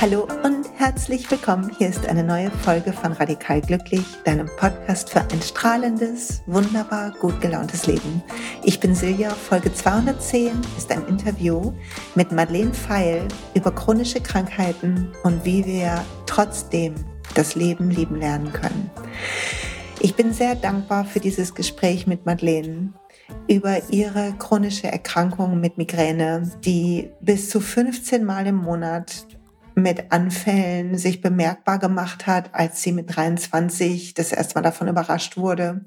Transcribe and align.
Hallo 0.00 0.26
und 0.42 0.66
herzlich 0.74 1.30
willkommen. 1.30 1.70
Hier 1.78 1.88
ist 1.90 2.08
eine 2.08 2.24
neue 2.24 2.50
Folge 2.50 2.92
von 2.92 3.12
Radikal 3.12 3.60
Glücklich, 3.60 4.04
deinem 4.24 4.48
Podcast 4.56 5.10
für 5.10 5.20
ein 5.20 5.40
strahlendes, 5.40 6.42
wunderbar 6.46 7.12
gut 7.20 7.40
gelauntes 7.40 7.86
Leben. 7.86 8.20
Ich 8.64 8.80
bin 8.80 8.96
Silja. 8.96 9.30
Folge 9.30 9.72
210 9.72 10.60
ist 10.76 10.90
ein 10.90 11.06
Interview 11.06 11.72
mit 12.16 12.32
Madeleine 12.32 12.74
Feil 12.74 13.28
über 13.54 13.70
chronische 13.70 14.20
Krankheiten 14.20 15.12
und 15.22 15.44
wie 15.44 15.64
wir 15.64 16.04
trotzdem 16.26 16.96
das 17.34 17.54
Leben 17.54 17.90
lieben 17.90 18.16
lernen 18.16 18.52
können. 18.52 18.90
Ich 20.00 20.14
bin 20.14 20.32
sehr 20.32 20.54
dankbar 20.54 21.04
für 21.04 21.20
dieses 21.20 21.54
Gespräch 21.54 22.06
mit 22.06 22.26
Madeleine 22.26 22.92
über 23.48 23.90
ihre 23.90 24.34
chronische 24.38 24.86
Erkrankung 24.86 25.60
mit 25.60 25.78
Migräne, 25.78 26.50
die 26.64 27.10
bis 27.20 27.48
zu 27.48 27.60
15 27.60 28.24
Mal 28.24 28.46
im 28.46 28.56
Monat 28.56 29.26
mit 29.74 30.12
Anfällen 30.12 30.96
sich 30.96 31.20
bemerkbar 31.20 31.78
gemacht 31.78 32.26
hat, 32.26 32.54
als 32.54 32.82
sie 32.82 32.92
mit 32.92 33.16
23 33.16 34.14
das 34.14 34.32
erste 34.32 34.54
Mal 34.54 34.62
davon 34.62 34.88
überrascht 34.88 35.36
wurde, 35.36 35.84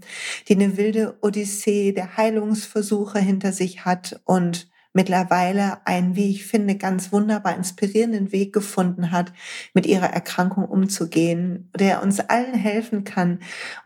die 0.48 0.56
eine 0.56 0.78
wilde 0.78 1.18
Odyssee 1.22 1.94
der 1.94 2.18
Heilungsversuche 2.18 3.20
hinter 3.20 3.54
sich 3.54 3.86
hat 3.86 4.20
und 4.26 4.68
mittlerweile 4.98 5.86
einen, 5.86 6.16
wie 6.16 6.32
ich 6.32 6.48
finde, 6.48 6.76
ganz 6.76 7.12
wunderbar 7.12 7.56
inspirierenden 7.56 8.32
Weg 8.32 8.52
gefunden 8.52 9.12
hat, 9.12 9.32
mit 9.76 9.86
ihrer 9.86 10.08
Erkrankung 10.08 10.66
umzugehen, 10.66 11.70
der 11.80 12.02
uns 12.02 12.20
allen 12.20 12.56
helfen 12.56 13.04
kann, 13.04 13.40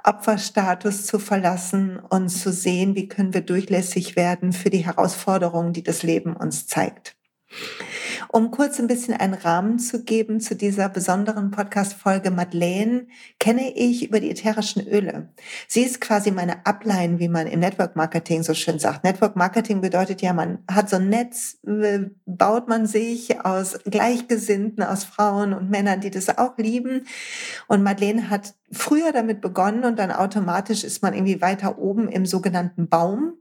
Opferstatus 0.06 1.06
zu 1.06 1.20
verlassen 1.20 2.00
und 2.00 2.30
zu 2.30 2.54
sehen, 2.54 2.96
wie 2.96 3.10
können 3.10 3.34
wir 3.34 3.42
durchlässig 3.42 4.16
werden 4.16 4.54
für 4.54 4.70
die 4.70 4.86
Herausforderungen, 4.86 5.74
die 5.74 5.84
das 5.84 6.02
Leben 6.02 6.34
uns 6.34 6.66
zeigt. 6.66 7.18
Um 8.34 8.50
kurz 8.50 8.80
ein 8.80 8.88
bisschen 8.88 9.14
einen 9.14 9.34
Rahmen 9.34 9.78
zu 9.78 10.06
geben 10.06 10.40
zu 10.40 10.56
dieser 10.56 10.88
besonderen 10.88 11.52
Podcast-Folge 11.52 12.32
Madeleine, 12.32 13.08
kenne 13.42 13.76
ich 13.76 14.08
über 14.08 14.22
die 14.22 14.32
ätherischen 14.32 14.88
Öle. 14.88 15.34
Sie 15.68 15.82
ist 15.82 16.00
quasi 16.00 16.32
meine 16.32 16.66
Upline, 16.66 17.20
wie 17.20 17.28
man 17.28 17.46
im 17.46 17.60
Network 17.60 17.98
Marketing 17.98 18.42
so 18.44 18.54
schön 18.54 18.80
sagt. 18.80 19.04
Network 19.04 19.36
Marketing 19.36 19.82
bedeutet 19.82 20.22
ja, 20.22 20.32
man 20.32 20.60
hat 20.72 20.90
so 20.90 20.96
ein 20.96 21.10
Netz, 21.10 21.58
äh, 21.68 22.06
baut 22.26 22.70
man 22.70 22.88
sich 22.88 23.44
aus 23.44 23.78
Gleichgesinnten, 23.84 24.82
aus 24.82 25.04
Frauen 25.04 25.54
und 25.54 25.70
Männern, 25.70 26.00
die 26.00 26.10
das 26.10 26.38
auch 26.38 26.58
lieben. 26.58 27.08
Und 27.68 27.84
Madeleine 27.84 28.30
hat 28.30 28.54
früher 28.72 29.12
damit 29.12 29.42
begonnen 29.42 29.84
und 29.84 30.00
dann 30.00 30.10
automatisch 30.10 30.86
ist 30.86 31.04
man 31.04 31.14
irgendwie 31.14 31.42
weiter 31.42 31.78
oben 31.80 32.08
im 32.08 32.26
sogenannten 32.26 32.88
Baum. 32.88 33.34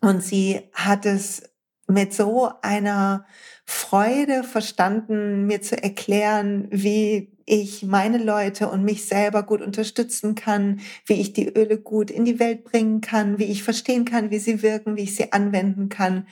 Und 0.00 0.22
sie 0.22 0.70
hat 0.72 1.04
es 1.04 1.42
mit 1.90 2.14
so 2.14 2.50
einer 2.62 3.26
Freude 3.72 4.42
verstanden, 4.42 5.46
mir 5.46 5.62
zu 5.62 5.80
erklären, 5.80 6.66
wie 6.72 7.30
ich 7.46 7.84
meine 7.84 8.18
Leute 8.18 8.68
und 8.68 8.84
mich 8.84 9.06
selber 9.06 9.44
gut 9.44 9.62
unterstützen 9.62 10.34
kann, 10.34 10.80
wie 11.06 11.20
ich 11.20 11.32
die 11.34 11.48
Öle 11.48 11.78
gut 11.78 12.10
in 12.10 12.24
die 12.24 12.40
Welt 12.40 12.64
bringen 12.64 13.00
kann, 13.00 13.38
wie 13.38 13.44
ich 13.44 13.62
verstehen 13.62 14.04
kann, 14.04 14.32
wie 14.32 14.40
sie 14.40 14.62
wirken, 14.62 14.96
wie 14.96 15.02
ich 15.02 15.14
sie 15.14 15.32
anwenden 15.32 15.88
kann. 15.88 16.26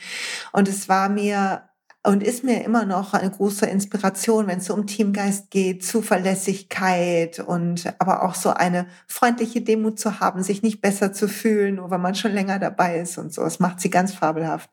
Und 0.53 0.69
es 0.69 0.89
war 0.89 1.09
mir 1.09 1.62
und 2.03 2.25
ist 2.25 2.42
mir 2.42 2.64
immer 2.64 2.84
noch 2.84 3.14
eine 3.14 3.31
große 3.31 3.66
Inspiration, 3.66 4.48
wenn 4.48 4.59
es 4.59 4.64
so 4.64 4.75
um 4.75 4.89
Teamgeist 4.89 5.50
geht, 5.50 5.84
Zuverlässigkeit 5.84 7.39
und 7.39 7.94
aber 8.00 8.25
auch 8.25 8.34
so 8.34 8.50
eine 8.50 8.89
freundliche 9.06 9.61
Demut 9.61 10.00
zu 10.00 10.19
haben, 10.19 10.42
sich 10.42 10.62
nicht 10.62 10.81
besser 10.81 11.12
zu 11.12 11.28
fühlen, 11.28 11.77
nur 11.77 11.91
weil 11.91 11.98
man 11.98 12.16
schon 12.16 12.33
länger 12.33 12.59
dabei 12.59 12.98
ist 12.98 13.16
und 13.16 13.33
so. 13.33 13.42
Das 13.42 13.61
macht 13.61 13.81
sie 13.81 13.91
ganz 13.91 14.12
fabelhaft. 14.12 14.70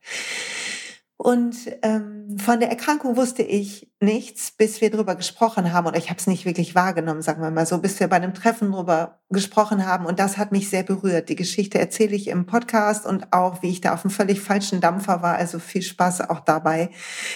Und 1.17 1.55
ähm, 1.81 2.37
von 2.37 2.59
der 2.59 2.70
Erkrankung 2.70 3.15
wusste 3.15 3.42
ich 3.42 3.89
nichts, 4.02 4.52
bis 4.52 4.81
wir 4.81 4.92
drüber 4.92 5.15
gesprochen 5.15 5.71
haben. 5.71 5.87
Oder 5.87 5.98
ich 5.98 6.09
habe 6.09 6.20
es 6.20 6.27
nicht 6.27 6.45
wirklich 6.45 6.76
wahrgenommen, 6.76 7.21
sagen 7.21 7.42
wir 7.42 7.52
mal 7.52 7.65
so, 7.65 7.77
bis 7.77 7.99
wir 8.02 8.08
bei 8.08 8.17
einem 8.17 8.33
Treffen 8.33 8.71
drüber 8.71 9.20
gesprochen 9.30 9.86
haben. 9.86 10.05
Und 10.05 10.20
das 10.20 10.37
hat 10.37 10.52
mich 10.52 10.70
sehr 10.70 10.83
berührt. 10.83 11.30
Die 11.30 11.37
Geschichte 11.37 11.80
erzähle 11.80 12.15
ich 12.15 12.27
im 12.27 12.45
Podcast 12.45 13.05
und 13.05 13.31
auch, 13.31 13.64
wie 13.64 13.70
ich 13.70 13.80
da 13.80 13.93
auf 13.93 14.04
einem 14.04 14.11
völlig 14.11 14.42
falschen 14.42 14.81
Dampfer 14.81 15.21
war. 15.21 15.36
Also 15.36 15.59
viel 15.59 15.83
Spaß 15.83 16.30
auch 16.30 16.42
dabei. 16.42 16.89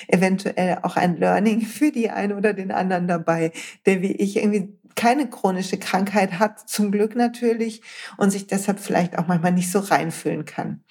Eventuell 0.09 0.79
auch 0.81 0.97
ein 0.97 1.15
Learning 1.15 1.61
für 1.65 1.91
die 1.91 2.09
einen 2.09 2.37
oder 2.37 2.53
den 2.53 2.71
anderen 2.71 3.07
dabei, 3.07 3.53
der 3.85 4.01
wie 4.01 4.11
ich 4.11 4.37
irgendwie 4.37 4.77
keine 4.95 5.29
chronische 5.29 5.77
Krankheit 5.77 6.39
hat, 6.39 6.67
zum 6.67 6.91
Glück 6.91 7.15
natürlich, 7.15 7.81
und 8.17 8.31
sich 8.31 8.47
deshalb 8.47 8.81
vielleicht 8.81 9.17
auch 9.17 9.27
manchmal 9.27 9.53
nicht 9.53 9.71
so 9.71 9.79
reinfühlen 9.79 10.43
kann. 10.43 10.83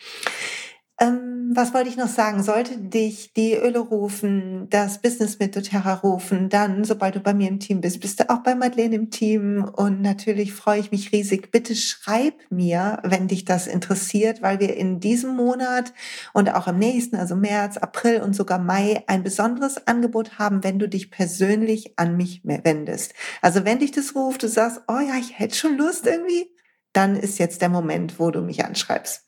Ähm, 1.01 1.53
was 1.55 1.73
wollte 1.75 1.89
ich 1.89 1.97
noch 1.97 2.09
sagen? 2.09 2.43
Sollte 2.43 2.77
dich 2.77 3.33
die 3.33 3.55
Öle 3.55 3.79
rufen, 3.79 4.67
das 4.69 5.01
Business 5.01 5.39
mit 5.39 5.55
doTERRA 5.55 5.95
rufen, 5.95 6.49
dann, 6.49 6.83
sobald 6.85 7.15
du 7.15 7.21
bei 7.21 7.35
mir 7.35 7.49
im 7.49 7.61
Team 7.61 7.81
bist, 7.81 8.01
bist 8.01 8.19
du 8.19 8.29
auch 8.29 8.41
bei 8.43 8.57
Madeleine 8.57 8.97
im 8.97 9.11
Team. 9.11 9.65
Und 9.77 10.03
natürlich 10.03 10.53
freue 10.53 10.81
ich 10.81 10.91
mich 10.91 11.13
riesig. 11.13 11.53
Bitte 11.53 11.77
schreib 11.77 12.35
mir, 12.51 12.99
wenn 13.05 13.29
dich 13.29 13.45
das 13.45 13.69
interessiert, 13.69 14.43
weil 14.43 14.59
wir 14.59 14.77
in 14.77 14.99
diesem 14.99 15.37
Monat 15.37 15.93
und 16.33 16.53
auch 16.53 16.67
im 16.67 16.79
nächsten, 16.79 17.15
also 17.17 17.37
März, 17.37 17.77
April 17.77 18.21
und 18.21 18.35
sogar 18.35 18.59
Mai, 18.59 19.05
ein 19.07 19.23
besonderes 19.23 19.87
Angebot 19.87 20.39
haben, 20.39 20.65
wenn 20.65 20.81
du 20.81 20.89
dich 20.89 21.11
persönlich 21.13 21.93
an 21.97 22.17
mich 22.17 22.43
wendest. 22.45 23.15
Also 23.41 23.65
wenn 23.65 23.79
dich 23.79 23.93
das 23.93 24.17
ruft, 24.17 24.43
du 24.43 24.49
sagst, 24.49 24.83
oh 24.89 24.99
ja, 24.99 25.15
ich 25.19 25.39
hätte 25.39 25.55
schon 25.55 25.79
Lust 25.79 26.07
irgendwie, 26.07 26.51
dann 26.93 27.17
ist 27.17 27.39
jetzt 27.39 27.63
der 27.63 27.69
Moment, 27.69 28.19
wo 28.19 28.31
du 28.31 28.41
mich 28.41 28.65
anschreibst. 28.65 29.27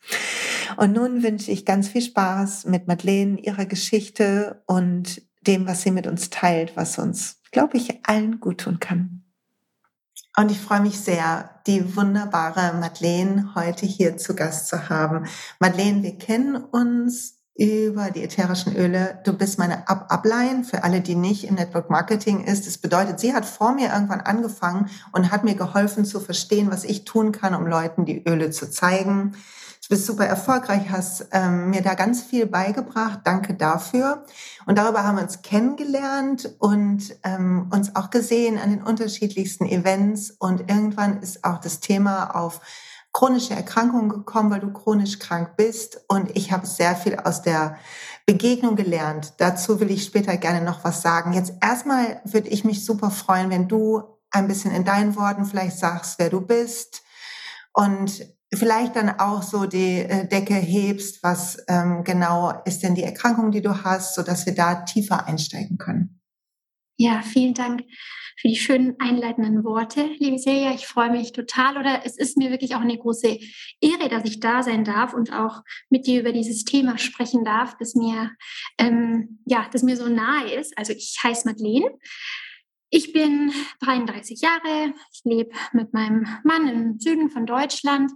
Und 0.77 0.93
nun 0.93 1.23
wünsche 1.23 1.51
ich 1.51 1.65
ganz 1.65 1.89
viel 1.89 2.03
Spaß 2.03 2.67
mit 2.67 2.87
Madeleine, 2.89 3.39
ihrer 3.41 3.67
Geschichte 3.67 4.63
und 4.67 5.23
dem, 5.47 5.67
was 5.67 5.83
sie 5.83 5.91
mit 5.91 6.07
uns 6.07 6.31
teilt, 6.31 6.77
was 6.77 6.99
uns, 6.99 7.41
glaube 7.51 7.77
ich, 7.77 8.07
allen 8.07 8.41
gut 8.41 8.63
tun 8.63 8.79
kann. 8.81 9.25
Und 10.37 10.51
ich 10.51 10.59
freue 10.59 10.81
mich 10.81 10.99
sehr, 10.99 11.61
die 11.67 11.97
wunderbare 11.97 12.79
Madeleine 12.79 13.55
heute 13.55 13.85
hier 13.85 14.17
zu 14.17 14.35
Gast 14.35 14.69
zu 14.69 14.89
haben. 14.89 15.27
Madeleine, 15.59 16.03
wir 16.03 16.17
kennen 16.17 16.57
uns 16.57 17.40
über 17.61 18.11
die 18.11 18.23
ätherischen 18.23 18.75
Öle. 18.75 19.21
Du 19.25 19.35
bist 19.35 19.59
meine 19.59 19.87
Up-Upline 19.87 20.65
für 20.65 20.83
alle, 20.83 21.03
die 21.03 21.15
nicht 21.15 21.45
im 21.45 21.57
Network 21.57 21.91
Marketing 21.91 22.43
ist. 22.43 22.67
Das 22.67 22.79
bedeutet, 22.79 23.21
sie 23.21 23.35
hat 23.35 23.45
vor 23.45 23.73
mir 23.73 23.93
irgendwann 23.93 24.23
angefangen 24.23 24.89
und 25.13 25.31
hat 25.31 25.45
mir 25.45 25.55
geholfen 25.55 26.07
zu 26.07 26.21
verstehen, 26.21 26.71
was 26.71 26.85
ich 26.85 27.05
tun 27.05 27.33
kann, 27.33 27.55
um 27.55 27.67
Leuten 27.67 28.07
die 28.07 28.27
Öle 28.27 28.51
zu 28.51 28.71
zeigen. 28.71 29.33
Du 29.83 29.89
bist 29.91 30.07
super 30.07 30.25
erfolgreich, 30.25 30.89
hast 30.89 31.27
ähm, 31.33 31.69
mir 31.69 31.83
da 31.83 31.93
ganz 31.93 32.23
viel 32.23 32.47
beigebracht. 32.47 33.21
Danke 33.25 33.53
dafür. 33.53 34.25
Und 34.65 34.79
darüber 34.79 35.05
haben 35.05 35.17
wir 35.17 35.23
uns 35.23 35.43
kennengelernt 35.43 36.55
und 36.61 37.15
ähm, 37.25 37.69
uns 37.71 37.95
auch 37.95 38.09
gesehen 38.09 38.59
an 38.59 38.71
den 38.71 38.83
unterschiedlichsten 38.83 39.67
Events. 39.67 40.31
Und 40.31 40.71
irgendwann 40.71 41.21
ist 41.21 41.45
auch 41.45 41.61
das 41.61 41.81
Thema 41.81 42.35
auf 42.35 42.63
chronische 43.13 43.55
Erkrankungen 43.55 44.09
gekommen, 44.09 44.51
weil 44.51 44.61
du 44.61 44.73
chronisch 44.73 45.19
krank 45.19 45.57
bist. 45.57 46.01
Und 46.09 46.37
ich 46.37 46.53
habe 46.53 46.67
sehr 46.67 46.95
viel 46.95 47.17
aus 47.17 47.43
der 47.43 47.77
Begegnung 48.27 48.77
gelernt. 48.77 49.35
Dazu 49.39 49.81
will 49.81 49.91
ich 49.91 50.05
später 50.05 50.37
gerne 50.37 50.65
noch 50.65 50.85
was 50.85 51.03
sagen. 51.03 51.33
Jetzt 51.33 51.55
erstmal 51.61 52.21
würde 52.25 52.49
ich 52.49 52.65
mich 52.65 52.85
super 52.85 53.11
freuen, 53.11 53.51
wenn 53.51 53.69
du 53.69 54.03
ein 54.31 54.47
bisschen 54.47 54.73
in 54.73 54.85
deinen 54.85 55.17
Worten 55.17 55.45
vielleicht 55.45 55.77
sagst, 55.79 56.19
wer 56.19 56.31
du 56.31 56.41
bist 56.41 57.03
und 57.73 58.25
vielleicht 58.53 58.97
dann 58.97 59.19
auch 59.19 59.43
so 59.43 59.67
die 59.67 59.99
äh, 59.99 60.27
Decke 60.27 60.55
hebst, 60.55 61.23
was 61.23 61.59
ähm, 61.69 62.05
genau 62.05 62.63
ist 62.65 62.83
denn 62.83 62.95
die 62.95 63.03
Erkrankung, 63.03 63.51
die 63.51 63.63
du 63.63 63.85
hast, 63.85 64.15
so 64.15 64.23
dass 64.23 64.47
wir 64.47 64.55
da 64.55 64.83
tiefer 64.83 65.27
einsteigen 65.27 65.79
können. 65.79 66.21
Ja, 66.97 67.23
vielen 67.23 67.55
Dank 67.55 67.83
für 68.41 68.49
die 68.49 68.57
schönen 68.57 68.97
einleitenden 68.99 69.65
Worte, 69.65 70.03
liebe 70.19 70.39
Silja. 70.39 70.73
Ich 70.73 70.87
freue 70.87 71.11
mich 71.11 71.33
total 71.33 71.77
oder 71.77 72.03
es 72.07 72.17
ist 72.17 72.39
mir 72.39 72.51
wirklich 72.51 72.75
auch 72.75 72.81
eine 72.81 72.97
große 72.97 73.39
Ehre, 73.81 74.09
dass 74.09 74.25
ich 74.25 74.41
da 74.41 74.63
sein 74.63 74.83
darf 74.83 75.13
und 75.13 75.31
auch 75.33 75.63
mit 75.91 76.07
dir 76.07 76.21
über 76.21 76.33
dieses 76.33 76.65
Thema 76.65 76.97
sprechen 76.97 77.45
darf, 77.45 77.77
das 77.79 77.95
mir, 77.95 78.31
ähm, 78.79 79.41
ja, 79.45 79.69
das 79.71 79.83
mir 79.83 79.97
so 79.97 80.09
nahe 80.09 80.55
ist. 80.55 80.77
Also 80.79 80.95
ich 80.95 81.19
heiße 81.23 81.47
Madeleine. 81.47 81.91
Ich 82.89 83.13
bin 83.13 83.53
33 83.81 84.41
Jahre. 84.41 84.95
Ich 85.13 85.21
lebe 85.25 85.51
mit 85.73 85.93
meinem 85.93 86.27
Mann 86.43 86.67
im 86.67 86.99
Süden 86.99 87.29
von 87.29 87.45
Deutschland. 87.45 88.11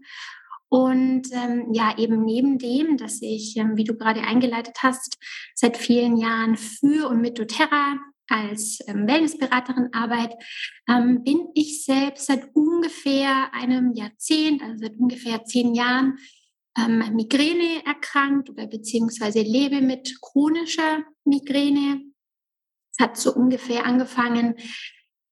Und 0.71 1.29
ähm, 1.33 1.69
ja, 1.73 1.99
eben 1.99 2.25
neben 2.25 2.59
dem, 2.59 2.97
dass 2.97 3.21
ich, 3.21 3.57
ähm, 3.59 3.77
wie 3.77 3.85
du 3.85 3.95
gerade 3.95 4.23
eingeleitet 4.23 4.79
hast, 4.79 5.19
seit 5.55 5.77
vielen 5.77 6.17
Jahren 6.17 6.57
für 6.57 7.09
und 7.09 7.21
mit 7.21 7.39
doTERRA 7.39 7.99
als 8.29 8.79
ähm, 8.87 9.07
Wellnessberaterin 9.07 9.91
arbeite, 9.93 10.37
ähm, 10.89 11.23
bin 11.25 11.49
ich 11.55 11.85
selbst 11.85 12.27
seit 12.27 12.55
ungefähr 12.55 13.53
einem 13.53 13.93
Jahrzehnt, 13.95 14.63
also 14.63 14.79
seit 14.79 14.97
ungefähr 14.99 15.45
zehn 15.45 15.75
Jahren, 15.75 16.19
ähm, 16.77 17.05
Migräne 17.15 17.85
erkrankt 17.87 18.51
oder 18.51 18.67
beziehungsweise 18.67 19.43
lebe 19.43 19.81
mit 19.81 20.21
chronischer 20.21 21.05
Migräne. 21.25 22.03
Es 22.93 23.05
hat 23.05 23.17
so 23.17 23.33
ungefähr 23.35 23.87
angefangen, 23.87 24.55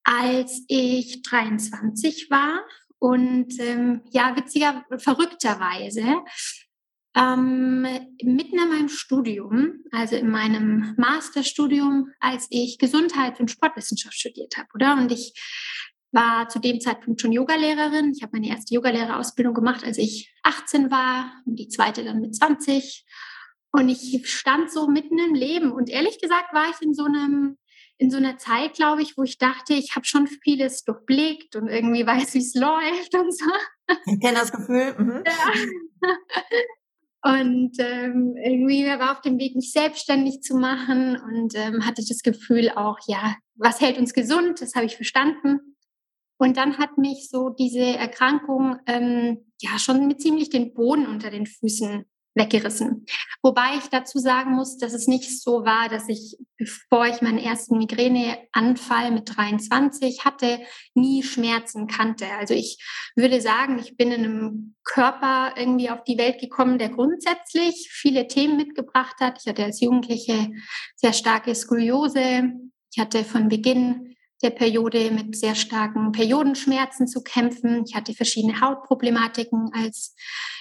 als 0.04 0.64
ich 0.68 1.22
23 1.22 2.30
war 2.30 2.62
Und 2.98 3.58
ähm, 3.58 4.02
ja, 4.12 4.36
witziger, 4.36 4.84
verrückterweise, 4.96 6.22
ähm, 7.14 7.82
mitten 8.23 8.59
in 8.59 8.69
meinem 8.69 8.88
Studium, 8.88 9.85
also 9.91 10.17
in 10.17 10.31
meinem 10.31 10.94
Masterstudium, 10.97 12.09
als 12.20 12.47
ich 12.50 12.79
Gesundheits- 12.79 13.41
und 13.41 13.50
Sportwissenschaft 13.50 14.14
studiert 14.14 14.56
habe, 14.56 14.69
oder? 14.75 14.94
Und 14.94 15.12
ich 15.12 15.35
war 16.12 16.49
zu 16.49 16.59
dem 16.59 16.81
Zeitpunkt 16.81 17.20
schon 17.20 17.32
Yogalehrerin. 17.32 18.12
Ich 18.14 18.23
habe 18.23 18.32
meine 18.35 18.49
erste 18.49 18.75
Yogalehrerausbildung 18.75 19.55
gemacht, 19.55 19.85
als 19.85 19.99
ich 19.99 20.32
18 20.43 20.91
war 20.91 21.32
und 21.47 21.59
die 21.59 21.69
zweite 21.69 22.05
dann 22.05 22.20
mit 22.20 22.37
20. 22.37 23.05
Und 23.73 23.88
ich 23.88 24.20
stand 24.31 24.70
so 24.70 24.87
mitten 24.88 25.19
im 25.19 25.35
Leben. 25.35 25.73
Und 25.73 25.88
ehrlich 25.88 26.20
gesagt 26.20 26.53
war 26.53 26.69
ich 26.70 26.81
in 26.82 26.94
so 26.94 27.05
einem 27.05 27.56
in 27.99 28.11
so 28.11 28.17
einer 28.17 28.37
Zeit, 28.37 28.75
glaube 28.75 29.00
ich, 29.00 29.17
wo 29.17 29.23
ich 29.23 29.38
dachte, 29.38 29.75
ich 29.75 29.94
habe 29.94 30.05
schon 30.05 30.26
vieles 30.26 30.82
durchblickt 30.82 31.55
und 31.55 31.69
irgendwie 31.69 32.05
weiß, 32.06 32.35
wie 32.35 32.38
es 32.38 32.55
läuft 32.55 33.14
und 33.14 33.37
so. 33.37 33.47
Ich 34.06 34.20
kenne 34.20 34.38
das 34.38 34.50
Gefühl. 34.50 34.94
Mhm. 34.99 35.23
Ja. 35.25 36.09
Und 37.24 37.76
ähm, 37.78 38.34
irgendwie 38.36 38.84
war 38.86 39.12
auf 39.12 39.20
dem 39.20 39.38
Weg, 39.38 39.54
mich 39.54 39.70
selbstständig 39.70 40.42
zu 40.42 40.56
machen 40.56 41.16
und 41.16 41.54
ähm, 41.54 41.86
hatte 41.86 42.02
das 42.06 42.22
Gefühl 42.22 42.70
auch, 42.70 42.98
ja, 43.06 43.36
was 43.54 43.80
hält 43.80 43.96
uns 43.98 44.12
gesund? 44.12 44.60
Das 44.60 44.74
habe 44.74 44.86
ich 44.86 44.96
verstanden. 44.96 45.76
Und 46.36 46.56
dann 46.56 46.78
hat 46.78 46.98
mich 46.98 47.28
so 47.30 47.50
diese 47.50 47.96
Erkrankung 47.96 48.76
ähm, 48.86 49.52
ja 49.60 49.78
schon 49.78 50.08
mit 50.08 50.20
ziemlich 50.20 50.50
den 50.50 50.74
Boden 50.74 51.06
unter 51.06 51.30
den 51.30 51.46
Füßen 51.46 52.04
weggerissen. 52.34 53.05
Wobei 53.43 53.76
ich 53.76 53.88
dazu 53.90 54.19
sagen 54.19 54.52
muss, 54.52 54.79
dass 54.79 54.93
es 54.93 55.06
nicht 55.06 55.43
so 55.43 55.64
war, 55.64 55.88
dass 55.88 56.08
ich, 56.08 56.38
bevor 56.56 57.06
ich 57.06 57.20
meinen 57.20 57.38
ersten 57.38 57.79
Migräneanfall 57.79 59.11
mit 59.11 59.37
23 59.37 60.25
hatte, 60.25 60.61
nie 60.94 61.23
Schmerzen 61.23 61.87
kannte. 61.87 62.26
Also 62.38 62.55
ich 62.55 62.79
würde 63.17 63.40
sagen, 63.40 63.79
ich 63.79 63.96
bin 63.96 64.12
in 64.12 64.25
einem 64.25 64.75
Körper 64.84 65.55
irgendwie 65.56 65.90
auf 65.90 66.05
die 66.05 66.19
Welt 66.19 66.40
gekommen, 66.40 66.79
der 66.79 66.88
grundsätzlich 66.88 67.88
viele 67.90 68.26
Themen 68.29 68.56
mitgebracht 68.56 69.17
hat. 69.20 69.38
Ich 69.40 69.46
hatte 69.49 69.64
als 69.64 69.81
Jugendliche 69.81 70.50
sehr 70.96 71.12
starke 71.12 71.55
Skoliose. 71.55 72.52
Ich 72.94 73.00
hatte 73.00 73.25
von 73.25 73.49
Beginn 73.49 74.17
der 74.43 74.50
Periode 74.50 75.11
mit 75.11 75.37
sehr 75.37 75.55
starken 75.55 76.12
Periodenschmerzen 76.12 77.06
zu 77.06 77.23
kämpfen. 77.23 77.85
Ich 77.87 77.94
hatte 77.94 78.12
verschiedene 78.12 78.61
Hautproblematiken 78.61 79.70
als 79.73 80.17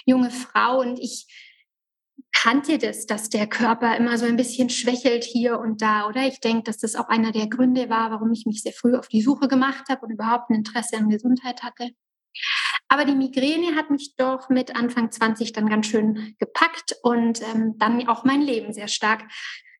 junge 0.05 0.29
Frau 0.29 0.81
und 0.81 0.99
ich 0.99 1.25
kannte 2.33 2.77
das, 2.77 3.05
dass 3.05 3.29
der 3.29 3.47
Körper 3.47 3.95
immer 3.97 4.17
so 4.17 4.25
ein 4.25 4.35
bisschen 4.35 4.69
schwächelt 4.69 5.23
hier 5.23 5.59
und 5.59 5.81
da, 5.81 6.07
oder? 6.07 6.27
Ich 6.27 6.39
denke, 6.39 6.63
dass 6.63 6.77
das 6.77 6.95
auch 6.95 7.09
einer 7.09 7.31
der 7.31 7.47
Gründe 7.47 7.89
war, 7.89 8.11
warum 8.11 8.31
ich 8.31 8.45
mich 8.45 8.63
sehr 8.63 8.73
früh 8.73 8.95
auf 8.95 9.07
die 9.07 9.21
Suche 9.21 9.47
gemacht 9.47 9.85
habe 9.89 10.05
und 10.05 10.11
überhaupt 10.11 10.49
ein 10.49 10.55
Interesse 10.55 10.97
an 10.97 11.09
Gesundheit 11.09 11.63
hatte. 11.63 11.91
Aber 12.87 13.05
die 13.05 13.15
Migräne 13.15 13.75
hat 13.75 13.89
mich 13.89 14.15
doch 14.17 14.49
mit 14.49 14.75
Anfang 14.75 15.11
20 15.11 15.53
dann 15.53 15.69
ganz 15.69 15.87
schön 15.87 16.35
gepackt 16.39 16.95
und 17.03 17.41
ähm, 17.41 17.75
dann 17.77 18.07
auch 18.07 18.23
mein 18.23 18.41
Leben 18.41 18.73
sehr 18.73 18.87
stark 18.87 19.23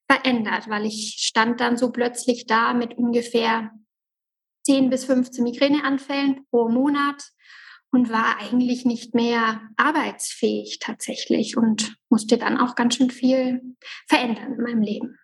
verändert, 0.09 0.69
weil 0.69 0.85
ich 0.85 1.17
stand 1.19 1.59
dann 1.61 1.77
so 1.77 1.91
plötzlich 1.91 2.45
da 2.45 2.73
mit 2.73 2.97
ungefähr 2.97 3.71
10 4.65 4.89
bis 4.89 5.05
15 5.05 5.43
Migräneanfällen 5.43 6.45
pro 6.49 6.69
Monat 6.69 7.23
und 7.91 8.09
war 8.09 8.39
eigentlich 8.39 8.85
nicht 8.85 9.13
mehr 9.13 9.61
arbeitsfähig 9.77 10.79
tatsächlich 10.79 11.57
und 11.57 11.95
musste 12.09 12.37
dann 12.37 12.57
auch 12.57 12.75
ganz 12.75 12.95
schön 12.95 13.11
viel 13.11 13.75
verändern 14.07 14.53
in 14.53 14.63
meinem 14.63 14.81
Leben. 14.81 15.17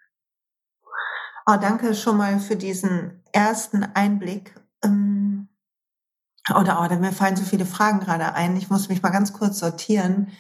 Oh, 1.46 1.56
danke 1.60 1.96
schon 1.96 2.18
mal 2.18 2.40
für 2.40 2.58
diesen 2.58 3.24
ersten 3.32 3.84
Einblick. 3.84 4.54
Ähm, 4.84 5.48
oder 6.56 6.82
oh, 6.82 6.96
mir 6.96 7.14
fallen 7.14 7.38
so 7.38 7.44
viele 7.44 7.66
Fragen 7.66 8.02
gerade 8.02 8.34
ein. 8.34 8.58
Ich 8.58 8.70
muss 8.70 8.90
mich 8.90 9.02
mal 9.02 9.12
ganz 9.12 9.32
kurz 9.32 9.60
sortieren. 9.60 10.32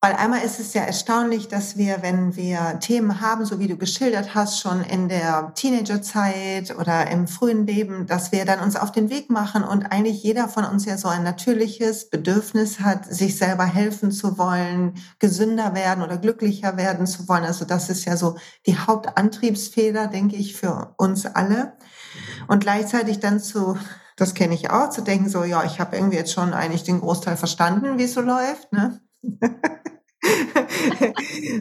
Weil 0.00 0.12
einmal 0.12 0.42
ist 0.42 0.60
es 0.60 0.74
ja 0.74 0.82
erstaunlich, 0.82 1.48
dass 1.48 1.76
wir, 1.76 2.02
wenn 2.02 2.36
wir 2.36 2.78
Themen 2.78 3.20
haben, 3.20 3.44
so 3.44 3.58
wie 3.58 3.66
du 3.66 3.76
geschildert 3.76 4.32
hast, 4.32 4.60
schon 4.60 4.84
in 4.84 5.08
der 5.08 5.52
Teenagerzeit 5.56 6.78
oder 6.78 7.10
im 7.10 7.26
frühen 7.26 7.66
Leben, 7.66 8.06
dass 8.06 8.30
wir 8.30 8.44
dann 8.44 8.60
uns 8.60 8.76
auf 8.76 8.92
den 8.92 9.10
Weg 9.10 9.28
machen 9.28 9.64
und 9.64 9.86
eigentlich 9.86 10.22
jeder 10.22 10.48
von 10.48 10.64
uns 10.64 10.84
ja 10.84 10.96
so 10.96 11.08
ein 11.08 11.24
natürliches 11.24 12.10
Bedürfnis 12.10 12.78
hat, 12.78 13.12
sich 13.12 13.36
selber 13.36 13.64
helfen 13.64 14.12
zu 14.12 14.38
wollen, 14.38 14.94
gesünder 15.18 15.74
werden 15.74 16.04
oder 16.04 16.16
glücklicher 16.16 16.76
werden 16.76 17.08
zu 17.08 17.28
wollen. 17.28 17.44
Also 17.44 17.64
das 17.64 17.90
ist 17.90 18.04
ja 18.04 18.16
so 18.16 18.36
die 18.66 18.78
Hauptantriebsfehler, 18.78 20.06
denke 20.06 20.36
ich, 20.36 20.54
für 20.54 20.94
uns 20.96 21.26
alle. 21.26 21.72
Und 22.46 22.60
gleichzeitig 22.60 23.18
dann 23.18 23.40
zu 23.40 23.76
das 24.14 24.34
kenne 24.34 24.54
ich 24.54 24.70
auch, 24.70 24.90
zu 24.90 25.02
denken 25.02 25.28
so, 25.28 25.44
ja, 25.44 25.62
ich 25.64 25.78
habe 25.78 25.96
irgendwie 25.96 26.16
jetzt 26.16 26.32
schon 26.32 26.52
eigentlich 26.52 26.82
den 26.82 27.00
Großteil 27.00 27.36
verstanden, 27.36 27.98
wie 27.98 28.02
es 28.02 28.14
so 28.14 28.20
läuft. 28.20 28.72
Ne? 28.72 29.00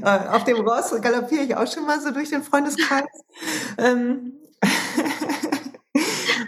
Äh, 0.01 0.27
auf 0.29 0.43
dem 0.43 0.57
Ross 0.57 0.93
galoppiere 1.01 1.43
ich 1.43 1.55
auch 1.55 1.71
schon 1.71 1.85
mal 1.85 2.01
so 2.01 2.11
durch 2.11 2.29
den 2.29 2.43
Freundeskreis. 2.43 3.05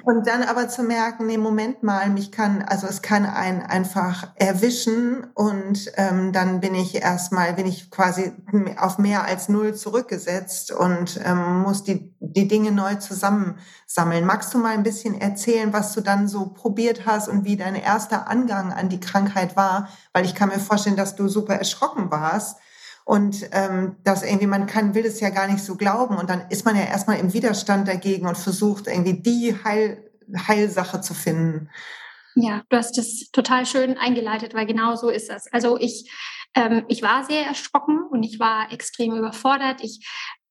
Und 0.09 0.25
dann 0.25 0.41
aber 0.41 0.67
zu 0.67 0.81
merken, 0.81 1.27
nee, 1.27 1.37
Moment 1.37 1.83
mal, 1.83 2.09
mich 2.09 2.31
kann, 2.31 2.63
also 2.63 2.87
es 2.87 3.03
kann 3.03 3.27
einen 3.27 3.61
einfach 3.61 4.29
erwischen 4.33 5.27
und 5.35 5.91
ähm, 5.97 6.33
dann 6.33 6.61
bin 6.61 6.73
ich 6.73 6.95
erstmal, 6.95 7.53
bin 7.53 7.67
ich 7.67 7.91
quasi 7.91 8.31
auf 8.79 8.97
mehr 8.97 9.25
als 9.25 9.49
null 9.49 9.75
zurückgesetzt 9.75 10.71
und 10.71 11.21
ähm, 11.23 11.59
muss 11.61 11.83
die, 11.83 12.11
die 12.19 12.47
Dinge 12.47 12.71
neu 12.71 12.95
zusammensammeln. 12.95 14.25
Magst 14.25 14.51
du 14.51 14.57
mal 14.57 14.73
ein 14.73 14.81
bisschen 14.81 15.13
erzählen, 15.13 15.73
was 15.73 15.93
du 15.93 16.01
dann 16.01 16.27
so 16.27 16.47
probiert 16.55 17.05
hast 17.05 17.27
und 17.29 17.45
wie 17.45 17.55
dein 17.55 17.75
erster 17.75 18.27
Angang 18.27 18.73
an 18.73 18.89
die 18.89 18.99
Krankheit 18.99 19.55
war? 19.55 19.89
Weil 20.11 20.25
ich 20.25 20.33
kann 20.33 20.49
mir 20.49 20.57
vorstellen, 20.57 20.95
dass 20.95 21.17
du 21.17 21.27
super 21.27 21.53
erschrocken 21.53 22.09
warst 22.09 22.57
und 23.09 23.49
ähm, 23.53 23.95
dass 24.03 24.21
irgendwie 24.21 24.45
man 24.45 24.67
kann, 24.67 24.93
will 24.93 25.03
es 25.03 25.19
ja 25.19 25.31
gar 25.31 25.47
nicht 25.47 25.63
so 25.63 25.75
glauben. 25.75 26.15
Und 26.15 26.29
dann 26.29 26.43
ist 26.51 26.63
man 26.63 26.75
ja 26.75 26.83
erstmal 26.83 27.17
im 27.17 27.33
Widerstand 27.33 27.87
dagegen 27.87 28.27
und 28.27 28.37
versucht 28.37 28.85
irgendwie 28.85 29.19
die 29.19 29.55
Heil, 29.63 30.11
Heilsache 30.47 31.01
zu 31.01 31.15
finden. 31.15 31.71
Ja, 32.35 32.61
du 32.69 32.77
hast 32.77 32.99
das 32.99 33.31
total 33.31 33.65
schön 33.65 33.97
eingeleitet, 33.97 34.53
weil 34.53 34.67
genau 34.67 34.95
so 34.95 35.09
ist 35.09 35.31
es. 35.31 35.51
Also 35.51 35.75
ich, 35.79 36.07
ähm, 36.53 36.85
ich 36.87 37.01
war 37.01 37.23
sehr 37.23 37.47
erschrocken 37.47 37.99
und 38.11 38.21
ich 38.21 38.39
war 38.39 38.71
extrem 38.71 39.15
überfordert. 39.15 39.83
Ich 39.83 40.07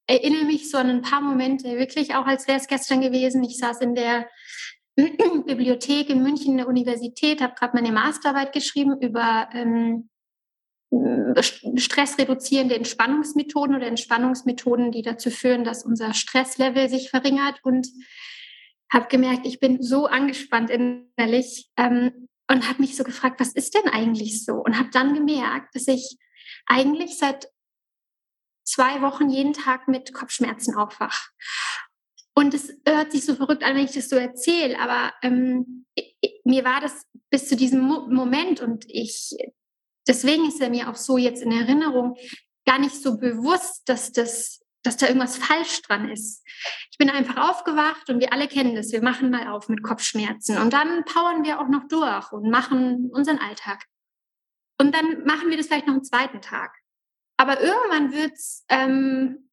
erinnere 0.09 0.47
mich 0.47 0.69
so 0.69 0.79
an 0.79 0.91
ein 0.91 1.03
paar 1.03 1.21
Momente, 1.21 1.79
wirklich 1.79 2.17
auch 2.17 2.27
als 2.27 2.49
wäre 2.49 2.59
es 2.59 2.67
gestern 2.67 3.01
gewesen. 3.01 3.45
Ich 3.45 3.59
saß 3.59 3.83
in 3.83 3.95
der 3.95 4.27
Bibliothek 4.97 6.11
in 6.11 6.25
München 6.25 6.51
in 6.51 6.57
der 6.57 6.67
Universität, 6.67 7.41
habe 7.41 7.55
gerade 7.55 7.77
meine 7.77 7.93
Masterarbeit 7.93 8.53
geschrieben 8.53 9.01
über 9.01 9.49
ähm, 9.53 10.09
stressreduzierende 11.77 12.75
Entspannungsmethoden 12.75 13.77
oder 13.77 13.87
Entspannungsmethoden, 13.87 14.91
die 14.91 15.03
dazu 15.03 15.31
führen, 15.31 15.65
dass 15.65 15.85
unser 15.85 16.15
Stresslevel 16.15 16.89
sich 16.89 17.11
verringert 17.11 17.61
und 17.63 17.89
habe 18.91 19.09
gemerkt, 19.09 19.47
ich 19.47 19.61
bin 19.61 19.83
so 19.83 20.07
angespannt 20.07 20.71
innerlich 20.71 21.71
ähm, 21.77 22.29
und 22.51 22.69
habe 22.69 22.81
mich 22.81 22.97
so 22.97 23.05
gefragt, 23.05 23.39
was 23.39 23.53
ist 23.53 23.75
denn 23.75 23.91
eigentlich 23.93 24.45
so? 24.45 24.55
Und 24.55 24.79
habe 24.79 24.89
dann 24.91 25.13
gemerkt, 25.13 25.75
dass 25.75 25.89
ich 25.89 26.17
eigentlich 26.67 27.19
seit 27.19 27.49
zwei 28.65 29.03
Wochen 29.03 29.29
jeden 29.29 29.53
Tag 29.53 29.89
mit 29.89 30.15
Kopfschmerzen 30.15 30.75
aufwach. 30.75 31.29
Und 32.35 32.55
es 32.55 32.73
hört 32.87 33.13
sich 33.13 33.25
so 33.25 33.35
verrückt 33.35 33.65
an, 33.65 33.75
wenn 33.75 33.85
ich 33.85 33.93
das 33.93 34.09
so 34.09 34.17
erzähle, 34.17 34.79
aber 34.79 35.13
ähm, 35.23 35.87
mir 36.45 36.65
war 36.65 36.81
das 36.81 37.05
bis 37.31 37.49
zu 37.49 37.57
diesem 37.57 37.81
Mo 37.81 38.07
Moment 38.09 38.61
und 38.61 38.85
ich 38.89 39.37
deswegen 40.09 40.47
ist 40.47 40.61
er 40.61 40.71
mir 40.71 40.89
auch 40.89 40.97
so 40.97 41.19
jetzt 41.19 41.43
in 41.43 41.53
Erinnerung 41.53 42.17
gar 42.67 42.79
nicht 42.79 42.97
so 42.97 43.19
bewusst, 43.19 43.89
dass 43.89 44.13
das 44.13 44.59
dass 44.85 44.97
da 44.97 45.07
irgendwas 45.07 45.37
falsch 45.37 45.83
dran 45.83 46.09
ist. 46.09 46.43
Ich 46.91 46.99
bin 46.99 47.11
einfach 47.11 47.51
aufgewacht 47.51 48.09
und 48.09 48.21
wir 48.21 48.33
alle 48.33 48.49
kennen 48.49 48.75
das. 48.75 48.93
Wir 48.93 49.03
machen 49.03 49.31
mal 49.31 49.49
auf 49.49 49.69
mit 49.69 49.83
Kopfschmerzen 49.83 50.57
und 50.57 50.73
dann 50.73 51.05
powern 51.05 51.45
wir 51.45 51.61
auch 51.61 51.69
noch 51.69 51.89
durch 51.89 52.33
und 52.33 52.49
machen 52.49 53.11
unseren 53.13 53.39
Alltag. 53.39 53.85
Und 54.81 54.95
dann 54.95 55.25
machen 55.25 55.51
wir 55.51 55.57
das 55.57 55.67
vielleicht 55.67 55.87
noch 55.87 55.95
einen 55.95 56.05
zweiten 56.05 56.41
Tag. 56.41 56.73
Aber 57.37 57.61
irgendwann 57.61 58.13
wird's 58.13 58.65
ähm, 58.69 59.51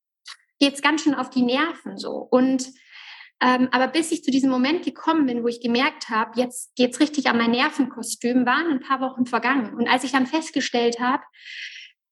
geht's 0.60 0.82
ganz 0.82 1.02
schön 1.02 1.16
auf 1.16 1.30
die 1.30 1.42
Nerven 1.42 1.98
so 1.98 2.12
und 2.12 2.72
ähm, 3.42 3.68
aber 3.72 3.88
bis 3.88 4.12
ich 4.12 4.24
zu 4.24 4.32
diesem 4.32 4.50
Moment 4.50 4.84
gekommen 4.84 5.26
bin, 5.26 5.44
wo 5.44 5.48
ich 5.48 5.62
gemerkt 5.62 6.10
habe, 6.10 6.40
jetzt 6.40 6.76
geht's 6.76 7.00
richtig 7.00 7.28
an 7.28 7.38
mein 7.38 7.52
Nervenkostüm, 7.52 8.46
waren 8.46 8.72
ein 8.72 8.80
paar 8.80 9.02
Wochen 9.02 9.26
vergangen. 9.26 9.74
Und 9.76 9.88
als 9.88 10.04
ich 10.04 10.12
dann 10.12 10.26
festgestellt 10.26 11.00
habe, 11.00 11.24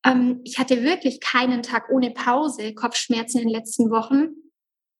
ähm, 0.04 0.40
ich 0.44 0.58
hatte 0.58 0.82
wirklich 0.82 1.20
keinen 1.20 1.62
Tag 1.62 1.88
ohne 1.90 2.10
Pause 2.10 2.74
Kopfschmerzen 2.74 3.38
in 3.40 3.48
den 3.48 3.56
letzten 3.56 3.90
Wochen, 3.90 4.28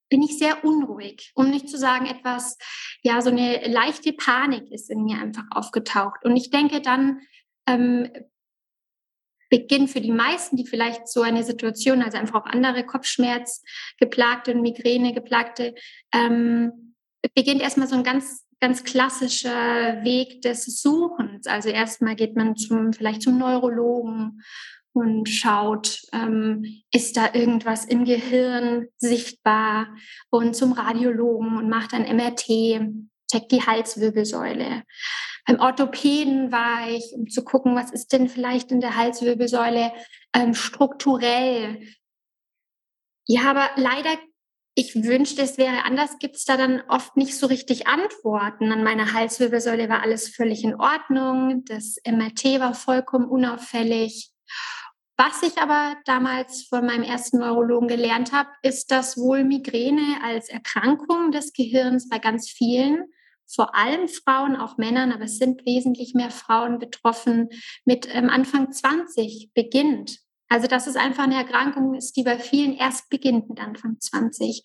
bin 0.09 0.23
ich 0.23 0.39
sehr 0.39 0.65
unruhig, 0.65 1.33
um 1.35 1.51
nicht 1.51 1.69
zu 1.69 1.79
sagen 1.79 2.07
etwas, 2.07 2.57
ja, 3.03 3.21
so 3.21 3.31
eine 3.31 3.67
leichte 3.69 4.13
Panik 4.13 4.71
ist 4.71 4.91
in 4.91 5.05
mir 5.05 5.19
einfach 5.19 5.45
aufgetaucht. 5.51 6.25
Und 6.25 6.37
ich 6.37 6.51
denke 6.51 6.81
dann, 6.81 7.21
ähm, 7.67 8.11
beginnt 9.51 9.91
für 9.91 10.01
die 10.01 10.13
meisten, 10.13 10.57
die 10.57 10.67
vielleicht 10.67 11.09
so 11.09 11.23
eine 11.23 11.45
Situation, 11.45 12.03
also 12.03 12.19
einfach 12.19 12.43
auch 12.43 12.47
andere 12.47 12.85
Kopfschmerz 12.85 13.63
geplagte 13.99 14.53
und 14.53 14.63
Migräne 14.63 15.13
geplagte, 15.13 15.75
ähm, 16.13 16.95
beginnt 17.35 17.63
erstmal 17.63 17.89
so 17.89 17.97
ein 17.97 18.05
ganz 18.05 18.45
ganz 18.61 18.83
klassischer 18.83 20.03
Weg 20.05 20.41
des 20.41 20.65
Suchens. 20.81 21.47
Also 21.47 21.69
erstmal 21.69 22.17
geht 22.17 22.35
man 22.35 22.57
zum, 22.57 22.95
vielleicht 22.95 23.21
zum 23.21 23.37
Neurologen 23.37 24.41
und 24.95 25.29
schaut, 25.29 26.01
ähm, 26.13 26.65
ist 26.91 27.17
da 27.17 27.35
irgendwas 27.35 27.85
im 27.85 28.05
Gehirn 28.05 28.87
sichtbar 28.97 29.89
und 30.31 30.55
zum 30.57 30.73
Radiologen 30.73 31.59
und 31.59 31.69
macht 31.69 31.93
ein 31.93 32.05
MRT, 32.17 32.81
checkt 33.35 33.53
die 33.53 33.63
Halswirbelsäule. 33.63 34.85
Beim 35.47 35.61
Orthopäden 35.61 36.53
war 36.53 36.89
ich, 36.89 37.13
um 37.15 37.29
zu 37.29 37.45
gucken, 37.45 37.77
was 37.77 37.91
ist 37.91 38.13
denn 38.13 38.29
vielleicht 38.29 38.71
in 38.71 38.81
der 38.81 38.97
Halswirbelsäule 38.97 39.93
ähm, 40.35 40.55
strukturell. 40.55 41.87
Ja, 43.27 43.51
aber 43.51 43.71
leider, 43.77 44.17
ich 44.75 44.95
wünschte, 44.95 45.43
es 45.43 45.59
wäre 45.59 45.85
anders, 45.85 46.19
gibt 46.19 46.37
es 46.37 46.45
da 46.45 46.57
dann 46.57 46.83
oft 46.89 47.17
nicht 47.17 47.37
so 47.37 47.47
richtig 47.47 47.87
Antworten. 47.87 48.73
An 48.73 48.85
meiner 48.85 49.13
Halswirbelsäule 49.13 49.89
war 49.89 50.03
alles 50.03 50.29
völlig 50.29 50.65
in 50.65 50.75
Ordnung. 50.75 51.65
Das 51.67 51.97
MRT 52.07 52.61
war 52.61 52.75
vollkommen 52.75 53.29
unauffällig. 53.29 54.31
Was 55.17 55.43
ich 55.43 55.59
aber 55.59 55.97
damals 56.07 56.65
von 56.65 56.87
meinem 56.87 57.05
ersten 57.05 57.39
Neurologen 57.39 57.87
gelernt 57.87 58.33
habe, 58.33 58.49
ist, 58.63 58.91
dass 58.91 59.17
wohl 59.17 59.45
Migräne 59.45 60.19
als 60.25 60.49
Erkrankung 60.49 61.31
des 61.31 61.53
Gehirns 61.53 62.09
bei 62.09 62.19
ganz 62.19 62.51
vielen, 62.51 63.05
vor 63.47 63.75
allem 63.75 64.09
Frauen, 64.09 64.57
auch 64.57 64.79
Männern, 64.79 65.13
aber 65.13 65.25
es 65.25 65.39
sind 65.39 65.65
wesentlich 65.67 66.15
mehr 66.15 66.31
Frauen 66.31 66.79
betroffen, 66.79 67.49
mit 67.85 68.09
ähm, 68.13 68.31
Anfang 68.31 68.73
20 68.73 69.51
beginnt. 69.55 70.19
Also 70.49 70.67
dass 70.67 70.87
es 70.87 70.97
einfach 70.97 71.25
eine 71.25 71.37
Erkrankung 71.37 71.95
ist, 71.95 72.17
die 72.17 72.23
bei 72.23 72.39
vielen 72.39 72.75
erst 72.75 73.09
beginnt 73.11 73.49
mit 73.49 73.61
Anfang 73.61 73.99
20. 73.99 74.63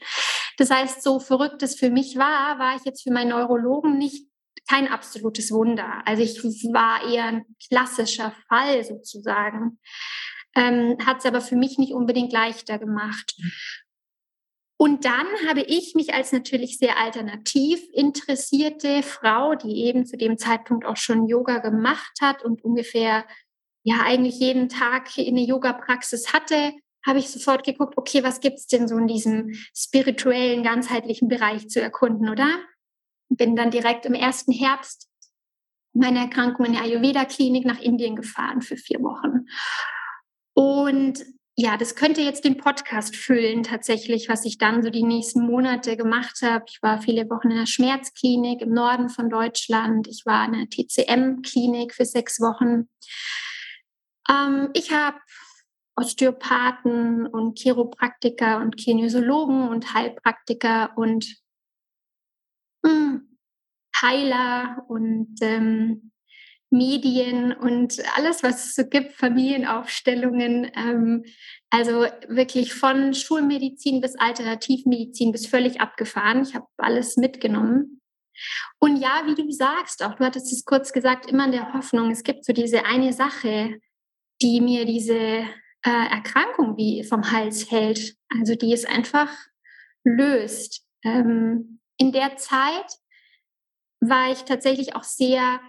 Das 0.58 0.70
heißt, 0.70 1.02
so 1.02 1.20
verrückt 1.20 1.64
es 1.64 1.76
für 1.76 1.90
mich 1.90 2.18
war, 2.18 2.60
war 2.60 2.76
ich 2.76 2.84
jetzt 2.84 3.04
für 3.04 3.12
meinen 3.12 3.30
Neurologen 3.30 3.98
nicht 3.98 4.28
kein 4.68 4.88
absolutes 4.88 5.52
Wunder. 5.52 6.02
Also 6.06 6.22
ich 6.22 6.38
war 6.74 7.10
eher 7.12 7.26
ein 7.26 7.46
klassischer 7.70 8.34
Fall 8.50 8.84
sozusagen 8.84 9.80
ähm, 10.56 10.98
hat 11.06 11.20
es 11.20 11.26
aber 11.26 11.42
für 11.42 11.56
mich 11.56 11.78
nicht 11.78 11.94
unbedingt 11.94 12.32
leichter 12.32 12.80
gemacht. 12.80 13.36
Und 14.82 15.04
dann 15.04 15.28
habe 15.46 15.60
ich 15.60 15.94
mich 15.94 16.14
als 16.14 16.32
natürlich 16.32 16.78
sehr 16.78 16.98
alternativ 16.98 17.82
interessierte 17.92 19.04
Frau, 19.04 19.54
die 19.56 19.84
eben 19.84 20.06
zu 20.06 20.16
dem 20.16 20.38
Zeitpunkt 20.38 20.86
auch 20.86 20.96
schon 20.96 21.28
Yoga 21.28 21.58
gemacht 21.58 22.20
hat 22.22 22.46
und 22.46 22.64
ungefähr 22.64 23.26
ja 23.84 24.04
eigentlich 24.06 24.40
jeden 24.40 24.70
Tag 24.70 25.10
eine 25.18 25.42
Yoga-Praxis 25.42 26.32
hatte, 26.32 26.72
habe 27.06 27.20
ich 27.20 27.30
sofort 27.30 27.66
geguckt, 27.66 27.98
okay, 27.98 28.24
was 28.24 28.40
gibt 28.40 28.58
es 28.58 28.68
denn 28.68 28.88
so 28.88 28.96
in 28.98 29.08
diesem 29.08 29.54
spirituellen, 29.76 30.64
ganzheitlichen 30.64 31.28
Bereich 31.28 31.68
zu 31.68 31.82
erkunden, 31.82 32.30
oder? 32.30 32.50
Bin 33.28 33.58
dann 33.58 33.72
direkt 33.72 34.06
im 34.06 34.14
ersten 34.14 34.54
Herbst 34.54 35.10
meiner 35.92 36.22
Erkrankung 36.22 36.68
in 36.68 36.74
der 36.74 36.84
Ayurveda-Klinik 36.84 37.66
nach 37.66 37.82
Indien 37.82 38.16
gefahren 38.16 38.62
für 38.62 38.78
vier 38.78 39.02
Wochen 39.02 39.46
und 40.54 41.26
ja, 41.62 41.76
das 41.76 41.96
könnte 41.96 42.22
jetzt 42.22 42.46
den 42.46 42.56
Podcast 42.56 43.18
füllen 43.18 43.64
tatsächlich, 43.64 44.30
was 44.30 44.46
ich 44.46 44.58
dann 44.58 44.82
so 44.82 44.90
die 44.90 45.04
nächsten 45.04 45.46
Monate 45.46 45.98
gemacht 45.98 46.42
habe. 46.42 46.64
Ich 46.70 46.82
war 46.82 47.02
viele 47.02 47.30
Wochen 47.30 47.52
in 47.52 47.58
der 47.58 47.66
Schmerzklinik 47.66 48.62
im 48.62 48.70
Norden 48.70 49.10
von 49.10 49.30
Deutschland. 49.30 50.08
Ich 50.08 50.26
war 50.26 50.46
in 50.46 50.54
der 50.54 50.70
TCM-Klinik 50.70 51.94
für 51.94 52.06
sechs 52.06 52.40
Wochen. 52.40 52.88
Ähm, 54.30 54.70
ich 54.74 54.94
habe 54.94 55.18
Osteopathen 55.98 57.28
und 57.28 57.60
Chiropraktiker 57.60 58.62
und 58.62 58.78
Kinesiologen 58.78 59.68
und 59.68 59.94
Heilpraktiker 59.94 60.98
und 60.98 61.26
mh, 62.84 62.90
hm, 62.90 63.38
Heiler 64.02 64.86
und 64.88 65.36
ähm, 65.42 66.14
Medien 66.72 67.52
und 67.52 67.98
alles, 68.16 68.44
was 68.44 68.68
es 68.68 68.76
so 68.76 68.86
gibt, 68.86 69.14
Familienaufstellungen. 69.14 70.72
Ähm, 70.76 71.24
also 71.70 72.06
wirklich 72.28 72.74
von 72.74 73.14
Schulmedizin 73.14 74.02
bis 74.02 74.16
Alternativmedizin 74.18 75.32
bis 75.32 75.48
völlig 75.48 75.82
abgefahren. 75.82 76.44
Ich 76.44 76.56
habe 76.56 76.68
alles 76.78 77.18
mitgenommen. 77.18 78.02
Und 78.80 78.98
ja, 78.98 79.24
wie 79.26 79.36
du 79.36 79.52
sagst, 79.52 80.04
auch 80.04 80.16
du 80.16 80.24
hattest 80.24 80.54
es 80.54 80.64
kurz 80.64 80.94
gesagt, 80.94 81.30
immer 81.30 81.46
in 81.46 81.52
der 81.52 81.74
Hoffnung, 81.74 82.12
es 82.12 82.24
gibt 82.24 82.46
so 82.46 82.54
diese 82.54 82.86
eine 82.86 83.14
Sache, 83.14 83.80
die 84.42 84.62
mir 84.62 84.86
diese 84.86 85.16
äh, 85.16 85.46
Erkrankung 85.84 86.78
wie 86.78 87.04
vom 87.04 87.32
Hals 87.32 87.70
hält. 87.72 88.16
Also 88.30 88.56
die 88.56 88.74
es 88.74 88.86
einfach 88.86 89.30
löst. 90.04 90.86
Ähm, 91.04 91.80
in 91.98 92.12
der 92.12 92.38
Zeit 92.38 92.98
war 94.00 94.32
ich 94.32 94.44
tatsächlich 94.44 94.96
auch 94.96 95.04
sehr 95.04 95.60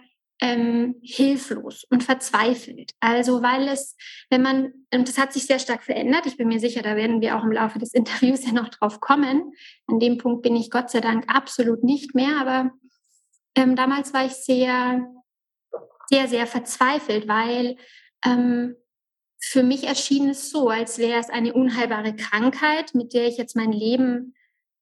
ähm, 0.41 0.95
hilflos 1.03 1.85
und 1.89 2.03
verzweifelt. 2.03 2.93
Also 2.99 3.43
weil 3.43 3.67
es, 3.67 3.95
wenn 4.31 4.41
man, 4.41 4.73
und 4.91 5.07
das 5.07 5.19
hat 5.19 5.31
sich 5.31 5.45
sehr 5.45 5.59
stark 5.59 5.83
verändert, 5.83 6.25
ich 6.25 6.35
bin 6.35 6.47
mir 6.47 6.59
sicher, 6.59 6.81
da 6.81 6.95
werden 6.95 7.21
wir 7.21 7.37
auch 7.37 7.43
im 7.43 7.51
Laufe 7.51 7.77
des 7.77 7.93
Interviews 7.93 8.45
ja 8.45 8.51
noch 8.51 8.69
drauf 8.69 8.99
kommen. 8.99 9.53
An 9.87 9.99
dem 9.99 10.17
Punkt 10.17 10.41
bin 10.41 10.55
ich 10.55 10.71
Gott 10.71 10.89
sei 10.89 10.99
Dank 10.99 11.25
absolut 11.27 11.83
nicht 11.83 12.15
mehr, 12.15 12.37
aber 12.41 12.71
ähm, 13.55 13.75
damals 13.75 14.13
war 14.13 14.25
ich 14.25 14.33
sehr, 14.33 15.05
sehr, 16.09 16.27
sehr 16.27 16.47
verzweifelt, 16.47 17.27
weil 17.27 17.77
ähm, 18.25 18.75
für 19.39 19.63
mich 19.63 19.85
erschien 19.85 20.29
es 20.29 20.49
so, 20.49 20.69
als 20.69 20.97
wäre 20.97 21.19
es 21.19 21.29
eine 21.29 21.53
unheilbare 21.53 22.15
Krankheit, 22.15 22.95
mit 22.95 23.13
der 23.13 23.27
ich 23.27 23.37
jetzt 23.37 23.55
mein 23.55 23.71
Leben 23.71 24.35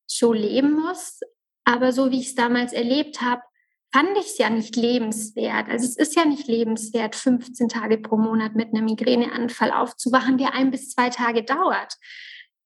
so 0.05 0.31
leben 0.31 0.73
muss. 0.73 1.19
Aber 1.65 1.91
so 1.91 2.11
wie 2.11 2.19
ich 2.19 2.27
es 2.27 2.35
damals 2.35 2.73
erlebt 2.73 3.21
habe, 3.21 3.41
fand 3.91 4.17
ich 4.17 4.27
es 4.27 4.37
ja 4.37 4.49
nicht 4.49 4.75
lebenswert. 4.75 5.67
Also 5.67 5.85
es 5.85 5.97
ist 5.97 6.15
ja 6.15 6.25
nicht 6.25 6.47
lebenswert, 6.47 7.15
15 7.15 7.69
Tage 7.69 7.97
pro 7.97 8.17
Monat 8.17 8.55
mit 8.55 8.69
einem 8.69 8.85
Migräneanfall 8.85 9.71
aufzuwachen, 9.71 10.37
der 10.37 10.53
ein 10.53 10.71
bis 10.71 10.91
zwei 10.91 11.09
Tage 11.09 11.43
dauert. 11.43 11.95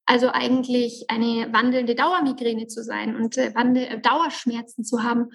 Also 0.06 0.30
eigentlich 0.30 1.06
eine 1.08 1.54
wandelnde 1.54 1.96
Dauermigräne 1.96 2.68
zu 2.68 2.84
sein 2.84 3.16
und 3.16 3.38
äh, 3.38 3.54
äh, 3.56 4.00
Dauerschmerzen 4.02 4.84
zu 4.84 5.04
haben. 5.04 5.30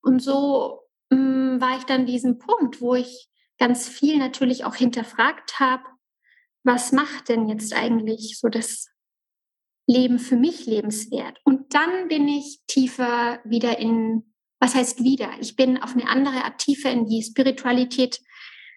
Und 0.00 0.22
so 0.22 0.80
mh, 1.10 1.18
mm, 1.18 1.60
war 1.60 1.76
ich 1.76 1.84
dann 1.84 2.06
diesem 2.06 2.38
Punkt, 2.38 2.80
wo 2.80 2.94
ich 2.94 3.28
ganz 3.58 3.88
viel 3.88 4.18
natürlich 4.18 4.64
auch 4.64 4.76
hinterfragt 4.76 5.58
habe, 5.58 5.82
was 6.64 6.92
macht 6.92 7.28
denn 7.28 7.48
jetzt 7.48 7.74
eigentlich 7.74 8.38
so 8.38 8.48
das 8.48 8.88
Leben 9.88 10.20
für 10.20 10.36
mich 10.36 10.66
lebenswert? 10.66 11.40
Und 11.44 11.74
dann 11.74 12.06
bin 12.06 12.28
ich 12.28 12.60
tiefer 12.68 13.40
wieder 13.44 13.78
in 13.80 14.31
was 14.62 14.76
heißt 14.76 15.02
wieder? 15.02 15.28
Ich 15.40 15.56
bin 15.56 15.82
auf 15.82 15.94
eine 15.94 16.08
andere 16.08 16.44
Art 16.44 16.58
tiefer 16.58 16.88
in 16.88 17.04
die 17.04 17.20
Spiritualität 17.20 18.20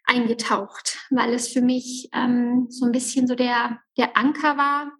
eingetaucht, 0.05 0.97
weil 1.11 1.31
es 1.31 1.47
für 1.47 1.61
mich 1.61 2.09
ähm, 2.11 2.65
so 2.69 2.87
ein 2.87 2.91
bisschen 2.91 3.27
so 3.27 3.35
der, 3.35 3.79
der 3.95 4.17
Anker 4.17 4.57
war, 4.57 4.91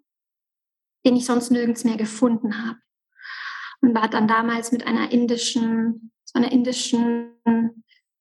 den 1.04 1.16
ich 1.16 1.24
sonst 1.24 1.50
nirgends 1.50 1.82
mehr 1.82 1.96
gefunden 1.96 2.64
habe. 2.64 2.78
Und 3.80 3.96
war 3.96 4.08
dann 4.08 4.28
damals 4.28 4.70
mit 4.70 4.86
einer 4.86 5.10
indischen, 5.10 6.12
so 6.24 6.38
einer 6.38 6.52
indischen 6.52 7.32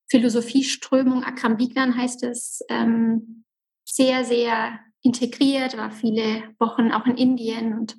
Philosophieströmung, 0.10 1.24
Akram 1.24 1.60
Vignan 1.60 1.96
heißt 1.96 2.24
es, 2.24 2.62
ähm, 2.70 3.46
sehr, 3.84 4.26
sehr 4.26 4.80
integriert, 5.04 5.78
war 5.78 5.92
viele 5.92 6.56
Wochen 6.58 6.92
auch 6.92 7.06
in 7.06 7.16
Indien 7.16 7.78
und 7.78 7.96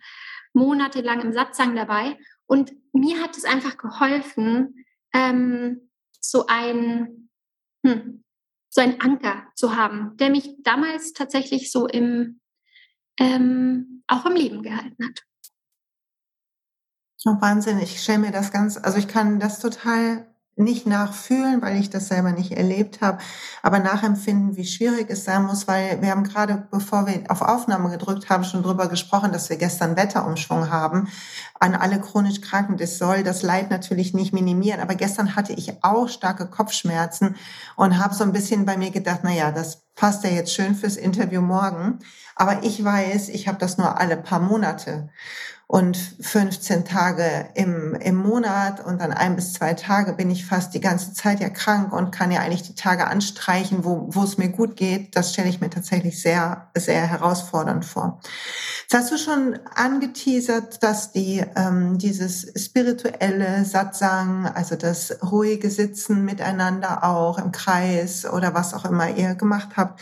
monatelang 0.54 1.20
im 1.20 1.32
Satsang 1.32 1.76
dabei 1.76 2.18
und 2.46 2.72
mir 2.92 3.22
hat 3.22 3.36
es 3.36 3.44
einfach 3.44 3.76
geholfen, 3.76 4.84
ähm, 5.12 5.90
so 6.20 6.46
ein, 6.46 7.30
hm, 7.84 8.24
so 8.68 8.80
ein 8.80 9.00
Anker 9.00 9.48
zu 9.54 9.76
haben, 9.76 10.16
der 10.16 10.30
mich 10.30 10.56
damals 10.62 11.12
tatsächlich 11.12 11.70
so 11.70 11.86
im, 11.86 12.40
ähm, 13.18 14.02
auch 14.06 14.26
im 14.26 14.34
Leben 14.34 14.62
gehalten 14.62 15.04
hat. 15.04 15.22
Oh, 17.24 17.40
Wahnsinn, 17.40 17.80
ich 17.80 18.00
stelle 18.00 18.20
mir 18.20 18.30
das 18.30 18.52
ganz, 18.52 18.76
also 18.76 18.98
ich 18.98 19.08
kann 19.08 19.40
das 19.40 19.58
total 19.58 20.32
nicht 20.56 20.86
nachfühlen, 20.86 21.60
weil 21.60 21.76
ich 21.76 21.90
das 21.90 22.08
selber 22.08 22.32
nicht 22.32 22.52
erlebt 22.52 23.02
habe, 23.02 23.18
aber 23.62 23.78
nachempfinden, 23.78 24.56
wie 24.56 24.64
schwierig 24.64 25.10
es 25.10 25.24
sein 25.24 25.44
muss, 25.44 25.68
weil 25.68 26.00
wir 26.00 26.10
haben 26.10 26.24
gerade, 26.24 26.66
bevor 26.70 27.06
wir 27.06 27.24
auf 27.28 27.42
Aufnahme 27.42 27.90
gedrückt 27.90 28.30
haben, 28.30 28.42
schon 28.42 28.62
drüber 28.62 28.88
gesprochen, 28.88 29.32
dass 29.32 29.50
wir 29.50 29.58
gestern 29.58 29.96
Wetterumschwung 29.96 30.70
haben. 30.70 31.08
An 31.60 31.74
alle 31.74 32.00
chronisch 32.00 32.40
Kranken, 32.40 32.78
das 32.78 32.96
soll 32.98 33.22
das 33.22 33.42
Leid 33.42 33.70
natürlich 33.70 34.14
nicht 34.14 34.32
minimieren, 34.32 34.80
aber 34.80 34.94
gestern 34.94 35.36
hatte 35.36 35.52
ich 35.52 35.84
auch 35.84 36.08
starke 36.08 36.46
Kopfschmerzen 36.46 37.36
und 37.76 38.02
habe 38.02 38.14
so 38.14 38.24
ein 38.24 38.32
bisschen 38.32 38.64
bei 38.64 38.78
mir 38.78 38.90
gedacht, 38.90 39.20
na 39.22 39.32
ja, 39.32 39.52
das 39.52 39.82
passt 39.94 40.24
ja 40.24 40.30
jetzt 40.30 40.54
schön 40.54 40.74
fürs 40.74 40.96
Interview 40.96 41.40
morgen, 41.40 41.98
aber 42.36 42.62
ich 42.62 42.84
weiß, 42.84 43.30
ich 43.30 43.48
habe 43.48 43.58
das 43.58 43.78
nur 43.78 43.98
alle 43.98 44.16
paar 44.16 44.40
Monate. 44.40 45.08
und 45.68 45.96
15 45.96 46.84
Tage 46.84 47.48
im, 47.54 47.96
im 47.96 48.14
Monat 48.14 48.84
und 48.84 49.00
dann 49.00 49.10
ein 49.12 49.34
bis 49.34 49.52
zwei 49.52 49.74
Tage 49.74 50.12
bin 50.12 50.30
ich 50.30 50.46
fast 50.46 50.74
die 50.74 50.80
ganze 50.80 51.12
Zeit 51.12 51.40
ja 51.40 51.48
krank 51.48 51.92
und 51.92 52.12
kann 52.12 52.30
ja 52.30 52.40
eigentlich 52.40 52.62
die 52.62 52.76
Tage 52.76 53.08
anstreichen, 53.08 53.84
wo, 53.84 54.06
wo 54.10 54.22
es 54.22 54.38
mir 54.38 54.48
gut 54.48 54.76
geht. 54.76 55.16
Das 55.16 55.32
stelle 55.32 55.48
ich 55.48 55.60
mir 55.60 55.68
tatsächlich 55.68 56.22
sehr, 56.22 56.68
sehr 56.76 57.08
herausfordernd 57.08 57.84
vor. 57.84 58.20
Jetzt 58.82 58.94
hast 58.94 59.10
du 59.10 59.18
schon 59.18 59.58
angeteasert, 59.74 60.84
dass 60.84 61.10
die, 61.10 61.44
ähm, 61.56 61.98
dieses 61.98 62.52
spirituelle 62.56 63.64
Satsang, 63.64 64.46
also 64.46 64.76
das 64.76 65.18
ruhige 65.32 65.68
Sitzen 65.68 66.24
miteinander 66.24 67.02
auch 67.02 67.38
im 67.38 67.50
Kreis 67.50 68.24
oder 68.24 68.54
was 68.54 68.72
auch 68.72 68.84
immer 68.84 69.10
ihr 69.10 69.34
gemacht 69.34 69.70
habt, 69.76 70.00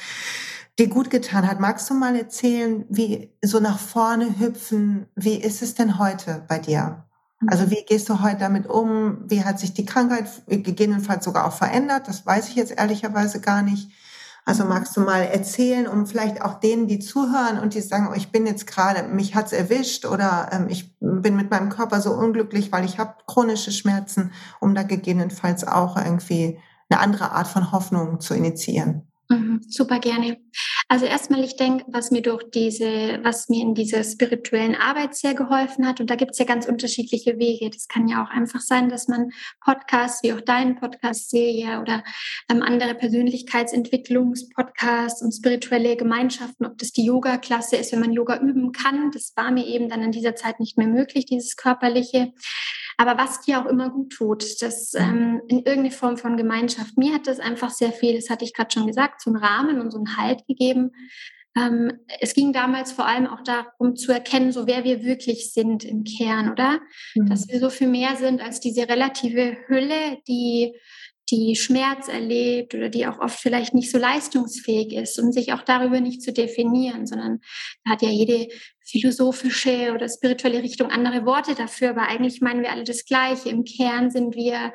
dir 0.79 0.89
gut 0.89 1.11
getan 1.11 1.47
hat. 1.47 1.61
Magst 1.61 1.89
du 1.91 1.95
mal 1.95 2.17
erzählen, 2.17 2.85
wie 2.89 3.31
so 3.43 3.61
nach 3.61 3.79
vorne 3.79 4.39
hüpfen, 4.39 5.07
wie 5.15 5.37
ist 5.37 5.63
es 5.63 5.75
denn 5.75 5.99
heute 5.99 6.45
bei 6.49 6.59
dir? 6.59 7.05
Also 7.47 7.71
wie 7.71 7.85
gehst 7.85 8.09
du 8.09 8.23
heute 8.23 8.39
damit 8.39 8.67
um? 8.67 9.19
Wie 9.29 9.45
hat 9.45 9.59
sich 9.59 9.75
die 9.75 9.85
Krankheit 9.85 10.29
gegebenenfalls 10.47 11.25
sogar 11.25 11.47
auch 11.47 11.53
verändert? 11.53 12.09
Das 12.09 12.25
weiß 12.25 12.49
ich 12.49 12.55
jetzt 12.55 12.73
ehrlicherweise 12.77 13.41
gar 13.41 13.63
nicht. 13.63 13.91
Also 14.47 14.65
magst 14.65 14.97
du 14.97 15.01
mal 15.01 15.23
erzählen, 15.23 15.87
um 15.87 16.07
vielleicht 16.07 16.43
auch 16.43 16.61
denen, 16.61 16.87
die 16.87 16.99
zuhören 16.99 17.59
und 17.59 17.75
die 17.75 17.81
sagen, 17.81 18.09
oh, 18.11 18.15
ich 18.15 18.31
bin 18.31 18.47
jetzt 18.47 18.67
gerade, 18.67 19.09
mich 19.09 19.35
hat's 19.35 19.53
erwischt 19.53 20.05
oder 20.05 20.51
ähm, 20.53 20.67
ich 20.69 20.95
bin 21.01 21.35
mit 21.37 21.51
meinem 21.51 21.71
Körper 21.71 22.03
so 22.03 22.13
unglücklich, 22.13 22.71
weil 22.71 22.85
ich 22.85 22.99
habe 22.99 23.15
chronische 23.27 23.73
Schmerzen, 23.73 24.33
um 24.61 24.75
da 24.75 24.83
gegebenenfalls 24.83 25.67
auch 25.67 25.97
irgendwie 25.97 26.59
eine 26.91 27.01
andere 27.01 27.33
Art 27.33 27.47
von 27.47 27.73
Hoffnung 27.73 28.21
zu 28.21 28.35
initiieren. 28.35 29.09
Mhm, 29.29 29.61
super 29.69 30.01
gerne. 30.01 30.39
Also 30.89 31.07
erstmal, 31.07 31.43
ich 31.43 31.57
denke, 31.57 31.87
was 31.89 32.11
mir 32.11 32.21
durch 32.21 32.43
diese, 32.51 33.21
was 33.23 33.49
mir 33.49 33.63
in 33.63 33.75
dieser 33.75 34.05
spirituellen 34.05 34.75
Arbeit 34.75 35.17
sehr 35.17 35.33
geholfen 35.35 35.87
hat, 35.87 35.99
und 36.01 36.11
da 36.11 36.15
gibt 36.15 36.33
es 36.33 36.39
ja 36.39 36.45
ganz 36.45 36.67
unterschiedliche 36.67 37.39
Wege. 37.39 37.71
Das 37.71 37.89
kann 37.89 38.07
ja 38.07 38.23
auch 38.23 38.29
einfach 38.29 38.61
sein, 38.61 38.91
dass 38.91 39.09
man 39.09 39.31
Podcasts 39.65 40.23
wie 40.23 40.35
auch 40.35 40.43
deinen 40.43 40.77
Podcast-Serie 40.77 41.81
oder 41.81 42.05
ähm, 42.51 42.63
andere 42.63 42.95
Persönlichkeitsentwicklungspodcasts 42.95 45.23
und 45.23 45.33
spirituelle 45.33 45.97
Gemeinschaften, 45.97 46.67
ob 46.67 46.77
das 46.77 46.93
die 46.93 47.07
Yoga-Klasse 47.07 47.77
ist, 47.77 47.93
wenn 47.93 48.01
man 48.01 48.13
Yoga 48.13 48.39
üben 48.39 48.73
kann. 48.73 49.11
Das 49.11 49.33
war 49.37 49.51
mir 49.51 49.67
eben 49.67 49.89
dann 49.89 50.03
in 50.03 50.13
dieser 50.13 50.37
Zeit 50.37 50.61
nicht 50.61 50.77
mehr 50.77 50.89
möglich, 50.89 51.25
dieses 51.25 51.57
körperliche. 51.57 52.35
Aber 52.97 53.19
was 53.19 53.41
dir 53.41 53.61
auch 53.61 53.67
immer 53.67 53.91
gut 53.91 54.13
tut, 54.13 54.63
das 54.63 54.95
ähm, 54.95 55.43
in 55.49 55.59
irgendeine 55.59 55.91
Form 55.91 56.17
von 56.17 56.37
Gemeinschaft. 56.37 56.97
Mir 56.97 57.15
hat 57.15 57.27
das 57.27 57.41
einfach 57.41 57.71
sehr 57.71 57.93
viel, 57.93 58.15
das 58.15 58.31
hatte 58.31 58.45
ich 58.45 58.55
gerade 58.55 58.71
schon 58.73 58.87
gesagt, 58.87 59.21
so 59.21 59.31
einen 59.31 59.43
Rahmen 59.43 59.81
und 59.81 59.91
so 59.91 59.99
einen 59.99 60.17
Halt 60.17 60.47
gegeben. 60.47 60.93
Ähm, 61.57 61.93
es 62.21 62.35
ging 62.35 62.53
damals 62.53 62.93
vor 62.93 63.07
allem 63.07 63.27
auch 63.27 63.43
darum 63.43 63.95
zu 63.95 64.13
erkennen, 64.13 64.51
so 64.51 64.67
wer 64.67 64.85
wir 64.85 65.05
wirklich 65.05 65.53
sind 65.53 65.85
im 65.85 66.05
Kern, 66.05 66.51
oder? 66.51 66.81
Mhm. 67.15 67.27
Dass 67.27 67.49
wir 67.49 67.61
so 67.61 67.71
viel 67.71 67.89
mehr 67.89 68.17
sind 68.17 68.41
als 68.41 68.61
diese 68.61 68.89
relative 68.89 69.57
Hülle, 69.69 70.19
die 70.27 70.75
die 71.31 71.57
Schmerz 71.57 72.09
erlebt 72.09 72.75
oder 72.75 72.89
die 72.89 73.07
auch 73.07 73.19
oft 73.19 73.39
vielleicht 73.39 73.75
nicht 73.75 73.91
so 73.91 73.99
leistungsfähig 73.99 74.93
ist 74.93 75.19
und 75.19 75.33
sich 75.33 75.53
auch 75.53 75.63
darüber 75.63 76.01
nicht 76.01 76.23
zu 76.23 76.33
definieren, 76.33 77.07
sondern 77.07 77.41
da 77.85 77.93
hat 77.93 78.03
ja 78.03 78.11
jede 78.11 78.49
philosophische 78.87 79.93
oder 79.95 80.09
spirituelle 80.09 80.63
Richtung 80.63 80.91
andere 80.91 81.25
Worte 81.25 81.55
dafür, 81.55 81.91
aber 81.91 82.09
eigentlich 82.09 82.41
meinen 82.41 82.63
wir 82.63 82.71
alle 82.71 82.85
das 82.85 83.07
Gleiche. 83.07 83.49
Im 83.49 83.65
Kern 83.65 84.11
sind 84.11 84.35
wir 84.35 84.75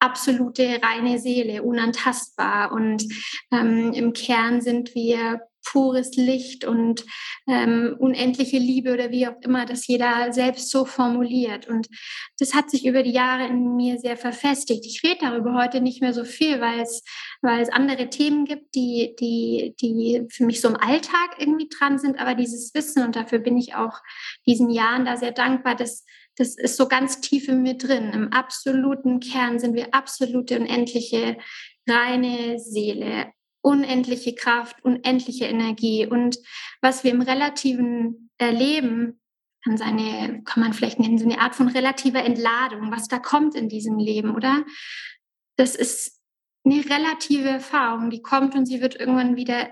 absolute 0.00 0.80
reine 0.82 1.18
Seele, 1.18 1.62
unantastbar 1.62 2.72
und 2.72 3.04
ähm, 3.52 3.92
im 3.92 4.12
Kern 4.12 4.60
sind 4.60 4.94
wir 4.94 5.40
pures 5.66 6.16
Licht 6.16 6.64
und 6.64 7.04
ähm, 7.46 7.96
unendliche 7.98 8.58
Liebe 8.58 8.92
oder 8.94 9.10
wie 9.10 9.26
auch 9.26 9.34
immer 9.42 9.66
das 9.66 9.86
jeder 9.86 10.32
selbst 10.32 10.70
so 10.70 10.84
formuliert. 10.84 11.68
Und 11.68 11.88
das 12.38 12.54
hat 12.54 12.70
sich 12.70 12.86
über 12.86 13.02
die 13.02 13.12
Jahre 13.12 13.46
in 13.46 13.76
mir 13.76 13.98
sehr 13.98 14.16
verfestigt. 14.16 14.86
Ich 14.86 15.02
rede 15.04 15.18
darüber 15.20 15.54
heute 15.54 15.80
nicht 15.80 16.00
mehr 16.00 16.14
so 16.14 16.24
viel, 16.24 16.60
weil 16.60 16.80
es, 16.80 17.02
weil 17.42 17.60
es 17.60 17.68
andere 17.68 18.08
Themen 18.08 18.44
gibt, 18.44 18.74
die, 18.74 19.14
die, 19.18 19.74
die 19.80 20.26
für 20.30 20.44
mich 20.44 20.60
so 20.60 20.68
im 20.68 20.76
Alltag 20.76 21.36
irgendwie 21.38 21.68
dran 21.68 21.98
sind. 21.98 22.18
Aber 22.18 22.34
dieses 22.34 22.72
Wissen, 22.74 23.02
und 23.02 23.16
dafür 23.16 23.40
bin 23.40 23.58
ich 23.58 23.74
auch 23.74 23.98
diesen 24.46 24.70
Jahren 24.70 25.04
da 25.04 25.16
sehr 25.16 25.32
dankbar, 25.32 25.74
dass 25.74 26.04
das 26.38 26.54
ist 26.54 26.76
so 26.76 26.86
ganz 26.86 27.22
tief 27.22 27.48
in 27.48 27.62
mir 27.62 27.78
drin. 27.78 28.10
Im 28.12 28.30
absoluten 28.30 29.20
Kern 29.20 29.58
sind 29.58 29.74
wir 29.74 29.94
absolute 29.94 30.60
unendliche 30.60 31.38
reine 31.88 32.58
Seele, 32.58 33.32
unendliche 33.66 34.32
Kraft, 34.32 34.84
unendliche 34.84 35.46
Energie. 35.46 36.06
Und 36.06 36.38
was 36.80 37.02
wir 37.02 37.10
im 37.10 37.20
Relativen 37.20 38.30
erleben, 38.38 39.20
kann, 39.64 39.76
seine, 39.76 40.44
kann 40.44 40.62
man 40.62 40.72
vielleicht 40.72 41.00
nennen, 41.00 41.18
so 41.18 41.24
eine 41.24 41.40
Art 41.40 41.56
von 41.56 41.66
relativer 41.66 42.24
Entladung, 42.24 42.92
was 42.92 43.08
da 43.08 43.18
kommt 43.18 43.56
in 43.56 43.68
diesem 43.68 43.98
Leben, 43.98 44.36
oder? 44.36 44.64
Das 45.56 45.74
ist 45.74 46.20
eine 46.64 46.84
relative 46.84 47.48
Erfahrung, 47.48 48.10
die 48.10 48.22
kommt 48.22 48.54
und 48.54 48.66
sie 48.66 48.80
wird 48.80 48.94
irgendwann 49.00 49.34
wieder 49.34 49.68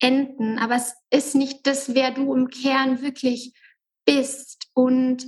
enden. 0.00 0.58
Aber 0.58 0.74
es 0.74 0.96
ist 1.10 1.36
nicht 1.36 1.68
das, 1.68 1.94
wer 1.94 2.10
du 2.10 2.34
im 2.34 2.48
Kern 2.48 3.00
wirklich 3.00 3.54
bist. 4.04 4.66
Und 4.74 5.24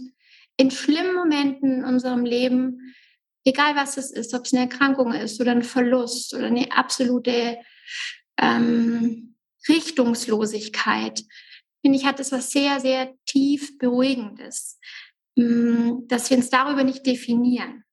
in 0.56 0.72
schlimmen 0.72 1.14
Momenten 1.14 1.78
in 1.78 1.84
unserem 1.84 2.24
Leben, 2.24 2.96
egal 3.44 3.76
was 3.76 3.96
es 3.96 4.10
ist, 4.10 4.34
ob 4.34 4.44
es 4.44 4.52
eine 4.52 4.62
Erkrankung 4.62 5.12
ist 5.12 5.40
oder 5.40 5.52
ein 5.52 5.62
Verlust 5.62 6.34
oder 6.34 6.46
eine 6.46 6.72
absolute 6.72 7.58
ähm, 8.38 9.36
Richtungslosigkeit, 9.68 11.22
finde 11.82 11.98
ich, 11.98 12.06
hat 12.06 12.20
es 12.20 12.32
was 12.32 12.50
sehr, 12.50 12.80
sehr 12.80 13.14
tief 13.26 13.78
Beruhigendes, 13.78 14.78
mm, 15.36 16.06
dass 16.08 16.30
wir 16.30 16.36
uns 16.36 16.50
darüber 16.50 16.84
nicht 16.84 17.06
definieren. 17.06 17.84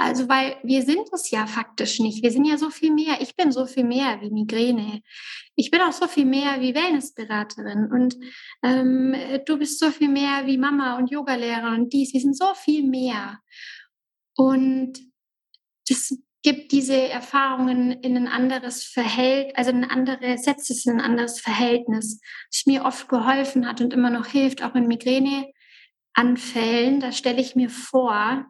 Also, 0.00 0.28
weil 0.28 0.58
wir 0.62 0.82
sind 0.82 1.08
es 1.12 1.28
ja 1.32 1.48
faktisch 1.48 1.98
nicht. 1.98 2.22
Wir 2.22 2.30
sind 2.30 2.44
ja 2.44 2.56
so 2.56 2.70
viel 2.70 2.92
mehr. 2.92 3.20
Ich 3.20 3.34
bin 3.34 3.50
so 3.50 3.66
viel 3.66 3.82
mehr 3.82 4.20
wie 4.20 4.30
Migräne. 4.30 5.02
Ich 5.56 5.72
bin 5.72 5.80
auch 5.80 5.92
so 5.92 6.06
viel 6.06 6.24
mehr 6.24 6.60
wie 6.60 6.72
Wellnessberaterin. 6.72 7.90
Und 7.90 8.16
ähm, 8.62 9.16
du 9.44 9.58
bist 9.58 9.80
so 9.80 9.90
viel 9.90 10.08
mehr 10.08 10.46
wie 10.46 10.56
Mama 10.56 10.98
und 10.98 11.10
Yogalehrer 11.10 11.74
und 11.74 11.92
dies. 11.92 12.12
Wir 12.12 12.20
sind 12.20 12.38
so 12.38 12.54
viel 12.54 12.86
mehr. 12.86 13.40
Und 14.36 15.00
das 15.88 16.16
gibt 16.42 16.72
diese 16.72 17.08
Erfahrungen 17.08 17.92
in 17.92 18.16
ein 18.16 18.28
anderes 18.28 18.84
Verhältnis, 18.84 19.56
also 19.56 19.70
ein 19.70 19.84
anderes, 19.84 20.44
setzt 20.44 20.70
es 20.70 20.86
in 20.86 20.94
ein 20.94 21.00
anderes 21.00 21.40
Verhältnis, 21.40 22.20
das 22.50 22.66
mir 22.66 22.84
oft 22.84 23.08
geholfen 23.08 23.66
hat 23.66 23.80
und 23.80 23.92
immer 23.92 24.10
noch 24.10 24.26
hilft, 24.26 24.62
auch 24.62 24.74
in 24.74 24.86
Migräneanfällen. 24.86 27.00
Da 27.00 27.12
stelle 27.12 27.40
ich 27.40 27.56
mir 27.56 27.70
vor, 27.70 28.46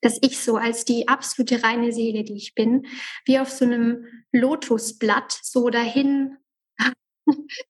dass 0.00 0.18
ich 0.22 0.38
so 0.38 0.56
als 0.56 0.84
die 0.84 1.08
absolute 1.08 1.62
reine 1.62 1.92
Seele, 1.92 2.24
die 2.24 2.36
ich 2.36 2.54
bin, 2.54 2.86
wie 3.24 3.38
auf 3.38 3.50
so 3.50 3.64
einem 3.64 4.06
Lotusblatt 4.32 5.38
so 5.42 5.70
dahin, 5.70 6.36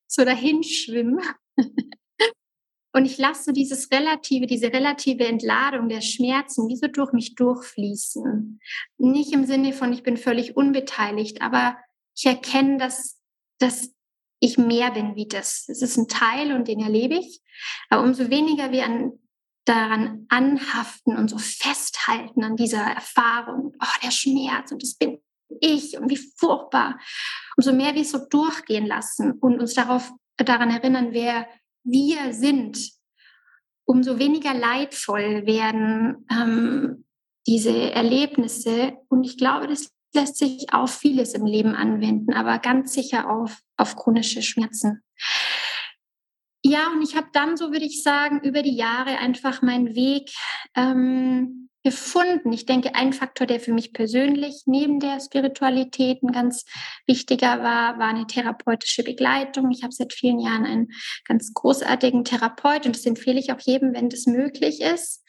so 0.07 0.25
dahin 0.25 0.63
schwimme 0.63 1.23
und 2.95 3.07
ich 3.07 3.19
lasse 3.19 3.45
so 3.45 3.53
dieses 3.53 3.91
relative, 3.91 4.47
diese 4.47 4.73
relative 4.73 5.27
Entladung 5.27 5.89
der 5.89 6.01
Schmerzen 6.01 6.69
wie 6.69 6.77
so 6.77 6.87
durch 6.87 7.13
mich 7.13 7.35
durchfließen. 7.35 8.61
Nicht 8.99 9.33
im 9.33 9.45
Sinne 9.47 9.73
von, 9.73 9.93
ich 9.93 10.05
bin 10.05 10.17
völlig 10.17 10.57
unbeteiligt, 10.57 11.43
aber 11.43 11.77
ich 12.17 12.25
erkenne, 12.25 12.79
dass, 12.79 13.21
dass 13.59 13.91
ich 14.39 14.59
mehr 14.59 14.93
bin 14.93 15.17
wie 15.17 15.27
das. 15.27 15.69
Es 15.69 15.83
ist 15.83 15.97
ein 15.97 16.07
Teil 16.07 16.53
und 16.53 16.69
den 16.69 16.79
erlebe 16.79 17.17
ich. 17.17 17.43
Aber 17.91 18.05
umso 18.05 18.31
weniger 18.31 18.71
wir 18.71 18.85
an, 18.85 19.13
daran 19.65 20.27
anhaften 20.29 21.17
und 21.17 21.29
so 21.29 21.39
festhalten 21.39 22.45
an 22.45 22.55
dieser 22.55 22.83
Erfahrung, 22.83 23.73
oh, 23.81 23.99
der 24.05 24.13
Schmerz 24.13 24.71
und 24.71 24.83
das 24.83 24.95
bin 24.95 25.19
ich 25.61 25.99
und 25.99 26.11
wie 26.11 26.21
furchtbar, 26.37 27.01
umso 27.57 27.73
mehr 27.73 27.95
wir 27.95 28.03
es 28.03 28.13
so 28.13 28.19
durchgehen 28.31 28.87
lassen 28.87 29.33
und 29.33 29.61
uns 29.61 29.75
darauf, 29.75 30.13
daran 30.37 30.71
erinnern, 30.71 31.09
wer 31.11 31.49
wir 31.85 32.33
sind, 32.33 32.91
umso 33.85 34.19
weniger 34.19 34.55
leidvoll 34.55 35.47
werden 35.47 36.27
ähm, 36.31 37.05
diese 37.47 37.93
Erlebnisse. 37.93 38.95
Und 39.09 39.25
ich 39.25 39.37
glaube, 39.37 39.67
das 39.69 39.91
lässt 40.15 40.37
sich 40.39 40.73
auf 40.73 40.95
vieles 40.95 41.35
im 41.35 41.45
Leben 41.45 41.75
anwenden, 41.75 42.33
aber 42.33 42.59
ganz 42.59 42.95
sicher 42.95 43.31
auf, 43.31 43.61
auf 43.77 43.97
chronische 43.97 44.43
Schmerzen. 44.43 45.03
Ja, 46.63 46.91
und 46.93 47.03
ich 47.03 47.15
habe 47.15 47.29
dann, 47.33 47.59
so 47.59 47.73
würde 47.73 47.85
ich 47.85 48.03
sagen, 48.03 48.41
über 48.43 48.63
die 48.63 48.77
Jahre 48.77 49.19
einfach 49.19 49.61
meinen 49.61 49.95
Weg 49.95 50.31
ähm, 50.75 51.69
gefunden. 51.85 52.53
Ich 52.53 52.65
denke, 52.65 52.95
ein 52.95 53.13
Faktor, 53.13 53.47
der 53.47 53.61
für 53.61 53.73
mich 53.73 53.93
persönlich 53.93 54.63
neben 54.67 55.01
der 55.01 55.21
Spiritualität 55.21 56.23
ein 56.23 56.33
ganz 56.33 56.65
wichtiger 57.07 57.63
war, 57.63 57.99
war 57.99 58.09
eine 58.09 58.27
therapeutische 58.27 59.05
Begleitung. 59.05 59.71
Ich 59.71 59.83
habe 59.83 59.93
seit 59.93 60.15
vielen 60.15 60.41
Jahren 60.41 60.65
einen 60.65 60.89
ganz 61.27 61.53
großartigen 61.53 62.25
Therapeut 62.25 62.87
und 62.87 62.97
das 62.97 63.05
empfehle 63.05 63.39
ich 63.39 63.53
auch 63.53 63.61
jedem, 63.61 63.93
wenn 63.93 64.09
das 64.09 64.27
möglich 64.27 64.81
ist. 64.81 65.23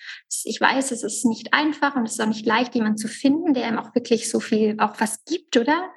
Ich 0.46 0.60
weiß, 0.60 0.92
es 0.92 1.04
ist 1.04 1.26
nicht 1.26 1.54
einfach 1.54 1.96
und 1.96 2.06
es 2.06 2.14
ist 2.14 2.22
auch 2.22 2.28
nicht 2.28 2.46
leicht, 2.46 2.74
jemanden 2.74 2.98
zu 2.98 3.10
finden, 3.10 3.54
der 3.54 3.68
ihm 3.68 3.78
auch 3.78 3.94
wirklich 3.94 4.30
so 4.30 4.40
viel 4.40 4.80
auch 4.80 5.00
was 5.00 5.24
gibt, 5.26 5.58
oder? 5.58 5.92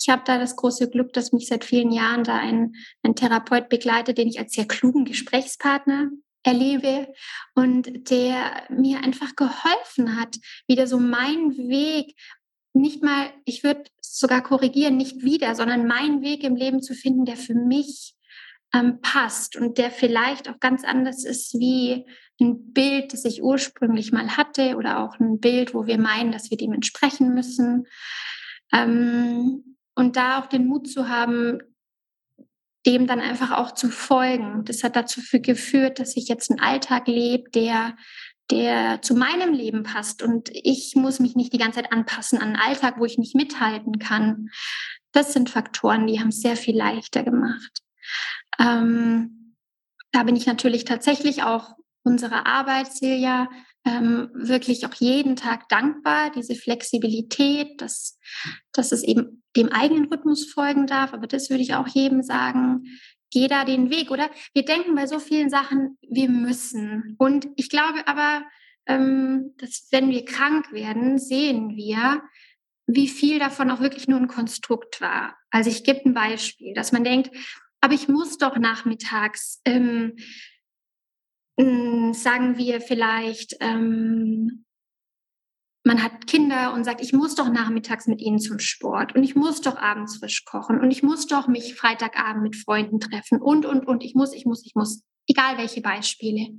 Ich 0.00 0.08
habe 0.08 0.22
da 0.24 0.38
das 0.38 0.56
große 0.56 0.90
Glück, 0.90 1.12
dass 1.12 1.32
mich 1.32 1.46
seit 1.46 1.64
vielen 1.64 1.92
Jahren 1.92 2.24
da 2.24 2.36
ein, 2.36 2.72
ein 3.02 3.14
Therapeut 3.14 3.68
begleitet, 3.68 4.18
den 4.18 4.26
ich 4.26 4.40
als 4.40 4.54
sehr 4.54 4.66
klugen 4.66 5.04
Gesprächspartner 5.04 6.10
erlebe 6.42 7.12
und 7.54 8.10
der 8.10 8.64
mir 8.68 8.98
einfach 9.02 9.36
geholfen 9.36 10.20
hat, 10.20 10.36
wieder 10.66 10.86
so 10.86 10.98
meinen 10.98 11.56
Weg, 11.56 12.14
nicht 12.74 13.02
mal, 13.02 13.30
ich 13.44 13.64
würde 13.64 13.84
sogar 14.00 14.42
korrigieren, 14.42 14.96
nicht 14.96 15.22
wieder, 15.22 15.54
sondern 15.54 15.86
meinen 15.86 16.22
Weg 16.22 16.42
im 16.42 16.56
Leben 16.56 16.82
zu 16.82 16.94
finden, 16.94 17.24
der 17.24 17.36
für 17.36 17.54
mich 17.54 18.14
ähm, 18.74 19.00
passt 19.02 19.56
und 19.56 19.78
der 19.78 19.90
vielleicht 19.90 20.48
auch 20.48 20.58
ganz 20.58 20.84
anders 20.84 21.24
ist 21.24 21.54
wie 21.54 22.06
ein 22.40 22.72
Bild, 22.72 23.12
das 23.12 23.24
ich 23.24 23.42
ursprünglich 23.42 24.12
mal 24.12 24.36
hatte 24.36 24.76
oder 24.76 25.00
auch 25.00 25.18
ein 25.20 25.38
Bild, 25.38 25.74
wo 25.74 25.86
wir 25.86 25.98
meinen, 25.98 26.32
dass 26.32 26.50
wir 26.50 26.56
dem 26.56 26.72
entsprechen 26.72 27.34
müssen. 27.34 27.86
Ähm, 28.72 29.76
und 29.94 30.16
da 30.16 30.40
auch 30.40 30.46
den 30.46 30.66
Mut 30.66 30.88
zu 30.88 31.08
haben, 31.08 31.58
dem 32.86 33.06
dann 33.06 33.20
einfach 33.20 33.52
auch 33.52 33.72
zu 33.72 33.90
folgen. 33.90 34.64
Das 34.64 34.82
hat 34.82 34.96
dazu 34.96 35.20
geführt, 35.32 35.98
dass 35.98 36.16
ich 36.16 36.28
jetzt 36.28 36.50
einen 36.50 36.60
Alltag 36.60 37.06
lebe, 37.06 37.50
der 37.50 37.94
der 38.50 39.00
zu 39.00 39.14
meinem 39.14 39.54
Leben 39.54 39.82
passt 39.82 40.22
und 40.22 40.50
ich 40.52 40.94
muss 40.94 41.20
mich 41.20 41.34
nicht 41.36 41.52
die 41.52 41.58
ganze 41.58 41.80
Zeit 41.80 41.92
anpassen 41.92 42.38
an 42.38 42.48
einen 42.48 42.56
Alltag, 42.56 42.96
wo 42.98 43.04
ich 43.04 43.16
nicht 43.16 43.34
mithalten 43.34 43.98
kann. 43.98 44.50
Das 45.12 45.32
sind 45.32 45.48
Faktoren, 45.48 46.06
die 46.06 46.20
haben 46.20 46.28
es 46.28 46.40
sehr 46.40 46.56
viel 46.56 46.76
leichter 46.76 47.22
gemacht. 47.22 47.80
Ähm, 48.58 49.56
da 50.10 50.22
bin 50.24 50.36
ich 50.36 50.46
natürlich 50.46 50.84
tatsächlich 50.84 51.42
auch 51.42 51.76
unserer 52.02 52.46
Arbeit, 52.46 52.92
Silja, 52.92 53.48
ähm, 53.84 54.30
wirklich 54.34 54.86
auch 54.86 54.94
jeden 54.94 55.36
Tag 55.36 55.68
dankbar, 55.68 56.30
diese 56.30 56.54
Flexibilität, 56.54 57.80
dass, 57.80 58.18
dass 58.72 58.92
es 58.92 59.02
eben 59.02 59.42
dem 59.56 59.68
eigenen 59.70 60.06
Rhythmus 60.06 60.50
folgen 60.50 60.86
darf. 60.86 61.12
Aber 61.12 61.26
das 61.26 61.50
würde 61.50 61.62
ich 61.62 61.74
auch 61.74 61.88
jedem 61.88 62.22
sagen. 62.22 62.84
Geh 63.30 63.48
da 63.48 63.64
den 63.64 63.90
Weg, 63.90 64.10
oder? 64.10 64.30
Wir 64.52 64.64
denken 64.64 64.94
bei 64.94 65.06
so 65.06 65.18
vielen 65.18 65.50
Sachen, 65.50 65.98
wir 66.02 66.28
müssen. 66.28 67.16
Und 67.18 67.48
ich 67.56 67.70
glaube 67.70 68.06
aber, 68.06 68.42
ähm, 68.86 69.54
dass 69.58 69.88
wenn 69.90 70.10
wir 70.10 70.24
krank 70.24 70.72
werden, 70.72 71.18
sehen 71.18 71.76
wir, 71.76 72.22
wie 72.86 73.08
viel 73.08 73.38
davon 73.38 73.70
auch 73.70 73.80
wirklich 73.80 74.08
nur 74.08 74.18
ein 74.18 74.28
Konstrukt 74.28 75.00
war. 75.00 75.36
Also 75.50 75.70
ich 75.70 75.84
gebe 75.84 76.00
ein 76.04 76.14
Beispiel, 76.14 76.74
dass 76.74 76.92
man 76.92 77.04
denkt, 77.04 77.30
aber 77.80 77.94
ich 77.94 78.08
muss 78.08 78.38
doch 78.38 78.56
nachmittags, 78.56 79.60
ähm, 79.64 79.82
hm, 79.82 80.16
sagen 82.14 82.56
wir 82.58 82.80
vielleicht, 82.80 83.56
ähm, 83.60 84.64
man 85.84 86.02
hat 86.02 86.26
Kinder 86.26 86.72
und 86.74 86.84
sagt, 86.84 87.00
ich 87.00 87.12
muss 87.12 87.34
doch 87.34 87.48
nachmittags 87.48 88.06
mit 88.06 88.20
ihnen 88.20 88.38
zum 88.38 88.58
Sport 88.58 89.14
und 89.14 89.24
ich 89.24 89.34
muss 89.34 89.60
doch 89.60 89.76
abends 89.76 90.18
frisch 90.18 90.44
kochen 90.44 90.80
und 90.80 90.90
ich 90.90 91.02
muss 91.02 91.26
doch 91.26 91.48
mich 91.48 91.74
Freitagabend 91.74 92.42
mit 92.42 92.56
Freunden 92.56 93.00
treffen 93.00 93.40
und, 93.40 93.66
und, 93.66 93.86
und, 93.86 94.04
ich 94.04 94.14
muss, 94.14 94.32
ich 94.32 94.46
muss, 94.46 94.64
ich 94.64 94.74
muss, 94.74 95.02
egal 95.26 95.58
welche 95.58 95.80
Beispiele. 95.80 96.56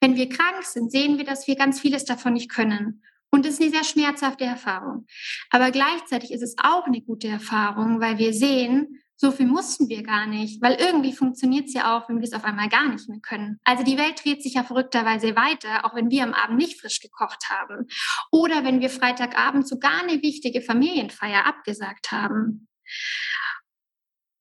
Wenn 0.00 0.16
wir 0.16 0.28
krank 0.28 0.62
sind, 0.62 0.90
sehen 0.90 1.18
wir, 1.18 1.24
dass 1.24 1.46
wir 1.46 1.56
ganz 1.56 1.80
vieles 1.80 2.04
davon 2.04 2.34
nicht 2.34 2.50
können. 2.50 3.02
Und 3.30 3.44
das 3.44 3.54
ist 3.54 3.62
eine 3.62 3.70
sehr 3.70 3.84
schmerzhafte 3.84 4.44
Erfahrung. 4.44 5.06
Aber 5.50 5.70
gleichzeitig 5.70 6.30
ist 6.30 6.42
es 6.42 6.54
auch 6.62 6.86
eine 6.86 7.02
gute 7.02 7.28
Erfahrung, 7.28 8.00
weil 8.00 8.18
wir 8.18 8.32
sehen, 8.32 9.00
so 9.24 9.30
viel 9.30 9.46
mussten 9.46 9.88
wir 9.88 10.02
gar 10.02 10.26
nicht, 10.26 10.60
weil 10.60 10.74
irgendwie 10.74 11.14
funktioniert 11.14 11.68
es 11.68 11.72
ja 11.72 11.96
auch, 11.96 12.10
wenn 12.10 12.18
wir 12.18 12.24
es 12.24 12.34
auf 12.34 12.44
einmal 12.44 12.68
gar 12.68 12.90
nicht 12.90 13.08
mehr 13.08 13.20
können. 13.20 13.58
Also 13.64 13.82
die 13.82 13.96
Welt 13.96 14.22
dreht 14.22 14.42
sich 14.42 14.54
ja 14.54 14.64
verrückterweise 14.64 15.34
weiter, 15.34 15.86
auch 15.86 15.94
wenn 15.94 16.10
wir 16.10 16.24
am 16.24 16.34
Abend 16.34 16.58
nicht 16.58 16.78
frisch 16.78 17.00
gekocht 17.00 17.48
haben. 17.48 17.86
Oder 18.30 18.64
wenn 18.64 18.82
wir 18.82 18.90
Freitagabend 18.90 19.66
sogar 19.66 20.02
eine 20.02 20.20
wichtige 20.20 20.60
Familienfeier 20.60 21.46
abgesagt 21.46 22.12
haben. 22.12 22.68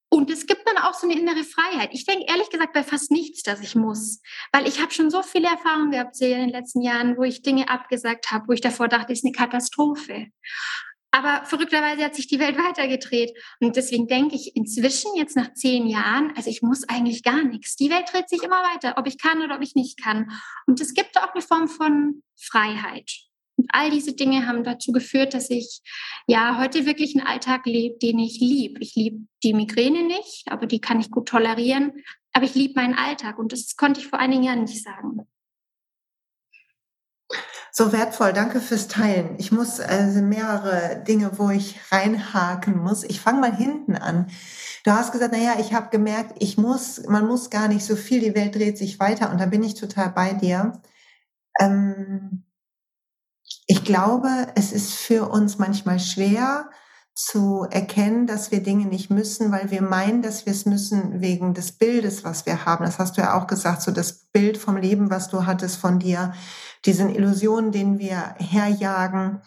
Und 0.10 0.30
es 0.30 0.46
gibt 0.46 0.68
dann 0.68 0.78
auch 0.78 0.94
so 0.94 1.08
eine 1.08 1.18
innere 1.18 1.46
Freiheit. 1.46 1.92
Ich 1.94 2.06
denke 2.06 2.26
ehrlich 2.28 2.50
gesagt 2.50 2.74
bei 2.74 2.84
fast 2.84 3.10
nichts, 3.10 3.42
dass 3.42 3.62
ich 3.62 3.76
muss. 3.76 4.22
Weil 4.52 4.68
ich 4.68 4.82
habe 4.82 4.92
schon 4.92 5.10
so 5.10 5.24
viele 5.24 5.48
Erfahrungen 5.48 5.92
gehabt 5.92 6.20
in 6.20 6.38
den 6.38 6.50
letzten 6.50 6.82
Jahren, 6.82 7.16
wo 7.16 7.24
ich 7.24 7.42
Dinge 7.42 7.70
abgesagt 7.70 8.32
habe, 8.32 8.50
wo 8.50 8.52
ich 8.52 8.62
davor 8.62 8.90
dachte, 8.90 9.14
es 9.14 9.20
ist 9.20 9.26
eine 9.26 9.32
Katastrophe. 9.32 10.28
Aber 11.16 11.46
verrückterweise 11.46 12.04
hat 12.04 12.16
sich 12.16 12.26
die 12.26 12.40
Welt 12.40 12.58
weitergedreht. 12.58 13.38
Und 13.60 13.76
deswegen 13.76 14.08
denke 14.08 14.34
ich 14.34 14.56
inzwischen, 14.56 15.12
jetzt 15.16 15.36
nach 15.36 15.54
zehn 15.54 15.86
Jahren, 15.86 16.34
also 16.36 16.50
ich 16.50 16.64
muss 16.64 16.90
eigentlich 16.90 17.22
gar 17.22 17.44
nichts. 17.44 17.76
Die 17.76 17.92
Welt 17.92 18.06
dreht 18.12 18.30
sich 18.30 18.42
immer 18.42 18.64
weiter, 18.74 18.96
ob 18.98 19.06
ich 19.06 19.20
kann 19.20 19.44
oder 19.44 19.56
ob 19.56 19.62
ich 19.62 19.76
nicht 19.76 20.02
kann. 20.02 20.32
Und 20.66 20.82
es 20.82 20.96
gibt 20.96 21.16
auch 21.20 21.32
eine 21.34 21.44
Form 21.44 21.68
von 21.68 22.24
Freiheit. 22.36 23.12
Und 23.58 23.68
all 23.72 23.92
diese 23.92 24.14
Dinge 24.14 24.48
haben 24.48 24.64
dazu 24.64 24.92
geführt, 24.92 25.36
dass 25.36 25.52
ich 25.52 25.82
ja 26.26 26.60
heute 26.60 26.88
wirklich 26.88 27.16
einen 27.16 27.28
Alltag 27.28 27.68
lebe, 27.68 28.00
den 28.00 28.18
ich 28.18 28.40
liebe. 28.40 28.82
Ich 28.82 28.96
liebe 28.96 29.28
die 29.44 29.54
Migräne 29.54 30.08
nicht, 30.08 30.46
aber 30.48 30.66
die 30.66 30.82
kann 30.82 31.00
ich 31.00 31.12
gut 31.12 31.28
tolerieren. 31.28 31.94
Aber 32.32 32.46
ich 32.46 32.56
liebe 32.56 32.74
meinen 32.74 32.96
Alltag 32.96 33.38
und 33.38 33.52
das 33.52 33.76
konnte 33.76 34.00
ich 34.00 34.08
vor 34.08 34.18
einigen 34.18 34.42
Jahren 34.42 34.64
nicht 34.64 34.82
sagen. 34.82 35.28
So 37.76 37.92
wertvoll, 37.92 38.34
danke 38.34 38.62
fürs 38.62 38.88
Teilen. 38.88 39.34
Ich 39.40 39.52
muss 39.52 39.80
also 39.80 40.22
mehrere 40.22 41.04
Dinge, 41.08 41.40
wo 41.40 41.50
ich 41.50 41.80
reinhaken 41.92 42.78
muss. 42.78 43.04
Ich 43.04 43.20
fange 43.20 43.40
mal 43.42 43.56
hinten 43.56 43.96
an. 43.96 44.28
Du 44.84 44.92
hast 44.92 45.12
gesagt, 45.12 45.34
naja, 45.34 45.56
ich 45.60 45.74
habe 45.74 45.90
gemerkt, 45.90 46.36
ich 46.38 46.56
muss, 46.56 47.02
man 47.08 47.26
muss 47.26 47.50
gar 47.50 47.68
nicht 47.68 47.84
so 47.84 47.96
viel, 47.96 48.20
die 48.20 48.36
Welt 48.36 48.54
dreht 48.54 48.78
sich 48.78 49.00
weiter 49.00 49.32
und 49.32 49.42
da 49.42 49.48
bin 49.48 49.64
ich 49.64 49.74
total 49.74 50.12
bei 50.12 50.34
dir. 50.34 50.84
Ähm, 51.60 52.44
ich 53.66 53.84
glaube, 53.84 54.30
es 54.54 54.72
ist 54.72 54.94
für 54.94 55.30
uns 55.30 55.58
manchmal 55.58 56.00
schwer, 56.00 56.70
zu 57.16 57.68
erkennen, 57.70 58.26
dass 58.26 58.52
wir 58.52 58.64
Dinge 58.64 58.88
nicht 58.88 59.12
müssen, 59.12 59.52
weil 59.52 59.70
wir 59.70 59.84
meinen, 59.84 60.24
dass 60.24 60.48
wir 60.48 60.54
es 60.54 60.66
müssen 60.66 61.22
wegen 61.22 61.54
des 61.54 61.74
Bildes, 61.74 62.24
was 62.24 62.48
wir 62.48 62.66
haben. 62.66 62.86
Das 62.86 62.98
hast 62.98 63.18
du 63.18 63.22
ja 63.22 63.40
auch 63.40 63.46
gesagt, 63.46 63.84
so 63.84 63.92
das 63.92 64.14
Bild 64.32 64.58
vom 64.58 64.78
Leben, 64.78 65.12
was 65.12 65.30
du 65.30 65.46
hattest 65.46 65.78
von 65.78 66.00
dir, 66.00 66.34
diesen 66.86 67.14
Illusionen, 67.14 67.72
denen 67.72 68.00
wir 68.00 68.36
herjagen, 68.38 69.42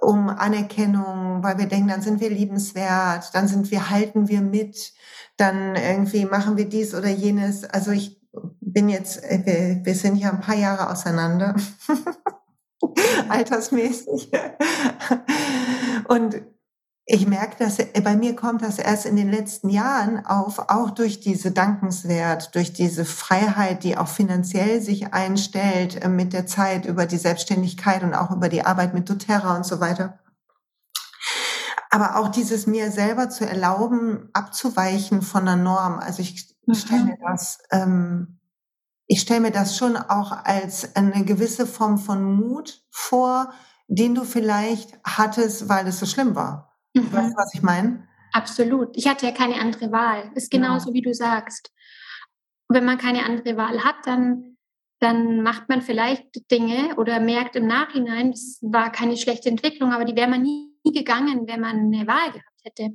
um 0.00 0.28
Anerkennung, 0.28 1.42
weil 1.42 1.58
wir 1.58 1.66
denken, 1.66 1.88
dann 1.88 2.02
sind 2.02 2.20
wir 2.20 2.30
liebenswert, 2.30 3.34
dann 3.34 3.48
sind 3.48 3.70
wir, 3.70 3.90
halten 3.90 4.28
wir 4.28 4.40
mit, 4.40 4.94
dann 5.36 5.76
irgendwie 5.76 6.24
machen 6.24 6.56
wir 6.56 6.68
dies 6.68 6.94
oder 6.94 7.08
jenes. 7.08 7.64
Also 7.64 7.90
ich 7.90 8.20
bin 8.60 8.88
jetzt, 8.88 9.22
äh, 9.22 9.42
wir, 9.44 9.84
wir 9.84 9.94
sind 9.94 10.16
ja 10.16 10.30
ein 10.30 10.40
paar 10.40 10.56
Jahre 10.56 10.90
auseinander, 10.90 11.54
altersmäßig. 13.28 14.30
Und 16.08 16.42
ich 17.12 17.26
merke, 17.26 17.56
dass 17.58 17.80
äh, 17.80 18.00
bei 18.02 18.14
mir 18.14 18.36
kommt 18.36 18.62
das 18.62 18.78
erst 18.78 19.04
in 19.04 19.16
den 19.16 19.30
letzten 19.30 19.68
Jahren 19.68 20.24
auf, 20.24 20.70
auch 20.70 20.90
durch 20.90 21.18
diese 21.18 21.50
Dankenswert, 21.50 22.54
durch 22.54 22.72
diese 22.72 23.04
Freiheit, 23.04 23.82
die 23.82 23.98
auch 23.98 24.06
finanziell 24.06 24.80
sich 24.80 25.12
einstellt 25.12 26.02
äh, 26.02 26.08
mit 26.08 26.32
der 26.32 26.46
Zeit 26.46 26.86
über 26.86 27.06
die 27.06 27.18
Selbstständigkeit 27.18 28.04
und 28.04 28.14
auch 28.14 28.30
über 28.30 28.48
die 28.48 28.64
Arbeit 28.64 28.94
mit 28.94 29.10
doTERRA 29.10 29.56
und 29.56 29.66
so 29.66 29.80
weiter. 29.80 30.20
Aber 31.90 32.16
auch 32.16 32.28
dieses 32.28 32.68
mir 32.68 32.92
selber 32.92 33.28
zu 33.28 33.44
erlauben, 33.44 34.28
abzuweichen 34.32 35.22
von 35.22 35.44
der 35.44 35.56
Norm. 35.56 35.98
Also 35.98 36.22
ich 36.22 36.54
stelle 36.72 37.04
mir 37.04 37.16
mhm. 37.18 37.24
das, 37.26 37.58
ähm, 37.72 38.38
ich 39.08 39.20
stelle 39.22 39.40
mir 39.40 39.50
das 39.50 39.76
schon 39.76 39.96
auch 39.96 40.30
als 40.44 40.94
eine 40.94 41.24
gewisse 41.24 41.66
Form 41.66 41.98
von 41.98 42.22
Mut 42.22 42.84
vor, 42.90 43.52
den 43.88 44.14
du 44.14 44.22
vielleicht 44.22 44.96
hattest, 45.02 45.68
weil 45.68 45.88
es 45.88 45.98
so 45.98 46.06
schlimm 46.06 46.36
war. 46.36 46.69
Mhm. 46.94 47.12
Weißt 47.12 47.32
du, 47.32 47.36
was 47.36 47.54
ich 47.54 47.62
meine? 47.62 48.06
Absolut. 48.32 48.96
Ich 48.96 49.08
hatte 49.08 49.26
ja 49.26 49.32
keine 49.32 49.60
andere 49.60 49.90
Wahl. 49.92 50.30
Ist 50.34 50.50
genauso, 50.50 50.90
ja. 50.90 50.94
wie 50.94 51.02
du 51.02 51.14
sagst. 51.14 51.72
Wenn 52.68 52.84
man 52.84 52.98
keine 52.98 53.24
andere 53.24 53.56
Wahl 53.56 53.82
hat, 53.82 53.96
dann, 54.04 54.56
dann 55.00 55.42
macht 55.42 55.68
man 55.68 55.82
vielleicht 55.82 56.50
Dinge 56.50 56.96
oder 56.96 57.18
merkt 57.18 57.56
im 57.56 57.66
Nachhinein, 57.66 58.30
es 58.30 58.60
war 58.62 58.92
keine 58.92 59.16
schlechte 59.16 59.48
Entwicklung, 59.48 59.92
aber 59.92 60.04
die 60.04 60.14
wäre 60.14 60.30
man 60.30 60.42
nie 60.42 60.70
gegangen, 60.84 61.46
wenn 61.48 61.60
man 61.60 61.76
eine 61.76 62.06
Wahl 62.06 62.30
gehabt 62.32 62.60
hätte. 62.62 62.90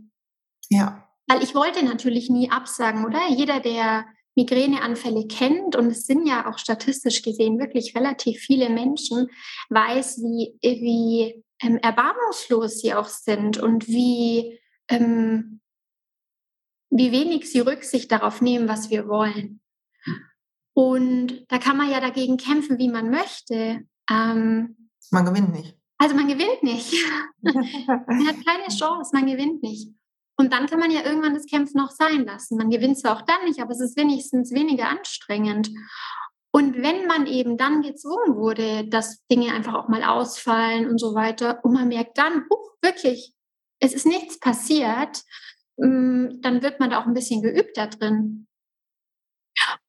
Ja. 0.70 1.08
Weil 1.28 1.44
ich 1.44 1.56
wollte 1.56 1.84
natürlich 1.84 2.30
nie 2.30 2.50
absagen, 2.50 3.06
oder? 3.06 3.28
Jeder, 3.30 3.60
der 3.60 4.06
Migräneanfälle 4.36 5.28
kennt, 5.28 5.76
und 5.76 5.88
es 5.88 6.06
sind 6.06 6.28
ja 6.28 6.50
auch 6.50 6.58
statistisch 6.58 7.22
gesehen 7.22 7.58
wirklich 7.58 7.96
relativ 7.96 8.40
viele 8.40 8.70
Menschen, 8.70 9.28
weiß, 9.70 10.20
wie, 10.20 10.58
wie 10.62 11.44
ähm, 11.62 11.78
erbarmungslos 11.78 12.80
sie 12.80 12.94
auch 12.94 13.08
sind 13.08 13.58
und 13.58 13.88
wie, 13.88 14.60
ähm, 14.90 15.62
wie 16.90 17.12
wenig 17.12 17.52
sie 17.52 17.60
Rücksicht 17.60 18.12
darauf 18.12 18.42
nehmen, 18.42 18.68
was 18.68 18.90
wir 18.90 19.08
wollen. 19.08 19.62
Und 20.74 21.46
da 21.50 21.58
kann 21.58 21.78
man 21.78 21.90
ja 21.90 22.02
dagegen 22.02 22.38
kämpfen, 22.38 22.78
wie 22.78 22.90
man 22.90 23.10
möchte. 23.10 23.86
Ähm, 24.10 24.90
man 25.12 25.26
gewinnt 25.26 25.54
nicht. 25.54 25.78
Also 25.98 26.16
man 26.16 26.28
gewinnt 26.28 26.64
nicht. 26.64 26.94
man 27.42 28.28
hat 28.28 28.46
keine 28.46 28.68
Chance, 28.68 29.12
man 29.14 29.26
gewinnt 29.26 29.64
nicht. 29.64 29.90
Und 30.38 30.52
dann 30.52 30.68
kann 30.68 30.80
man 30.80 30.92
ja 30.92 31.06
irgendwann 31.06 31.34
das 31.34 31.46
Kämpfen 31.46 31.80
auch 31.80 31.92
sein 31.92 32.26
lassen. 32.26 32.58
Man 32.58 32.70
gewinnt 32.70 33.00
zwar 33.00 33.16
auch 33.16 33.22
dann 33.22 33.46
nicht, 33.46 33.62
aber 33.62 33.72
es 33.72 33.80
ist 33.80 33.96
wenigstens 33.96 34.52
weniger 34.52 34.90
anstrengend. 34.90 35.70
Und 36.56 36.82
wenn 36.82 37.06
man 37.06 37.28
eben 37.28 37.58
dann 37.58 37.82
gezwungen 37.82 38.38
wurde, 38.38 38.88
dass 38.88 39.28
Dinge 39.28 39.54
einfach 39.54 39.74
auch 39.74 39.90
mal 39.90 40.06
ausfallen 40.06 40.90
und 40.90 41.00
so 41.00 41.14
weiter, 41.14 41.60
und 41.66 41.74
man 41.74 41.90
merkt 41.90 42.18
dann, 42.18 42.46
huch, 42.50 42.78
wirklich, 42.82 43.34
es 43.82 43.94
ist 43.94 44.06
nichts 44.06 44.40
passiert, 44.40 45.22
mm, 45.76 46.40
dann 46.40 46.64
wird 46.64 46.80
man 46.80 46.92
da 46.92 47.02
auch 47.02 47.08
ein 47.08 47.14
bisschen 47.14 47.42
geübt 47.42 47.76
da 47.76 47.88
drin. 47.88 48.48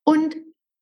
Und 0.03 0.35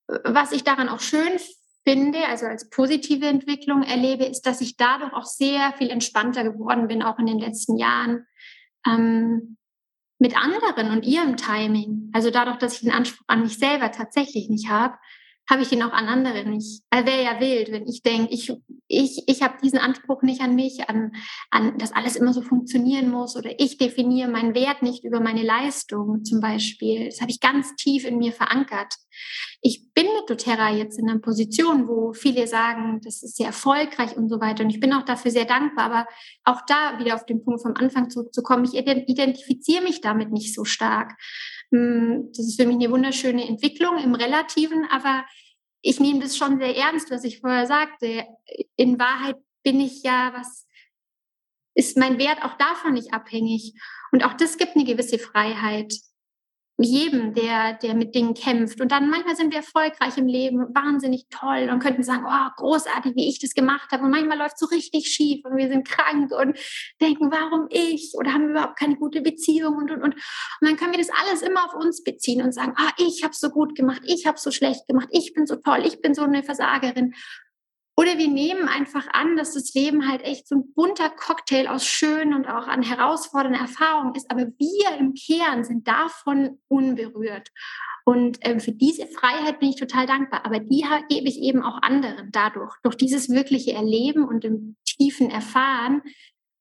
was 0.07 0.53
ich 0.53 0.65
daran 0.65 0.89
auch 0.89 1.01
schön 1.01 1.39
finde, 1.87 2.29
also 2.29 2.47
als 2.47 2.71
positive 2.71 3.27
Entwicklung 3.27 3.83
erlebe, 3.83 4.25
ist, 4.25 4.47
dass 4.47 4.63
ich 4.63 4.79
dadurch 4.79 5.13
auch 5.13 5.27
sehr 5.27 5.75
viel 5.75 5.91
entspannter 5.91 6.45
geworden 6.45 6.89
bin, 6.89 7.03
auch 7.03 7.19
in 7.19 7.27
den 7.27 7.39
letzten 7.39 7.77
Jahren. 7.77 8.27
Ähm, 8.87 9.59
mit 10.19 10.35
anderen 10.35 10.93
und 10.93 11.05
ihrem 11.05 11.37
Timing. 11.37 12.11
Also 12.15 12.31
dadurch, 12.31 12.57
dass 12.57 12.77
ich 12.77 12.81
den 12.81 12.93
Anspruch 12.93 13.25
an 13.27 13.43
mich 13.43 13.59
selber 13.59 13.93
tatsächlich 13.93 14.49
nicht 14.49 14.71
habe, 14.71 14.97
habe 15.49 15.63
ich 15.63 15.73
ihn 15.73 15.83
auch 15.83 15.93
an 15.93 16.07
andere 16.07 16.49
nicht. 16.49 16.83
Er 16.91 17.07
wäre 17.07 17.23
ja 17.23 17.41
wild, 17.41 17.71
wenn 17.71 17.87
ich 17.87 18.03
denke, 18.03 18.33
ich, 18.33 18.53
ich, 18.89 19.23
ich 19.27 19.43
habe 19.43 19.55
diesen 19.63 19.79
Anspruch 19.79 20.23
nicht 20.23 20.41
an 20.41 20.55
mich, 20.55 20.89
an, 20.89 21.13
an, 21.51 21.77
dass 21.79 21.93
alles 21.93 22.17
immer 22.17 22.33
so 22.33 22.43
funktionieren 22.43 23.11
muss 23.11 23.37
oder 23.37 23.51
ich 23.59 23.77
definiere 23.77 24.31
meinen 24.31 24.55
Wert 24.55 24.83
nicht 24.83 25.05
über 25.05 25.21
meine 25.21 25.43
Leistung 25.43 26.25
zum 26.25 26.41
Beispiel. 26.41 27.07
Das 27.07 27.21
habe 27.21 27.31
ich 27.31 27.41
ganz 27.41 27.75
tief 27.77 28.05
in 28.05 28.19
mir 28.19 28.33
verankert. 28.33 28.95
Ich 29.61 29.93
bin 29.95 30.07
mit 30.19 30.29
doTERRA 30.29 30.75
jetzt 30.77 30.99
in 30.99 31.09
einer 31.09 31.21
Position, 31.21 31.89
wo 31.89 32.13
viele 32.13 32.47
sagen, 32.47 33.01
das 33.03 33.23
ist 33.23 33.37
sehr 33.37 33.47
erfolgreich 33.47 34.17
und 34.17 34.29
so 34.29 34.41
weiter. 34.41 34.65
Und 34.65 34.71
ich 34.71 34.81
bin 34.81 34.93
auch 34.93 35.05
dafür 35.05 35.31
sehr 35.31 35.47
dankbar. 35.47 35.85
Aber 35.85 36.07
auch 36.45 36.61
da 36.67 36.99
wieder 36.99 37.15
auf 37.15 37.25
den 37.25 37.45
Punkt 37.45 37.63
vom 37.63 37.75
Anfang 37.75 38.11
zurückzukommen, 38.11 38.65
ich 38.65 38.75
identifiziere 38.75 39.83
mich 39.83 40.01
damit 40.01 40.33
nicht 40.33 40.55
so 40.55 40.65
stark. 40.65 41.13
Hm, 41.75 42.29
das 42.29 42.47
ist 42.47 42.61
für 42.61 42.69
mich 42.69 42.77
eine 42.77 42.91
wunderschöne 42.93 43.49
Entwicklung 43.49 43.99
im 43.99 44.15
Relativen, 44.15 44.87
aber 44.93 45.27
ich 45.83 45.99
nehme 45.99 46.21
das 46.21 46.37
schon 46.37 46.59
sehr 46.59 46.77
ernst, 46.77 47.11
was 47.11 47.25
ich 47.25 47.41
vorher 47.41 47.67
sagte. 47.67 48.25
In 48.77 49.01
Wahrheit 49.01 49.37
bin 49.65 49.81
ich 49.81 50.05
ja, 50.05 50.33
was 50.37 50.69
ist 51.75 51.97
mein 51.97 52.19
Wert 52.19 52.45
auch 52.45 52.57
davon 52.59 52.93
nicht 52.95 53.13
abhängig. 53.13 53.75
Und 54.13 54.25
auch 54.25 54.35
das 54.35 54.57
gibt 54.57 54.77
eine 54.77 54.85
gewisse 54.85 55.19
Freiheit 55.19 55.93
jedem, 56.77 57.35
der, 57.35 57.75
der 57.75 57.95
mit 57.95 58.15
Dingen 58.15 58.35
kämpft. 58.35 58.81
Und 58.81 58.91
dann 58.91 59.09
manchmal 59.09 59.37
sind 59.37 59.53
wir 59.53 59.59
erfolgreich 59.59 60.19
im 60.19 60.27
Leben, 60.27 60.75
wahnsinnig 60.75 61.27
toll 61.31 61.69
und 61.71 61.79
könnten 61.79 62.03
sagen, 62.03 62.25
oh, 62.27 62.51
großartig, 62.57 63.15
wie 63.15 63.29
ich 63.29 63.39
das 63.39 63.55
gemacht 63.55 63.93
habe. 63.93 64.05
Und 64.05 64.11
manchmal 64.11 64.39
läuft 64.39 64.55
es 64.55 64.61
so 64.61 64.67
richtig 64.67 65.07
schief 65.07 65.45
und 65.45 65.57
wir 65.57 65.69
sind 65.69 65.87
krank 65.87 66.33
und 66.33 66.59
denken, 67.01 67.31
warum 67.31 67.69
ich? 67.71 68.13
Oder 68.19 68.33
haben 68.33 68.45
wir 68.45 68.51
überhaupt 68.51 68.79
keine 68.79 68.97
gute 68.97 69.21
Beziehung 69.21 69.77
und, 69.77 69.91
und, 69.93 70.03
und. 70.03 70.15
Und 70.15 70.21
dann 70.61 70.77
können 70.77 70.93
wir 70.93 70.99
das 70.99 71.11
alles 71.11 71.43
immer 71.43 71.65
auf 71.65 71.75
uns 71.75 72.03
beziehen 72.03 72.43
und 72.43 72.53
sagen, 72.53 72.75
ah, 72.77 72.91
ich 72.99 73.23
habe 73.23 73.35
so 73.35 73.51
gut 73.51 73.77
gemacht, 73.77 74.03
ich 74.05 74.27
habe 74.27 74.39
so 74.39 74.51
schlecht 74.51 74.89
gemacht, 74.89 75.09
ich 75.13 75.33
bin 75.33 75.47
so 75.47 75.57
toll, 75.57 75.83
ich 75.87 76.01
bin 76.01 76.15
so 76.15 76.23
eine 76.23 76.43
Versagerin. 76.43 77.15
Oder 77.97 78.19
wir 78.19 78.29
nehmen 78.29 78.69
einfach 78.69 79.07
an, 79.13 79.37
dass 79.37 79.55
das 79.55 79.73
Leben 79.75 80.09
halt 80.09 80.23
echt 80.23 80.49
so 80.49 80.57
ein 80.57 80.75
bunter 80.75 81.11
Cocktail 81.11 81.69
aus 81.69 81.87
schönen 81.87 82.35
und 82.35 82.47
auch 82.47 82.67
an 82.67 82.83
herausfordernden 82.83 83.61
Erfahrungen 83.61 84.15
ist. 84.17 84.31
Aber 84.31 84.47
wir 84.47 84.99
im 84.99 85.15
Kern 85.15 85.63
sind 85.63 85.87
davon 85.87 86.59
unberührt. 86.67 87.51
Und 88.05 88.45
äh, 88.45 88.59
für 88.59 88.73
diese 88.73 89.07
Freiheit 89.07 89.61
bin 89.61 89.71
ich 89.71 89.77
total 89.77 90.07
dankbar. 90.07 90.45
Aber 90.45 90.59
die 90.59 90.85
gebe 91.09 91.29
ich 91.29 91.41
eben 91.41 91.63
auch 91.63 91.83
anderen 91.83 92.31
dadurch. 92.33 92.75
Durch 92.83 92.97
dieses 92.97 93.31
wirkliche 93.31 93.73
Erleben 93.73 94.27
und 94.27 94.45
im 94.45 94.77
tiefen 94.85 95.31
Erfahren 95.31 96.03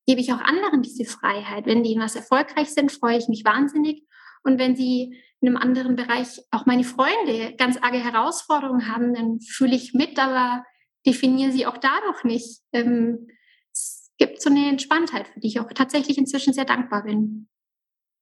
gebe 0.05 0.21
ich 0.21 0.31
auch 0.33 0.41
anderen 0.41 0.83
diese 0.83 1.05
Freiheit. 1.05 1.65
Wenn 1.65 1.83
die 1.83 1.93
in 1.93 2.01
was 2.01 2.15
erfolgreich 2.15 2.69
sind, 2.69 2.91
freue 2.91 3.17
ich 3.17 3.27
mich 3.27 3.43
wahnsinnig. 3.43 4.03
Und 4.43 4.59
wenn 4.59 4.75
sie 4.75 5.19
in 5.41 5.47
einem 5.47 5.57
anderen 5.57 5.95
Bereich 5.95 6.41
auch 6.51 6.65
meine 6.65 6.83
Freunde 6.83 7.55
ganz 7.57 7.77
arge 7.77 7.99
Herausforderungen 7.99 8.93
haben, 8.93 9.13
dann 9.13 9.39
fühle 9.41 9.75
ich 9.75 9.93
mit, 9.93 10.19
aber 10.19 10.63
definiere 11.05 11.51
sie 11.51 11.65
auch 11.65 11.77
dadurch 11.77 12.23
nicht. 12.23 12.61
Ähm, 12.71 13.27
es 13.71 14.11
gibt 14.17 14.41
so 14.41 14.49
eine 14.49 14.69
Entspanntheit, 14.69 15.27
für 15.27 15.39
die 15.39 15.47
ich 15.47 15.59
auch 15.59 15.71
tatsächlich 15.73 16.17
inzwischen 16.17 16.53
sehr 16.53 16.65
dankbar 16.65 17.03
bin. 17.03 17.47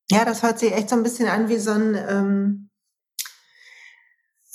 Ja, 0.10 0.26
das 0.26 0.44
hört 0.44 0.60
sich 0.60 0.74
echt 0.74 0.89
so 0.89 0.96
ein 0.96 1.04
bisschen 1.04 1.28
an 1.28 1.48
wie 1.48 1.58
so 1.58 1.72
ein, 1.72 1.96
ähm, 1.96 2.70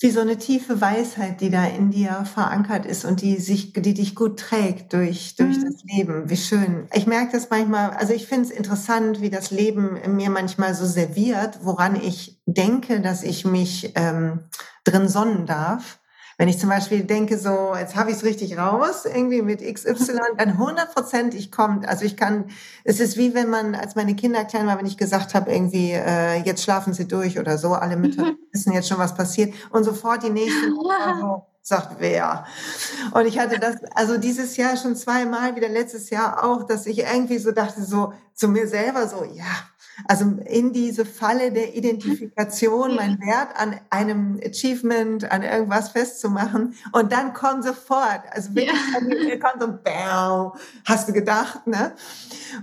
wie 0.00 0.10
so 0.10 0.20
eine 0.20 0.36
tiefe 0.36 0.82
Weisheit, 0.82 1.40
die 1.40 1.48
da 1.48 1.64
in 1.64 1.90
dir 1.90 2.26
verankert 2.26 2.84
ist 2.84 3.06
und 3.06 3.22
die 3.22 3.36
sich, 3.36 3.72
die 3.72 3.94
dich 3.94 4.14
gut 4.14 4.38
trägt 4.38 4.92
durch, 4.92 5.36
durch 5.36 5.56
mhm. 5.56 5.64
das 5.64 5.84
Leben. 5.84 6.28
Wie 6.28 6.36
schön. 6.36 6.88
Ich 6.92 7.06
merke 7.06 7.32
das 7.32 7.48
manchmal, 7.48 7.90
also 7.90 8.12
ich 8.12 8.26
finde 8.26 8.48
es 8.48 8.50
interessant, 8.50 9.22
wie 9.22 9.30
das 9.30 9.50
Leben 9.50 9.98
mir 10.14 10.28
manchmal 10.28 10.74
so 10.74 10.84
serviert, 10.84 11.60
woran 11.62 11.96
ich 11.96 12.38
denke, 12.44 13.00
dass 13.00 13.22
ich 13.22 13.46
mich 13.46 13.92
ähm, 13.94 14.40
drin 14.84 15.08
sonnen 15.08 15.46
darf. 15.46 15.98
Wenn 16.38 16.48
ich 16.48 16.58
zum 16.58 16.68
Beispiel 16.68 17.04
denke, 17.04 17.38
so, 17.38 17.74
jetzt 17.78 17.96
habe 17.96 18.10
ich 18.10 18.18
es 18.18 18.24
richtig 18.24 18.58
raus, 18.58 19.06
irgendwie 19.06 19.40
mit 19.40 19.62
XY, 19.62 20.18
dann 20.36 20.58
hundertprozentig 20.58 21.50
kommt. 21.50 21.88
Also 21.88 22.04
ich 22.04 22.16
kann, 22.16 22.50
es 22.84 23.00
ist 23.00 23.16
wie 23.16 23.34
wenn 23.34 23.48
man, 23.48 23.74
als 23.74 23.94
meine 23.94 24.14
Kinder 24.14 24.44
klein 24.44 24.66
waren, 24.66 24.78
wenn 24.78 24.86
ich 24.86 24.98
gesagt 24.98 25.34
habe, 25.34 25.50
irgendwie, 25.50 25.92
äh, 25.92 26.42
jetzt 26.42 26.62
schlafen 26.62 26.92
sie 26.92 27.08
durch 27.08 27.38
oder 27.38 27.56
so, 27.56 27.72
alle 27.72 27.96
Mütter 27.96 28.24
mhm. 28.24 28.38
wissen 28.52 28.72
jetzt 28.72 28.88
schon, 28.88 28.98
was 28.98 29.14
passiert. 29.14 29.54
Und 29.70 29.84
sofort 29.84 30.24
die 30.24 30.30
nächsten 30.30 30.74
so, 31.20 31.46
sagt 31.62 31.96
wer. 32.00 32.44
Und 33.12 33.24
ich 33.24 33.38
hatte 33.38 33.58
das, 33.58 33.76
also 33.94 34.18
dieses 34.18 34.58
Jahr 34.58 34.76
schon 34.76 34.94
zweimal, 34.94 35.56
wieder 35.56 35.70
letztes 35.70 36.10
Jahr 36.10 36.44
auch, 36.44 36.64
dass 36.64 36.84
ich 36.84 36.98
irgendwie 36.98 37.38
so 37.38 37.50
dachte, 37.50 37.82
so 37.82 38.12
zu 38.34 38.48
mir 38.48 38.68
selber 38.68 39.08
so, 39.08 39.24
ja, 39.24 39.44
also 40.06 40.24
in 40.46 40.72
diese 40.72 41.04
Falle 41.04 41.52
der 41.52 41.74
Identifikation, 41.74 42.94
mein 42.94 43.18
Wert 43.20 43.48
an 43.56 43.76
einem 43.90 44.40
Achievement, 44.44 45.30
an 45.30 45.42
irgendwas 45.42 45.90
festzumachen. 45.90 46.74
Und 46.92 47.12
dann 47.12 47.32
kommt 47.32 47.64
sofort, 47.64 48.22
also 48.30 48.54
wirklich, 48.54 49.28
ja. 49.28 49.38
kommt 49.38 49.62
so, 49.62 49.68
bam, 49.82 50.52
hast 50.84 51.08
du 51.08 51.12
gedacht, 51.12 51.66
ne? 51.66 51.92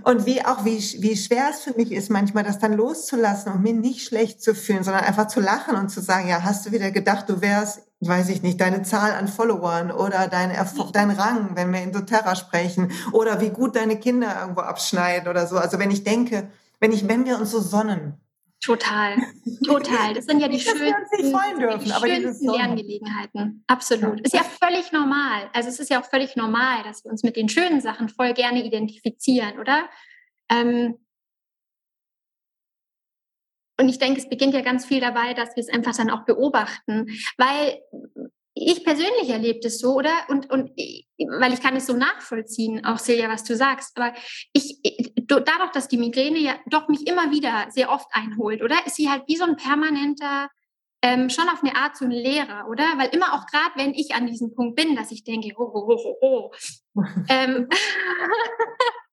Und 0.04 0.26
wie 0.26 0.44
auch, 0.44 0.64
wie, 0.64 0.78
wie 1.00 1.16
schwer 1.16 1.48
es 1.50 1.60
für 1.60 1.74
mich 1.74 1.92
ist, 1.92 2.10
manchmal 2.10 2.44
das 2.44 2.58
dann 2.58 2.72
loszulassen 2.74 3.52
und 3.52 3.62
mir 3.62 3.74
nicht 3.74 4.06
schlecht 4.06 4.42
zu 4.42 4.54
fühlen, 4.54 4.84
sondern 4.84 5.04
einfach 5.04 5.28
zu 5.28 5.40
lachen 5.40 5.76
und 5.76 5.88
zu 5.88 6.00
sagen, 6.00 6.28
ja, 6.28 6.42
hast 6.42 6.66
du 6.66 6.72
wieder 6.72 6.90
gedacht, 6.90 7.28
du 7.28 7.40
wärst 7.40 7.82
weiß 8.06 8.28
ich 8.28 8.42
nicht, 8.42 8.60
deine 8.60 8.82
Zahl 8.82 9.12
an 9.12 9.28
Followern 9.28 9.90
oder 9.90 10.28
dein, 10.28 10.52
dein 10.92 11.10
Rang, 11.10 11.50
wenn 11.54 11.72
wir 11.72 11.82
in 11.82 11.92
doTERRA 11.92 12.34
sprechen, 12.36 12.92
oder 13.12 13.40
wie 13.40 13.50
gut 13.50 13.76
deine 13.76 13.96
Kinder 13.96 14.36
irgendwo 14.40 14.60
abschneiden 14.60 15.28
oder 15.28 15.46
so. 15.46 15.56
Also 15.56 15.78
wenn 15.78 15.90
ich 15.90 16.04
denke, 16.04 16.48
wenn, 16.84 16.92
ich, 16.92 17.08
wenn 17.08 17.24
wir 17.24 17.38
uns 17.38 17.50
so 17.50 17.60
sonnen. 17.60 18.20
Total, 18.60 19.16
total. 19.66 20.12
Das 20.12 20.26
sind 20.26 20.40
ja 20.40 20.48
die 20.48 20.60
schönsten, 20.60 21.58
dürfen, 21.58 21.80
die 21.82 21.90
schönsten 21.90 22.50
Lerngelegenheiten. 22.50 23.64
Absolut. 23.66 24.20
Ist 24.20 24.34
ja 24.34 24.44
völlig 24.44 24.92
normal. 24.92 25.48
Also 25.54 25.70
es 25.70 25.80
ist 25.80 25.88
ja 25.88 26.02
auch 26.02 26.04
völlig 26.04 26.36
normal, 26.36 26.82
dass 26.84 27.02
wir 27.02 27.10
uns 27.10 27.22
mit 27.22 27.36
den 27.36 27.48
schönen 27.48 27.80
Sachen 27.80 28.10
voll 28.10 28.34
gerne 28.34 28.62
identifizieren, 28.62 29.58
oder? 29.58 29.88
Ähm, 30.50 30.98
und 33.80 33.88
ich 33.88 33.98
denke, 33.98 34.20
es 34.20 34.28
beginnt 34.28 34.52
ja 34.52 34.60
ganz 34.60 34.84
viel 34.84 35.00
dabei, 35.00 35.32
dass 35.32 35.56
wir 35.56 35.62
es 35.62 35.70
einfach 35.70 35.96
dann 35.96 36.10
auch 36.10 36.26
beobachten, 36.26 37.06
weil 37.38 37.80
ich 38.54 38.84
persönlich 38.84 39.28
erlebe 39.28 39.60
das 39.60 39.78
so, 39.78 39.94
oder? 39.94 40.12
Und, 40.28 40.50
und 40.50 40.70
weil 41.40 41.52
ich 41.52 41.60
kann 41.60 41.76
es 41.76 41.86
so 41.86 41.92
nachvollziehen, 41.94 42.84
auch 42.84 42.98
Silja, 42.98 43.28
was 43.28 43.42
du 43.42 43.56
sagst. 43.56 43.96
Aber 43.96 44.14
ich, 44.52 44.78
dadurch, 45.26 45.72
dass 45.72 45.88
die 45.88 45.96
Migräne 45.96 46.38
ja 46.38 46.54
doch 46.66 46.88
mich 46.88 47.06
immer 47.06 47.32
wieder 47.32 47.66
sehr 47.70 47.90
oft 47.90 48.06
einholt, 48.12 48.62
oder? 48.62 48.76
Ist 48.86 48.96
sie 48.96 49.10
halt 49.10 49.24
wie 49.26 49.36
so 49.36 49.44
ein 49.44 49.56
permanenter, 49.56 50.48
ähm, 51.02 51.28
schon 51.30 51.48
auf 51.48 51.62
eine 51.62 51.76
Art 51.76 51.96
so 51.96 52.04
ein 52.04 52.12
Lehrer, 52.12 52.68
oder? 52.68 52.84
Weil 52.96 53.08
immer 53.08 53.34
auch 53.34 53.46
gerade, 53.46 53.72
wenn 53.74 53.92
ich 53.92 54.14
an 54.14 54.26
diesem 54.26 54.54
Punkt 54.54 54.76
bin, 54.76 54.94
dass 54.94 55.10
ich 55.10 55.24
denke, 55.24 55.48
ho, 55.58 55.72
ho, 55.72 55.86
ho, 55.86 55.96
ho, 55.96 56.18
ho. 56.22 56.52
ähm, 57.28 57.68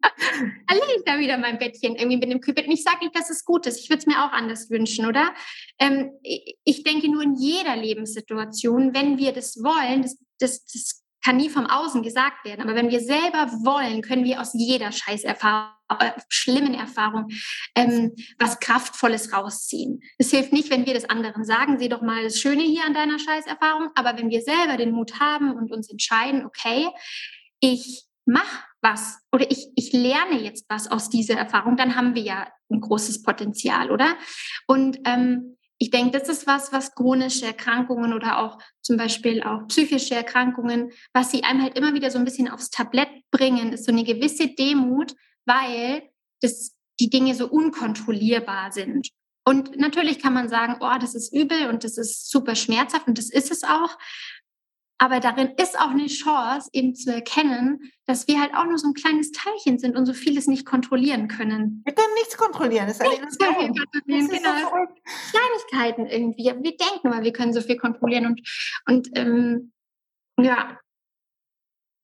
liege 0.72 0.94
ich 0.96 1.04
da 1.04 1.18
wieder 1.18 1.38
mein 1.38 1.58
Bettchen 1.58 1.96
irgendwie 1.96 2.18
mit 2.18 2.30
dem 2.30 2.40
Kühlbett. 2.40 2.66
Und 2.66 2.72
ich 2.72 2.82
sage 2.82 2.98
nicht, 3.00 3.16
dass 3.16 3.30
es 3.30 3.44
gut 3.44 3.66
ist. 3.66 3.80
Ich 3.80 3.90
würde 3.90 4.00
es 4.00 4.06
mir 4.06 4.24
auch 4.24 4.32
anders 4.32 4.70
wünschen, 4.70 5.06
oder? 5.06 5.34
Ähm, 5.78 6.12
ich 6.22 6.84
denke 6.84 7.10
nur 7.10 7.22
in 7.22 7.34
jeder 7.34 7.76
Lebenssituation, 7.76 8.94
wenn 8.94 9.18
wir 9.18 9.32
das 9.32 9.56
wollen, 9.62 10.02
das, 10.02 10.18
das, 10.38 10.64
das 10.66 11.04
kann 11.24 11.36
nie 11.36 11.50
vom 11.50 11.66
Außen 11.66 12.02
gesagt 12.02 12.44
werden, 12.44 12.62
aber 12.62 12.74
wenn 12.74 12.90
wir 12.90 13.00
selber 13.00 13.50
wollen, 13.64 14.02
können 14.02 14.24
wir 14.24 14.40
aus 14.40 14.52
jeder 14.54 14.92
Scheißerfahrung, 14.92 15.72
äh, 15.98 16.12
schlimmen 16.28 16.74
Erfahrung 16.74 17.28
ähm, 17.74 18.14
was 18.38 18.60
Kraftvolles 18.60 19.32
rausziehen. 19.32 20.00
Es 20.18 20.30
hilft 20.30 20.52
nicht, 20.52 20.70
wenn 20.70 20.86
wir 20.86 20.94
das 20.94 21.06
anderen 21.06 21.44
sagen, 21.44 21.78
sieh 21.78 21.88
doch 21.88 22.02
mal 22.02 22.22
das 22.22 22.38
Schöne 22.38 22.62
hier 22.62 22.84
an 22.84 22.94
deiner 22.94 23.18
Scheißerfahrung, 23.18 23.88
aber 23.94 24.16
wenn 24.16 24.30
wir 24.30 24.42
selber 24.42 24.76
den 24.76 24.92
Mut 24.92 25.18
haben 25.18 25.52
und 25.54 25.72
uns 25.72 25.90
entscheiden, 25.90 26.46
okay, 26.46 26.88
ich 27.60 28.04
mache 28.24 28.67
was 28.80 29.18
oder 29.32 29.50
ich, 29.50 29.68
ich 29.74 29.92
lerne 29.92 30.40
jetzt 30.40 30.66
was 30.68 30.90
aus 30.90 31.10
dieser 31.10 31.34
Erfahrung, 31.34 31.76
dann 31.76 31.96
haben 31.96 32.14
wir 32.14 32.22
ja 32.22 32.48
ein 32.70 32.80
großes 32.80 33.22
Potenzial, 33.22 33.90
oder? 33.90 34.16
Und 34.66 34.98
ähm, 35.04 35.56
ich 35.78 35.90
denke, 35.90 36.18
das 36.18 36.28
ist 36.28 36.46
was, 36.46 36.72
was 36.72 36.94
chronische 36.94 37.46
Erkrankungen 37.46 38.12
oder 38.12 38.38
auch 38.38 38.58
zum 38.82 38.96
Beispiel 38.96 39.42
auch 39.42 39.66
psychische 39.68 40.14
Erkrankungen, 40.14 40.90
was 41.12 41.30
sie 41.30 41.44
einem 41.44 41.62
halt 41.62 41.78
immer 41.78 41.94
wieder 41.94 42.10
so 42.10 42.18
ein 42.18 42.24
bisschen 42.24 42.48
aufs 42.48 42.70
Tablett 42.70 43.08
bringen, 43.30 43.72
ist 43.72 43.84
so 43.84 43.92
eine 43.92 44.04
gewisse 44.04 44.48
Demut, 44.48 45.14
weil 45.46 46.02
das, 46.40 46.76
die 47.00 47.10
Dinge 47.10 47.34
so 47.34 47.48
unkontrollierbar 47.48 48.72
sind. 48.72 49.08
Und 49.44 49.78
natürlich 49.78 50.18
kann 50.20 50.34
man 50.34 50.48
sagen, 50.48 50.76
oh, 50.80 50.98
das 51.00 51.14
ist 51.14 51.32
übel 51.32 51.68
und 51.68 51.84
das 51.84 51.96
ist 51.96 52.30
super 52.30 52.54
schmerzhaft 52.54 53.06
und 53.06 53.16
das 53.16 53.30
ist 53.30 53.50
es 53.50 53.62
auch. 53.64 53.96
Aber 54.98 55.20
darin 55.20 55.52
ist 55.56 55.78
auch 55.78 55.90
eine 55.90 56.06
Chance, 56.06 56.68
eben 56.72 56.94
zu 56.94 57.14
erkennen, 57.14 57.80
dass 58.06 58.26
wir 58.26 58.40
halt 58.40 58.54
auch 58.54 58.64
nur 58.64 58.78
so 58.78 58.88
ein 58.88 58.94
kleines 58.94 59.30
Teilchen 59.30 59.78
sind 59.78 59.96
und 59.96 60.06
so 60.06 60.12
vieles 60.12 60.48
nicht 60.48 60.66
kontrollieren 60.66 61.28
können. 61.28 61.82
Wir 61.84 61.94
können 61.94 62.14
nichts 62.14 62.36
kontrollieren. 62.36 62.88
Das 62.88 62.98
ist 62.98 63.08
nichts 63.08 63.38
können 63.38 63.74
wir 63.74 63.84
kontrollieren, 63.84 64.28
genau. 64.28 64.58
So 64.58 65.30
Kleinigkeiten 65.30 66.06
irgendwie. 66.06 66.50
Aber 66.50 66.62
wir 66.62 66.76
denken 66.76 67.06
immer, 67.06 67.22
wir 67.22 67.32
können 67.32 67.52
so 67.52 67.60
viel 67.60 67.76
kontrollieren 67.76 68.26
und, 68.26 68.40
und 68.86 69.08
ähm, 69.16 69.72
ja, 70.40 70.78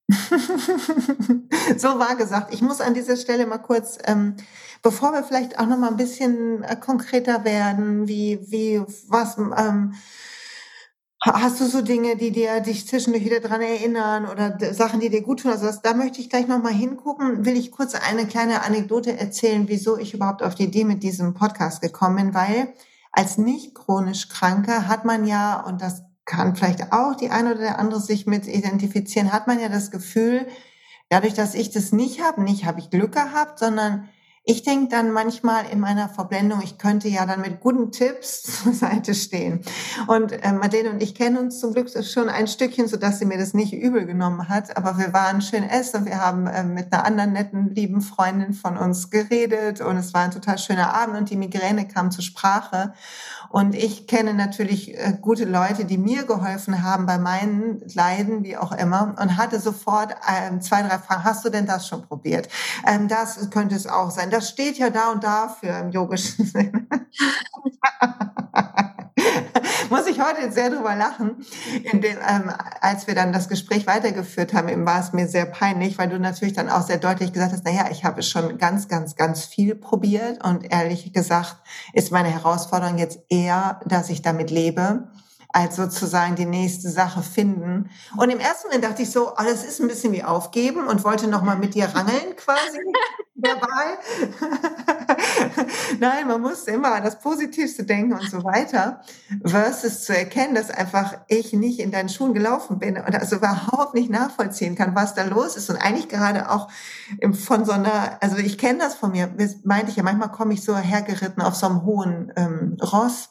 so 1.77 1.99
war 1.99 2.15
gesagt. 2.17 2.53
Ich 2.53 2.61
muss 2.61 2.81
an 2.81 2.95
dieser 2.95 3.17
Stelle 3.17 3.47
mal 3.47 3.59
kurz, 3.59 3.99
ähm, 4.05 4.37
bevor 4.83 5.13
wir 5.13 5.25
vielleicht 5.25 5.59
auch 5.59 5.67
noch 5.67 5.79
mal 5.79 5.89
ein 5.89 5.97
bisschen 5.97 6.63
äh, 6.63 6.77
konkreter 6.77 7.45
werden, 7.45 8.07
wie, 8.07 8.39
wie, 8.51 8.83
was, 9.09 9.39
ähm, 9.39 9.95
hast 11.33 11.61
du 11.61 11.67
so 11.67 11.81
Dinge, 11.81 12.17
die 12.17 12.31
dir 12.31 12.61
dich 12.61 12.87
zwischendurch 12.87 13.25
wieder 13.25 13.41
dran 13.41 13.63
erinnern 13.63 14.27
oder 14.27 14.59
Sachen, 14.75 15.01
die 15.01 15.09
dir 15.09 15.23
gut 15.23 15.41
tun? 15.41 15.51
Also 15.51 15.67
das, 15.67 15.81
da 15.81 15.95
möchte 15.95 16.21
ich 16.21 16.29
gleich 16.29 16.47
noch 16.47 16.63
mal 16.63 16.73
hingucken. 16.73 17.47
Will 17.47 17.57
ich 17.57 17.71
kurz 17.71 17.95
eine 17.95 18.27
kleine 18.27 18.63
Anekdote 18.63 19.19
erzählen, 19.19 19.65
wieso 19.67 19.97
ich 19.97 20.13
überhaupt 20.13 20.43
auf 20.43 20.55
die 20.55 20.65
Idee 20.65 20.85
mit 20.85 21.03
diesem 21.03 21.35
Podcast 21.35 21.81
gekommen 21.81 22.17
bin, 22.17 22.35
weil 22.35 22.75
als 23.11 23.39
nicht 23.39 23.75
chronisch 23.75 24.29
Kranke 24.29 24.87
hat 24.89 25.05
man 25.05 25.27
ja, 25.27 25.61
und 25.61 25.81
das 25.81 26.03
kann 26.25 26.57
vielleicht 26.57 26.93
auch 26.93 27.15
die 27.15 27.31
eine 27.31 27.53
oder 27.53 27.61
der 27.61 27.79
andere 27.79 28.01
sich 28.01 28.27
mit 28.27 28.47
identifizieren, 28.47 29.33
hat 29.33 29.47
man 29.47 29.61
ja 29.61 29.69
das 29.69 29.91
Gefühl, 29.91 30.47
dadurch, 31.09 31.35
dass 31.35 31.55
ich 31.55 31.71
das 31.71 31.93
nicht 31.93 32.23
habe, 32.23 32.43
nicht 32.43 32.67
habe 32.67 32.81
ich 32.81 32.91
Glück 32.91 33.13
gehabt, 33.13 33.59
sondern 33.59 34.09
ich 34.47 34.63
denke 34.63 34.89
dann 34.91 35.11
manchmal 35.11 35.65
in 35.71 35.81
meiner 35.81 36.11
Verblendung, 36.11 36.61
ich 36.63 36.77
könnte 36.77 37.09
ja 37.09 37.25
dann 37.25 37.41
mit 37.41 37.61
guten 37.61 37.93
Tipps 37.93 38.43
zur 38.63 38.75
Seite 38.75 39.15
stehen. 39.15 39.63
Und 40.07 40.33
äh, 40.33 40.53
Madeleine 40.53 40.91
und 40.91 41.03
ich 41.03 41.15
kennen 41.15 41.39
uns 41.39 41.61
zum 41.61 41.73
Glück 41.73 41.89
schon 42.05 42.29
ein 42.29 42.47
Stückchen, 42.47 42.87
so 42.87 42.99
dass 42.99 43.19
sie 43.19 43.25
mir 43.25 43.39
das 43.39 43.55
nicht 43.55 43.73
übel 43.73 44.05
genommen 44.05 44.51
hat. 44.51 44.77
Aber 44.77 44.99
wir 44.99 45.15
waren 45.15 45.41
schön 45.41 45.65
essen. 45.65 46.05
Wir 46.05 46.21
haben 46.21 46.47
äh, 46.47 46.63
mit 46.63 46.93
einer 46.93 47.07
anderen 47.07 47.33
netten, 47.33 47.75
lieben 47.75 48.03
Freundin 48.03 48.53
von 48.53 48.77
uns 48.77 49.09
geredet 49.09 49.81
und 49.81 49.97
es 49.97 50.13
war 50.13 50.23
ein 50.23 50.31
total 50.31 50.59
schöner 50.59 50.93
Abend 50.93 51.17
und 51.17 51.31
die 51.31 51.37
Migräne 51.37 51.89
kam 51.89 52.11
zur 52.11 52.23
Sprache. 52.23 52.93
Und 53.55 53.77
ich 53.77 54.09
kenne 54.09 54.35
natürlich 54.35 54.99
äh, 54.99 55.17
gute 55.21 55.45
Leute, 55.45 55.85
die 55.85 55.97
mir 55.97 56.25
geholfen 56.25 56.83
haben 56.83 57.07
bei 57.07 57.19
meinen 57.19 57.81
Leiden, 57.95 58.43
wie 58.43 58.57
auch 58.57 58.73
immer, 58.73 59.15
und 59.21 59.37
hatte 59.37 59.61
sofort 59.61 60.11
äh, 60.11 60.59
zwei, 60.59 60.83
drei 60.83 60.99
Fragen. 60.99 61.23
Hast 61.23 61.45
du 61.45 61.51
denn 61.51 61.65
das 61.65 61.87
schon 61.87 62.03
probiert? 62.03 62.49
Ähm, 62.85 63.07
das 63.07 63.51
könnte 63.51 63.77
es 63.77 63.87
auch 63.87 64.11
sein 64.11 64.31
das 64.31 64.49
steht 64.49 64.77
ja 64.77 64.91
da 64.91 65.13
und 65.13 65.23
da 65.23 65.49
für 65.49 65.69
im 65.69 65.93
yogischen 65.93 66.47
Sinne. 66.47 66.89
Muss 69.91 70.07
ich 70.07 70.21
heute 70.21 70.51
sehr 70.53 70.71
drüber 70.71 70.95
lachen. 70.95 71.45
Dem, 71.93 72.03
ähm, 72.03 72.53
als 72.81 73.07
wir 73.07 73.15
dann 73.15 73.33
das 73.33 73.49
Gespräch 73.49 73.87
weitergeführt 73.87 74.55
haben, 74.55 74.87
war 74.87 75.01
es 75.01 75.13
mir 75.13 75.29
sehr 75.29 75.47
peinlich, 75.47 75.99
weil 75.99 76.09
du 76.09 76.19
natürlich 76.19 76.55
dann 76.55 76.69
auch 76.69 76.83
sehr 76.83 76.99
deutlich 76.99 77.33
gesagt 77.33 77.53
hast, 77.53 77.65
naja, 77.65 77.87
ich 77.91 78.05
habe 78.05 78.23
schon 78.23 78.59
ganz, 78.59 78.89
ganz, 78.89 79.17
ganz 79.17 79.45
viel 79.45 79.75
probiert 79.75 80.45
und 80.45 80.73
ehrlich 80.73 81.13
gesagt 81.13 81.57
ist 81.93 82.13
meine 82.13 82.31
Herausforderung 82.31 82.99
jetzt 82.99 83.21
eher, 83.29 83.81
dass 83.87 84.11
ich 84.11 84.23
damit 84.23 84.51
lebe 84.51 85.09
als 85.55 85.77
sozusagen 85.77 86.35
die 86.35 86.47
nächste 86.47 86.91
Sache 86.91 87.23
finden. 87.23 87.89
Und 88.17 88.29
im 88.29 88.41
ersten 88.41 88.67
Moment 88.67 88.85
dachte 88.85 89.03
ich 89.03 89.13
so, 89.13 89.31
oh, 89.31 89.43
das 89.45 89.65
ist 89.65 89.81
ein 89.81 89.87
bisschen 89.87 90.13
wie 90.13 90.25
aufgeben 90.25 90.89
und 90.89 91.05
wollte 91.05 91.29
noch 91.29 91.43
mal 91.43 91.57
mit 91.57 91.75
dir 91.75 91.85
rangeln 91.85 92.35
quasi 92.37 92.81
dabei. 93.37 93.99
Nein, 96.01 96.27
man 96.29 96.41
muss 96.41 96.65
immer 96.65 96.95
an 96.95 97.05
das 97.05 97.19
Positivste 97.19 97.85
denken 97.85 98.13
und 98.15 98.31
so 98.31 98.45
weiter, 98.45 99.01
versus 99.45 100.05
zu 100.05 100.17
erkennen, 100.17 100.55
dass 100.55 100.71
einfach 100.71 101.15
ich 101.29 101.53
nicht 101.53 101.81
in 101.81 101.91
deinen 101.91 102.09
Schuhen 102.09 102.35
gelaufen 102.35 102.79
bin 102.79 102.97
und 102.97 103.15
also 103.15 103.37
überhaupt 103.37 103.95
nicht 103.95 104.11
nachvollziehen 104.11 104.75
kann, 104.75 104.95
was 104.95 105.15
da 105.15 105.25
los 105.25 105.57
ist 105.57 105.71
und 105.71 105.77
eigentlich 105.77 106.09
gerade 106.09 106.51
auch 106.51 106.69
von 107.33 107.65
so 107.65 107.73
einer, 107.73 108.19
also 108.21 108.37
ich 108.37 108.59
kenne 108.59 108.79
das 108.79 108.95
von 108.95 109.13
mir, 109.13 109.27
das 109.27 109.65
meinte 109.65 109.91
ich 109.91 109.97
ja, 109.97 110.03
manchmal 110.03 110.31
komme 110.31 110.55
ich 110.55 110.63
so 110.63 110.77
hergeritten 110.77 111.43
auf 111.43 111.55
so 111.55 111.67
einem 111.67 111.85
hohen 111.85 112.33
ähm, 112.37 112.77
Ross 112.81 113.31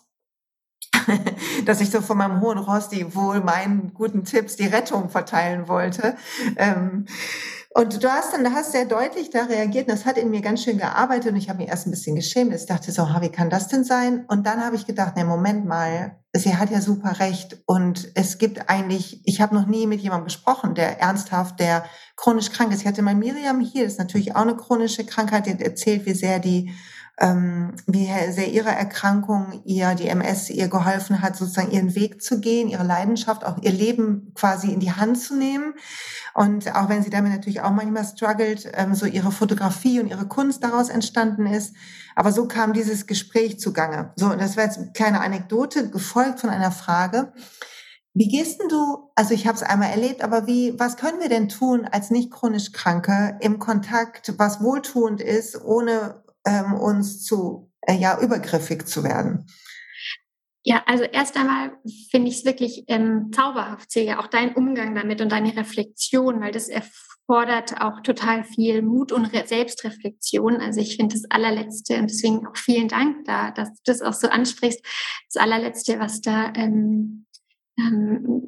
dass 1.66 1.82
ich 1.82 1.90
so 1.90 2.02
von 2.02 2.18
meinem 2.18 2.42
hohen 2.42 2.58
Ross 2.58 2.90
die 2.90 3.16
wohl 3.16 3.42
meinen 3.42 3.94
guten 3.94 4.24
Tipps 4.24 4.56
die 4.56 4.68
Rettung 4.68 5.10
verteilen 5.10 5.68
wollte. 5.68 6.16
Ähm, 6.56 7.06
und 7.76 8.04
du 8.04 8.08
hast 8.12 8.34
dann, 8.34 8.54
hast 8.54 8.72
sehr 8.72 8.86
deutlich 8.86 9.32
da 9.32 9.46
reagiert 9.46 9.88
und 9.88 9.94
das 9.94 10.06
hat 10.06 10.18
in 10.18 10.30
mir 10.30 10.42
ganz 10.42 10.64
schön 10.64 10.78
gearbeitet 10.78 11.32
und 11.32 11.38
ich 11.38 11.50
habe 11.50 11.60
mich 11.60 11.70
erst 11.70 11.88
ein 11.88 11.92
bisschen 11.92 12.16
geschämt. 12.16 12.54
Ich 12.54 12.68
dachte 12.68 12.92
so, 12.92 13.04
wie 13.04 13.30
kann 13.30 13.50
das 13.50 13.68
denn 13.68 13.84
sein? 13.84 14.26
Und 14.28 14.46
dann 14.46 14.64
habe 14.64 14.76
ich 14.76 14.86
gedacht, 14.86 15.16
ne, 15.16 15.26
Moment 15.26 15.66
mal, 15.66 16.18
sie 16.34 16.56
hat 16.56 16.70
ja 16.70 16.82
super 16.82 17.20
recht 17.20 17.64
und 17.66 18.12
es 18.14 18.38
gibt 18.38 18.70
eigentlich, 18.70 19.22
ich 19.26 19.42
habe 19.42 19.56
noch 19.56 19.66
nie 19.66 19.88
mit 19.88 20.02
jemandem 20.02 20.26
gesprochen, 20.26 20.76
der 20.76 21.02
ernsthaft, 21.02 21.60
der 21.60 21.84
chronisch 22.16 22.52
krank 22.52 22.72
ist. 22.72 22.82
Ich 22.82 22.88
hatte 22.88 23.02
mal 23.02 23.16
Miriam 23.16 23.60
hier, 23.60 23.86
das 23.86 23.94
ist 23.94 24.00
natürlich 24.00 24.36
auch 24.36 24.42
eine 24.42 24.56
chronische 24.56 25.06
Krankheit, 25.06 25.48
die 25.48 25.64
erzählt, 25.64 26.06
wie 26.06 26.14
sehr 26.14 26.38
die 26.38 26.72
ähm, 27.20 27.74
wie 27.86 28.06
sehr 28.32 28.52
ihre 28.52 28.70
Erkrankung 28.70 29.62
ihr, 29.66 29.94
die 29.94 30.08
MS 30.08 30.50
ihr 30.50 30.68
geholfen 30.68 31.22
hat, 31.22 31.36
sozusagen 31.36 31.72
ihren 31.72 31.94
Weg 31.96 32.24
zu 32.24 32.40
gehen, 32.40 32.68
ihre 32.70 32.84
Leidenschaft, 32.84 33.46
auch 33.46 33.62
ihr 33.62 33.72
Leben 33.72 34.32
quasi 34.34 34.72
in 34.72 34.80
die 34.80 34.92
Hand 34.92 35.20
zu 35.20 35.36
nehmen. 35.36 35.76
Und 36.36 36.76
auch 36.76 36.90
wenn 36.90 37.04
sie 37.04 37.10
damit 37.10 37.32
natürlich 37.32 37.62
auch 37.62 37.72
manchmal 37.72 38.06
struggelt, 38.06 38.70
ähm, 38.74 38.96
so 38.96 39.06
ihre 39.06 39.32
Fotografie 39.32 40.00
und 40.00 40.08
ihre 40.08 40.28
Kunst 40.28 40.64
daraus 40.64 40.90
entstanden 40.90 41.46
ist. 41.46 41.76
Aber 42.16 42.32
so 42.32 42.48
kam 42.48 42.74
dieses 42.74 43.06
Gespräch 43.06 43.60
zugange. 43.60 44.14
So, 44.16 44.32
und 44.32 44.42
das 44.42 44.58
war 44.58 44.64
jetzt 44.64 44.78
eine 44.78 44.92
kleine 44.94 45.22
Anekdote, 45.22 45.90
gefolgt 45.90 46.40
von 46.40 46.50
einer 46.50 46.72
Frage. 46.72 47.34
Wie 48.16 48.28
gehst 48.28 48.60
denn 48.62 48.70
du, 48.70 49.12
also 49.16 49.34
ich 49.34 49.48
habe 49.48 49.58
es 49.58 49.64
einmal 49.64 49.90
erlebt, 49.90 50.24
aber 50.24 50.46
wie, 50.46 50.80
was 50.80 50.98
können 50.98 51.20
wir 51.20 51.30
denn 51.30 51.50
tun 51.50 51.88
als 51.92 52.12
nicht 52.12 52.32
chronisch 52.32 52.72
Kranke 52.72 53.38
im 53.42 53.58
Kontakt, 53.58 54.34
was 54.38 54.62
wohltuend 54.62 55.20
ist, 55.20 55.60
ohne 55.64 56.24
ähm, 56.46 56.74
uns 56.74 57.24
zu, 57.24 57.72
äh, 57.82 57.96
ja, 57.96 58.20
übergriffig 58.20 58.86
zu 58.86 59.04
werden. 59.04 59.48
Ja, 60.66 60.82
also 60.86 61.04
erst 61.04 61.36
einmal 61.36 61.78
finde 62.10 62.30
ich 62.30 62.38
es 62.38 62.46
wirklich 62.46 62.86
ähm, 62.88 63.32
zauberhaft, 63.34 63.92
sehe 63.92 64.18
auch 64.18 64.28
dein 64.28 64.56
Umgang 64.56 64.96
damit 64.96 65.20
und 65.20 65.32
deine 65.32 65.56
Reflexion, 65.58 66.40
weil 66.40 66.54
das 66.54 66.70
erfordert 66.70 67.82
auch 67.82 68.00
total 68.02 68.46
viel 68.46 68.82
Mut 68.82 69.12
und 69.12 69.26
Re 69.26 69.44
Selbstreflexion. 69.46 70.62
Also 70.62 70.80
ich 70.80 70.96
finde 70.96 71.16
das 71.16 71.30
allerletzte 71.30 71.98
und 71.98 72.10
deswegen 72.10 72.48
auch 72.48 72.56
vielen 72.56 72.88
Dank 72.88 73.26
da, 73.26 73.52
dass 73.52 73.74
du 73.74 73.82
das 73.86 74.02
auch 74.02 74.14
so 74.14 74.30
ansprichst. 74.30 74.82
Das 75.34 75.42
allerletzte, 75.42 76.00
was 76.00 76.22
da 76.22 76.54
ähm, 76.56 77.26
ähm, 77.78 78.44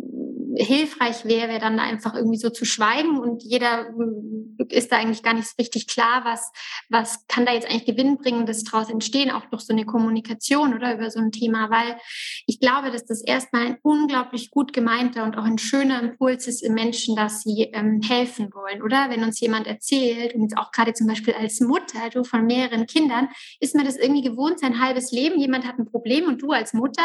hilfreich 0.58 1.26
wäre, 1.26 1.50
wäre 1.50 1.60
dann 1.60 1.80
einfach 1.80 2.16
irgendwie 2.16 2.38
so 2.38 2.50
zu 2.50 2.66
schweigen 2.66 3.20
und 3.20 3.44
jeder 3.44 3.88
hm, 3.88 4.58
ist 4.70 4.92
da 4.92 4.98
eigentlich 4.98 5.24
gar 5.24 5.34
nicht 5.34 5.48
so 5.48 5.54
richtig 5.60 5.88
klar, 5.88 6.24
was, 6.24 6.52
was 6.90 7.28
kann 7.28 7.46
da 7.46 7.54
jetzt 7.54 7.70
eigentlich 7.70 7.86
Gewinnbringendes 7.86 8.64
daraus 8.64 8.90
entstehen, 8.90 9.32
auch 9.32 9.46
durch 9.48 9.64
so 9.64 9.74
eine 9.74 9.86
Kommunikation 9.86 10.74
oder 10.74 10.96
über 10.96 11.10
so 11.12 11.20
ein 11.20 11.32
Thema, 11.32 11.70
weil 11.70 11.98
ich 12.46 12.60
glaube, 12.60 12.92
dass 12.92 13.06
das 13.06 13.22
erstmal 13.22 13.66
ein 13.68 13.78
unglaublich 13.82 14.52
gut 14.52 14.74
gemeinter 14.74 15.24
und 15.24 15.38
auch 15.38 15.44
ein 15.44 15.58
schöner 15.58 16.02
Impuls 16.02 16.48
ist 16.48 16.62
im 16.62 16.74
Menschen, 16.74 17.16
dass 17.16 17.42
sie 17.42 17.70
ähm, 17.74 18.02
helfen 18.02 18.54
wollen, 18.54 18.82
oder? 18.82 19.10
Wenn 19.10 19.24
uns 19.24 19.40
jemand 19.40 19.68
erzählt 19.68 20.36
und 20.36 20.42
jetzt 20.42 20.58
auch 20.58 20.72
gerade 20.72 20.94
zum 20.94 21.08
Beispiel 21.08 21.34
als 21.34 21.60
Mutter, 21.60 22.10
du 22.14 22.24
von 22.24 22.46
mehreren 22.46 22.86
Kindern, 22.86 23.30
ist 23.60 23.76
man 23.76 23.86
das 23.86 23.98
irgendwie 23.98 24.22
gewohnt, 24.22 24.60
sein 24.60 24.82
halbes 24.82 25.12
Leben, 25.12 25.40
jemand 25.40 25.66
hat 25.66 25.78
ein 25.78 25.86
Problem 25.86 26.28
und 26.28 26.42
du 26.42 26.52
als 26.52 26.74
Mutter 26.74 27.04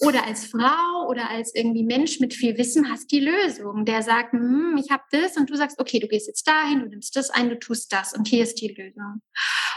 oder 0.00 0.26
als 0.26 0.46
Frau 0.46 1.08
oder 1.08 1.30
als 1.30 1.54
irgendwie 1.54 1.84
Mensch 1.84 2.20
mit 2.20 2.34
viel 2.34 2.58
Wissen 2.58 2.90
hast 2.90 3.10
die 3.12 3.20
Lösung. 3.20 3.84
Der 3.84 4.02
sagt, 4.02 4.32
hm, 4.32 4.76
ich 4.82 4.90
habe 4.90 5.02
das 5.10 5.36
und 5.36 5.48
du 5.48 5.56
sagst, 5.56 5.78
okay, 5.80 6.00
du 6.00 6.08
gehst 6.08 6.26
jetzt 6.26 6.46
dahin, 6.46 6.80
du 6.80 6.88
nimmst 6.88 7.14
das 7.16 7.30
ein, 7.30 7.48
du 7.48 7.58
tust 7.58 7.92
das 7.92 8.12
und 8.14 8.26
hier 8.26 8.42
ist 8.42 8.60
die 8.60 8.68
Lösung. 8.68 9.22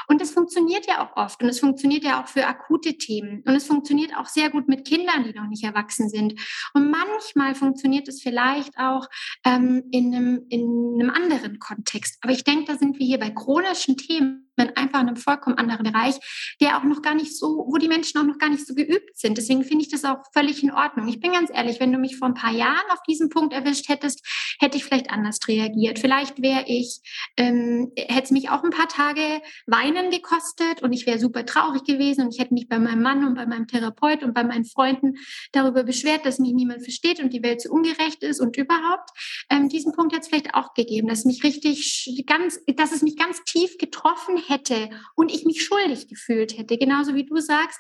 Und 0.08 0.22
das 0.22 0.32
funktioniert 0.32 0.88
ja 0.88 1.06
auch 1.06 1.18
oft 1.18 1.42
und 1.44 1.50
es 1.50 1.60
funktioniert 1.60 2.04
ja 2.04 2.24
auch 2.24 2.28
für 2.28 2.48
akute 2.48 2.98
Themen 2.98 3.44
und 3.46 3.56
es 3.56 3.66
funktioniert 3.66 4.16
auch 4.16 4.28
sehr 4.28 4.50
gut 4.50 4.68
mit 4.68 4.88
Kindern, 4.88 5.24
die 5.24 5.34
noch 5.34 5.48
nicht 5.48 5.64
erwachsen 5.64 6.10
sind. 6.10 6.40
Und 6.74 6.90
manchmal 6.90 7.56
funktioniert 7.56 8.08
es 8.08 8.22
vielleicht 8.22 8.78
auch 8.80 9.08
ähm, 9.46 9.84
in, 9.92 10.16
einem, 10.16 10.46
in 10.50 10.98
einem 11.00 11.10
anderen 11.10 11.60
Kontext. 11.60 12.18
Aber 12.22 12.32
ich 12.32 12.44
denke, 12.44 12.72
da 12.72 12.78
sind 12.78 12.98
wir 13.00 13.06
hier 13.06 13.20
bei 13.20 13.30
chronischen 13.30 13.98
Themen 13.98 14.47
einfach 14.58 15.02
in 15.02 15.08
einem 15.08 15.18
vollkommen 15.18 15.58
anderen 15.58 15.92
Bereich, 15.92 16.16
der 16.62 16.78
auch 16.78 16.84
noch 16.84 17.02
gar 17.02 17.16
nicht 17.16 17.38
so, 17.38 17.66
wo 17.68 17.78
die 17.78 17.88
Menschen 17.88 18.20
auch 18.20 18.26
noch 18.26 18.38
gar 18.38 18.50
nicht 18.50 18.66
so 18.66 18.74
geübt 18.74 19.18
sind. 19.18 19.38
Deswegen 19.38 19.64
finde 19.64 19.84
ich 19.84 19.92
das 19.92 20.06
auch 20.06 20.18
völlig 20.34 20.64
in 20.64 20.72
Ordnung. 20.72 21.08
Ich 21.08 21.20
bin 21.20 21.32
ganz 21.32 21.50
ehrlich, 21.54 21.80
wenn 21.80 21.92
du 21.92 22.00
mich 22.00 22.18
vor 22.18 22.28
ein 22.28 22.34
paar 22.34 22.54
Jahren 22.54 22.92
auf 22.92 23.02
diesem 23.08 23.30
Punkt 23.30 23.54
erwischt 23.54 23.90
hättest, 23.90 24.26
hätte 24.60 24.78
ich 24.78 24.86
vielleicht 24.86 25.12
anders 25.12 25.40
reagiert. 25.48 26.00
Vielleicht 26.00 26.42
wäre 26.42 26.66
ich, 26.68 27.00
ähm, 27.38 27.92
hätte 27.98 28.24
es 28.24 28.32
mich 28.32 28.50
auch 28.50 28.64
ein 28.64 28.72
paar 28.72 28.88
Tage 28.88 29.42
weinen 29.66 30.12
gekostet 30.12 30.82
und 30.82 30.94
ich 30.94 31.06
wäre 31.06 31.20
super 31.20 31.46
traurig 31.46 31.84
gewesen 31.84 32.26
und 32.26 32.34
ich 32.34 32.40
hätte 32.40 32.54
mich 32.54 32.68
bei 32.68 32.80
meinem 32.80 33.02
Mann 33.02 33.26
und 33.26 33.36
bei 33.36 33.46
meinem 33.46 33.68
Therapeut 33.68 34.24
und 34.24 34.34
bei 34.34 34.44
meinen 34.44 34.66
Freunden 34.66 35.16
darüber 35.52 35.84
beschwert, 35.84 36.26
dass 36.26 36.40
mich 36.40 36.54
niemand 36.54 36.84
versteht 36.84 37.20
und 37.20 37.34
die 37.34 37.44
Welt 37.44 37.62
so 37.62 37.72
ungerecht 37.72 38.24
ist 38.24 38.40
und 38.40 38.58
überhaupt. 38.58 39.10
Ähm, 39.50 39.70
diesen 39.70 39.94
Punkt 39.94 40.14
hätte 40.14 40.22
es 40.22 40.28
vielleicht 40.28 40.54
auch 40.54 40.74
gegeben, 40.74 41.08
dass 41.08 41.26
mich 41.26 41.44
richtig 41.44 42.24
ganz, 42.26 42.60
dass 42.76 42.92
es 42.92 43.02
mich 43.02 43.18
ganz 43.18 43.44
tief 43.44 43.78
getroffen 43.78 44.38
hätte 44.50 44.90
und 45.16 45.32
ich 45.32 45.46
mich 45.46 45.64
schuldig 45.64 46.08
gefühlt 46.08 46.58
hätte, 46.58 46.78
genauso 46.78 47.16
wie 47.16 47.26
du 47.26 47.38
sagst, 47.40 47.80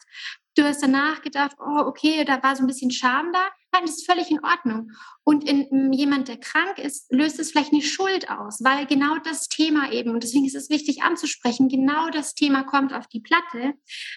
du 0.57 0.63
hast 0.63 0.81
danach 0.81 1.21
gedacht, 1.21 1.55
oh, 1.59 1.81
okay, 1.85 2.25
da 2.25 2.41
war 2.41 2.55
so 2.55 2.63
ein 2.63 2.67
bisschen 2.67 2.91
Scham 2.91 3.31
da, 3.31 3.47
dann 3.71 3.83
ist 3.83 4.05
völlig 4.09 4.31
in 4.31 4.43
Ordnung. 4.43 4.91
Und 5.23 5.47
in, 5.47 5.63
in 5.63 5.93
jemand, 5.93 6.29
der 6.29 6.37
krank 6.37 6.79
ist, 6.79 7.11
löst 7.11 7.39
es 7.39 7.51
vielleicht 7.51 7.73
eine 7.73 7.81
Schuld 7.81 8.29
aus, 8.29 8.63
weil 8.63 8.85
genau 8.87 9.17
das 9.23 9.49
Thema 9.49 9.91
eben, 9.91 10.11
und 10.11 10.23
deswegen 10.23 10.45
ist 10.45 10.55
es 10.55 10.69
wichtig 10.69 11.03
anzusprechen, 11.03 11.69
genau 11.69 12.09
das 12.09 12.33
Thema 12.33 12.63
kommt 12.63 12.93
auf 12.93 13.07
die 13.07 13.19
Platte, 13.19 13.73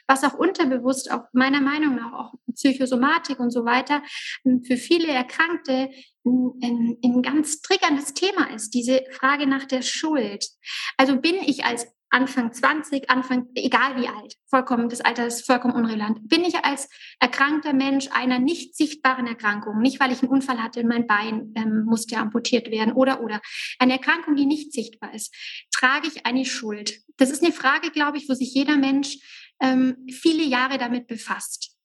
was 0.06 0.24
auch 0.24 0.34
unterbewusst, 0.34 1.10
auch 1.10 1.24
meiner 1.32 1.60
Meinung 1.60 1.96
nach, 1.96 2.12
auch 2.12 2.34
Psychosomatik 2.54 3.38
und 3.38 3.50
so 3.50 3.64
weiter, 3.64 4.02
für 4.42 4.76
viele 4.76 5.08
Erkrankte 5.08 5.90
ein, 6.24 6.98
ein 7.02 7.22
ganz 7.22 7.60
triggerndes 7.60 8.14
Thema 8.14 8.52
ist, 8.54 8.70
diese 8.70 9.02
Frage 9.10 9.46
nach 9.46 9.64
der 9.64 9.82
Schuld. 9.82 10.46
Also 10.96 11.16
bin 11.16 11.36
ich 11.36 11.64
als 11.64 11.86
Anfang 12.10 12.52
20, 12.52 13.08
Anfang, 13.08 13.46
egal 13.54 13.96
wie 13.96 14.08
alt, 14.08 14.34
vollkommen, 14.48 14.88
das 14.88 15.00
Alter 15.00 15.26
ist 15.28 15.46
vollkommen 15.46 15.74
unrelevant. 15.74 16.28
Bin 16.28 16.44
ich 16.44 16.56
als 16.64 16.88
erkrankter 17.20 17.72
Mensch 17.72 18.08
einer 18.10 18.40
nicht 18.40 18.76
sichtbaren 18.76 19.28
Erkrankung, 19.28 19.78
nicht 19.78 20.00
weil 20.00 20.10
ich 20.10 20.20
einen 20.20 20.32
Unfall 20.32 20.60
hatte, 20.60 20.84
mein 20.84 21.06
Bein 21.06 21.52
ähm, 21.54 21.84
musste 21.84 22.16
amputiert 22.16 22.70
werden 22.70 22.92
oder, 22.94 23.22
oder, 23.22 23.40
eine 23.78 23.92
Erkrankung, 23.92 24.34
die 24.34 24.46
nicht 24.46 24.72
sichtbar 24.72 25.14
ist, 25.14 25.32
trage 25.72 26.08
ich 26.08 26.26
eine 26.26 26.44
Schuld? 26.44 27.00
Das 27.16 27.30
ist 27.30 27.44
eine 27.44 27.52
Frage, 27.52 27.90
glaube 27.92 28.18
ich, 28.18 28.28
wo 28.28 28.34
sich 28.34 28.52
jeder 28.54 28.76
Mensch 28.76 29.18
ähm, 29.60 30.06
viele 30.10 30.42
Jahre 30.42 30.78
damit 30.78 31.06
befasst. 31.06 31.76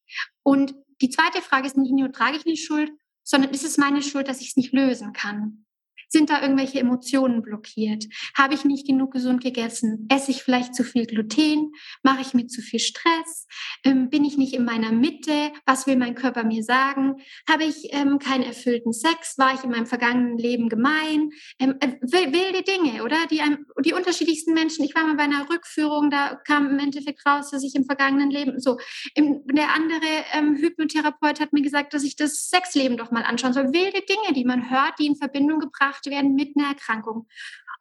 Und 0.43 0.73
die 1.01 1.09
zweite 1.09 1.41
Frage 1.41 1.67
ist 1.67 1.77
nicht 1.77 1.93
nur, 1.93 2.11
trage 2.11 2.37
ich 2.37 2.47
eine 2.47 2.57
Schuld, 2.57 2.91
sondern 3.23 3.51
ist 3.51 3.65
es 3.65 3.77
meine 3.77 4.01
Schuld, 4.01 4.27
dass 4.27 4.41
ich 4.41 4.49
es 4.49 4.57
nicht 4.57 4.73
lösen 4.73 5.13
kann? 5.13 5.64
Sind 6.15 6.29
da 6.29 6.41
irgendwelche 6.41 6.79
Emotionen 6.79 7.41
blockiert? 7.41 8.05
Habe 8.37 8.53
ich 8.53 8.63
nicht 8.63 8.87
genug 8.87 9.11
gesund 9.11 9.43
gegessen? 9.43 10.07
Esse 10.09 10.31
ich 10.31 10.43
vielleicht 10.43 10.73
zu 10.73 10.85
viel 10.85 11.05
Gluten? 11.05 11.73
Mache 12.03 12.21
ich 12.21 12.33
mir 12.33 12.47
zu 12.47 12.61
viel 12.61 12.79
Stress? 12.79 13.47
Ähm, 13.83 14.09
bin 14.09 14.23
ich 14.23 14.37
nicht 14.37 14.53
in 14.53 14.63
meiner 14.63 14.93
Mitte? 14.93 15.51
Was 15.65 15.87
will 15.87 15.97
mein 15.97 16.15
Körper 16.15 16.45
mir 16.45 16.63
sagen? 16.63 17.15
Habe 17.49 17.65
ich 17.65 17.89
ähm, 17.89 18.17
keinen 18.17 18.43
erfüllten 18.43 18.93
Sex? 18.93 19.37
War 19.37 19.55
ich 19.55 19.65
in 19.65 19.71
meinem 19.71 19.87
vergangenen 19.87 20.37
Leben 20.37 20.69
gemein? 20.69 21.31
Ähm, 21.59 21.75
äh, 21.81 21.97
wilde 21.99 22.63
Dinge, 22.63 23.03
oder? 23.03 23.17
Die, 23.29 23.41
die 23.83 23.91
unterschiedlichsten 23.91 24.53
Menschen. 24.53 24.85
Ich 24.85 24.95
war 24.95 25.05
mal 25.05 25.17
bei 25.17 25.23
einer 25.23 25.49
Rückführung, 25.49 26.11
da 26.11 26.39
kam 26.47 26.69
im 26.69 26.79
Endeffekt 26.79 27.25
raus, 27.25 27.51
dass 27.51 27.61
ich 27.61 27.75
im 27.75 27.83
vergangenen 27.83 28.31
Leben 28.31 28.61
so. 28.61 28.77
Im, 29.15 29.45
der 29.47 29.75
andere 29.75 29.99
ähm, 30.31 30.55
Hypnotherapeut 30.55 31.41
hat 31.41 31.51
mir 31.51 31.61
gesagt, 31.61 31.93
dass 31.93 32.05
ich 32.05 32.15
das 32.15 32.47
Sexleben 32.47 32.95
doch 32.95 33.11
mal 33.11 33.23
anschauen 33.23 33.51
soll. 33.51 33.73
Wilde 33.73 33.99
Dinge, 34.07 34.33
die 34.33 34.45
man 34.45 34.69
hört, 34.69 34.97
die 34.97 35.07
in 35.07 35.17
Verbindung 35.17 35.59
gebracht 35.59 36.04
gebracht 36.05 36.23
werden 36.23 36.35
mit 36.35 36.55
einer 36.57 36.69
Erkrankung. 36.69 37.27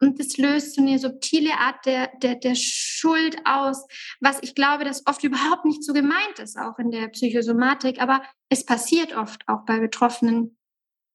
Und 0.01 0.19
das 0.19 0.37
löst 0.37 0.75
so 0.75 0.81
eine 0.81 0.99
subtile 0.99 1.53
Art 1.57 1.85
der, 1.85 2.11
der, 2.21 2.35
der 2.35 2.55
Schuld 2.55 3.37
aus, 3.45 3.87
was 4.19 4.39
ich 4.41 4.53
glaube, 4.53 4.83
dass 4.83 5.07
oft 5.07 5.23
überhaupt 5.23 5.63
nicht 5.63 5.83
so 5.83 5.93
gemeint 5.93 6.39
ist, 6.39 6.57
auch 6.57 6.77
in 6.79 6.91
der 6.91 7.07
Psychosomatik. 7.07 8.01
Aber 8.01 8.21
es 8.49 8.65
passiert 8.65 9.15
oft 9.15 9.47
auch 9.47 9.63
bei 9.65 9.79
Betroffenen. 9.79 10.57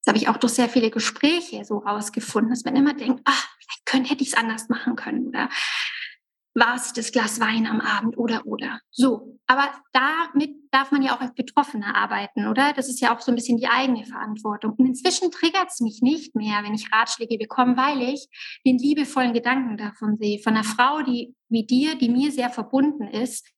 Das 0.02 0.12
habe 0.12 0.18
ich 0.18 0.28
auch 0.28 0.38
durch 0.38 0.54
sehr 0.54 0.70
viele 0.70 0.90
Gespräche 0.90 1.62
so 1.64 1.78
rausgefunden, 1.78 2.50
dass 2.50 2.64
man 2.64 2.74
immer 2.74 2.94
denkt, 2.94 3.20
ach, 3.26 3.48
vielleicht 3.58 3.86
könnte, 3.86 4.11
hätte 4.11 4.22
ich 4.22 4.30
es 4.30 4.36
anders 4.36 4.70
machen 4.70 4.96
können 4.96 5.28
oder 5.28 5.50
war 6.55 6.74
es 6.74 6.92
das 6.92 7.12
Glas 7.12 7.40
Wein 7.40 7.66
am 7.66 7.80
Abend 7.80 8.18
oder 8.18 8.46
oder. 8.46 8.80
So, 8.90 9.38
aber 9.46 9.70
damit 9.92 10.55
darf 10.70 10.90
man 10.90 11.03
ja 11.03 11.16
auch 11.16 11.20
als 11.20 11.34
Betroffener 11.34 11.94
arbeiten, 11.94 12.46
oder? 12.46 12.72
Das 12.72 12.88
ist 12.88 13.01
ja 13.01 13.14
auch 13.14 13.20
so 13.20 13.32
ein 13.32 13.34
bisschen 13.34 13.59
die 13.59 13.68
eigene 13.68 14.05
Verantwortung. 14.05 14.74
Und 14.76 14.86
inzwischen 14.86 15.30
triggert 15.30 15.68
es 15.68 15.80
mich 15.80 16.01
nicht 16.03 16.34
mehr, 16.34 16.62
wenn 16.62 16.74
ich 16.74 16.92
Ratschläge 16.92 17.38
bekomme, 17.38 17.76
weil 17.76 18.03
ich 18.03 18.28
den 18.66 18.78
liebevollen 18.78 19.32
Gedanken 19.32 19.76
davon 19.76 20.16
sehe, 20.16 20.38
von 20.40 20.55
einer 20.55 20.64
Frau, 20.64 21.03
die 21.03 21.34
wie 21.48 21.66
dir, 21.66 21.96
die 21.96 22.09
mir 22.09 22.30
sehr 22.30 22.51
verbunden 22.51 23.09
ist, 23.09 23.48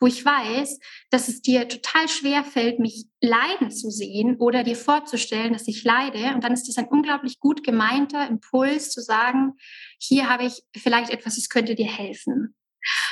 wo 0.00 0.06
ich 0.06 0.24
weiß, 0.24 0.78
dass 1.10 1.28
es 1.28 1.42
dir 1.42 1.68
total 1.68 2.08
schwer 2.08 2.44
fällt, 2.44 2.78
mich 2.78 3.06
leiden 3.20 3.70
zu 3.70 3.90
sehen 3.90 4.36
oder 4.36 4.62
dir 4.62 4.76
vorzustellen, 4.76 5.52
dass 5.52 5.68
ich 5.68 5.84
leide. 5.84 6.34
Und 6.34 6.44
dann 6.44 6.52
ist 6.52 6.68
das 6.68 6.78
ein 6.78 6.88
unglaublich 6.88 7.40
gut 7.40 7.64
gemeinter 7.64 8.26
Impuls 8.28 8.90
zu 8.90 9.00
sagen, 9.00 9.54
hier 9.98 10.28
habe 10.28 10.44
ich 10.44 10.62
vielleicht 10.76 11.10
etwas, 11.10 11.36
es 11.36 11.48
könnte 11.48 11.74
dir 11.74 11.86
helfen. 11.86 12.54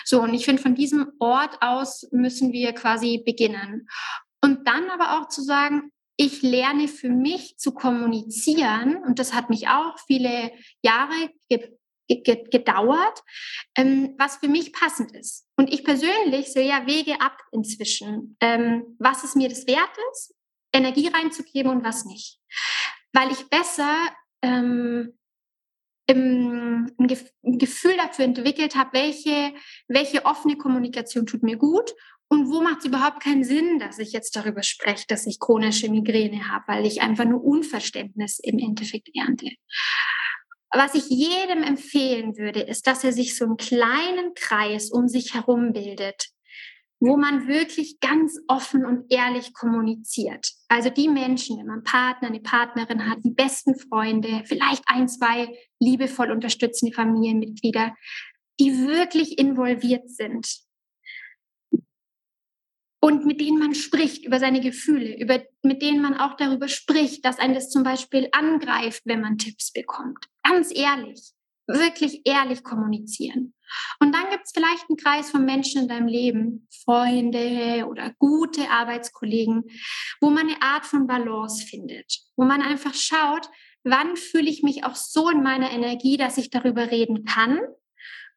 So, 0.05 0.23
und 0.23 0.33
ich 0.35 0.45
finde, 0.45 0.63
von 0.63 0.75
diesem 0.75 1.13
Ort 1.19 1.61
aus 1.61 2.09
müssen 2.13 2.53
wir 2.53 2.73
quasi 2.73 3.23
beginnen. 3.25 3.89
Und 4.41 4.67
dann 4.69 4.91
aber 4.91 5.19
auch 5.19 5.29
zu 5.29 5.43
sagen, 5.43 5.91
ich 6.17 6.43
lerne 6.43 6.89
für 6.89 7.11
mich 7.11 7.59
zu 7.59 7.73
kommunizieren 7.73 8.97
und 9.05 9.19
das 9.19 9.35
hat 9.35 9.51
mich 9.51 9.69
auch 9.69 9.99
viele 10.07 10.51
Jahre 10.83 11.31
gedauert, 12.09 13.23
ähm, 13.77 14.15
was 14.19 14.37
für 14.37 14.49
mich 14.49 14.73
passend 14.73 15.15
ist. 15.17 15.47
Und 15.57 15.73
ich 15.73 15.85
persönlich 15.85 16.53
sehe 16.53 16.69
ja 16.69 16.87
Wege 16.87 17.21
ab 17.21 17.39
inzwischen, 17.53 18.37
ähm, 18.41 18.97
was 18.99 19.25
es 19.25 19.35
mir 19.35 19.49
das 19.49 19.67
wert 19.67 19.97
ist, 20.13 20.35
Energie 20.73 21.09
reinzugeben 21.09 21.71
und 21.71 21.85
was 21.85 22.05
nicht. 22.05 22.39
Weil 23.13 23.33
ich 23.33 23.49
besser 23.49 23.97
ähm, 24.43 25.19
im, 26.07 26.91
ein, 26.99 27.21
ein 27.45 27.59
Gefühl 27.59 27.97
dafür 27.97 28.25
entwickelt 28.25 28.77
habe, 28.77 28.91
welche, 28.93 29.53
welche 29.89 30.25
offene 30.25 30.57
Kommunikation 30.57 31.27
tut 31.27 31.43
mir 31.43 31.57
gut 31.57 31.93
und 32.29 32.51
wo 32.51 32.61
macht 32.61 32.81
es 32.81 32.87
überhaupt 32.87 33.23
keinen 33.23 33.45
Sinn, 33.45 33.79
dass 33.79 33.99
ich 33.99 34.13
jetzt 34.13 34.35
darüber 34.35 34.63
spreche, 34.63 35.05
dass 35.09 35.27
ich 35.27 35.39
chronische 35.39 35.91
Migräne 35.91 36.49
habe, 36.49 36.65
weil 36.69 36.87
ich 36.87 37.01
einfach 37.03 37.25
nur 37.25 37.43
Unverständnis 37.43 38.39
im 38.41 38.59
Endeffekt 38.59 39.11
ernte. 39.15 39.51
Was 40.73 40.95
ich 40.95 41.09
jedem 41.09 41.63
empfehlen 41.63 42.37
würde, 42.37 42.61
ist, 42.61 42.87
dass 42.87 43.05
er 43.05 43.13
sich 43.13 43.37
so 43.37 43.45
einen 43.45 43.57
kleinen 43.57 44.35
Kreis 44.35 44.91
um 44.91 45.09
sich 45.09 45.35
herum 45.35 45.73
bildet, 45.73 46.29
wo 46.99 47.17
man 47.17 47.47
wirklich 47.47 48.01
ganz 48.01 48.39
offen 48.49 48.85
und 48.85 49.05
ehrlich 49.11 49.55
kommuniziert. 49.55 50.51
Also 50.69 50.91
die 50.91 51.09
Menschen, 51.09 51.59
wenn 51.59 51.67
man 51.67 51.77
einen 51.77 51.85
Partner, 51.85 52.29
eine 52.29 52.41
Partnerin 52.41 53.09
hat, 53.09 53.19
die 53.25 53.31
besten 53.31 53.79
Freunde, 53.79 54.43
vielleicht 54.45 54.83
ein, 54.87 55.09
zwei 55.09 55.57
liebevoll 55.79 56.31
unterstützende 56.31 56.95
Familienmitglieder, 56.95 57.95
die 58.59 58.87
wirklich 58.87 59.39
involviert 59.39 60.09
sind 60.11 60.66
und 63.01 63.27
mit 63.27 63.41
denen 63.41 63.59
man 63.59 63.75
spricht 63.75 64.25
über 64.25 64.39
seine 64.39 64.61
Gefühle, 64.61 65.19
über, 65.19 65.43
mit 65.63 65.83
denen 65.83 66.03
man 66.03 66.15
auch 66.15 66.37
darüber 66.37 66.69
spricht, 66.69 67.25
dass 67.25 67.39
einen 67.39 67.55
das 67.55 67.71
zum 67.71 67.83
Beispiel 67.83 68.29
angreift, 68.33 69.03
wenn 69.05 69.21
man 69.21 69.39
Tipps 69.39 69.73
bekommt. 69.73 70.27
Ganz 70.43 70.75
ehrlich, 70.75 71.33
wirklich 71.67 72.23
ehrlich 72.25 72.65
kommunizieren. 72.65 73.55
Und 74.01 74.15
dann 74.15 74.31
gibt 74.31 74.45
es 74.45 74.53
vielleicht 74.53 74.89
einen 74.89 74.97
Kreis 74.97 75.31
von 75.31 75.45
Menschen 75.45 75.83
in 75.83 75.89
deinem 75.89 76.07
Leben, 76.07 76.69
Freunde 76.85 77.87
oder 77.89 78.15
gute 78.19 78.71
Arbeitskollegen, 78.71 79.65
wo 80.21 80.31
man 80.31 80.49
eine 80.49 80.63
Art 80.63 80.87
von 80.87 81.07
Balance 81.07 81.67
findet, 81.67 82.21
wo 82.37 82.45
man 82.45 82.63
einfach 82.63 82.95
schaut, 82.95 83.49
wann 83.83 84.17
fühle 84.17 84.49
ich 84.49 84.63
mich 84.63 84.85
auch 84.85 84.95
so 84.95 85.31
in 85.31 85.43
meiner 85.43 85.71
Energie, 85.71 86.17
dass 86.17 86.39
ich 86.39 86.51
darüber 86.51 86.91
reden 86.91 87.25
kann 87.25 87.61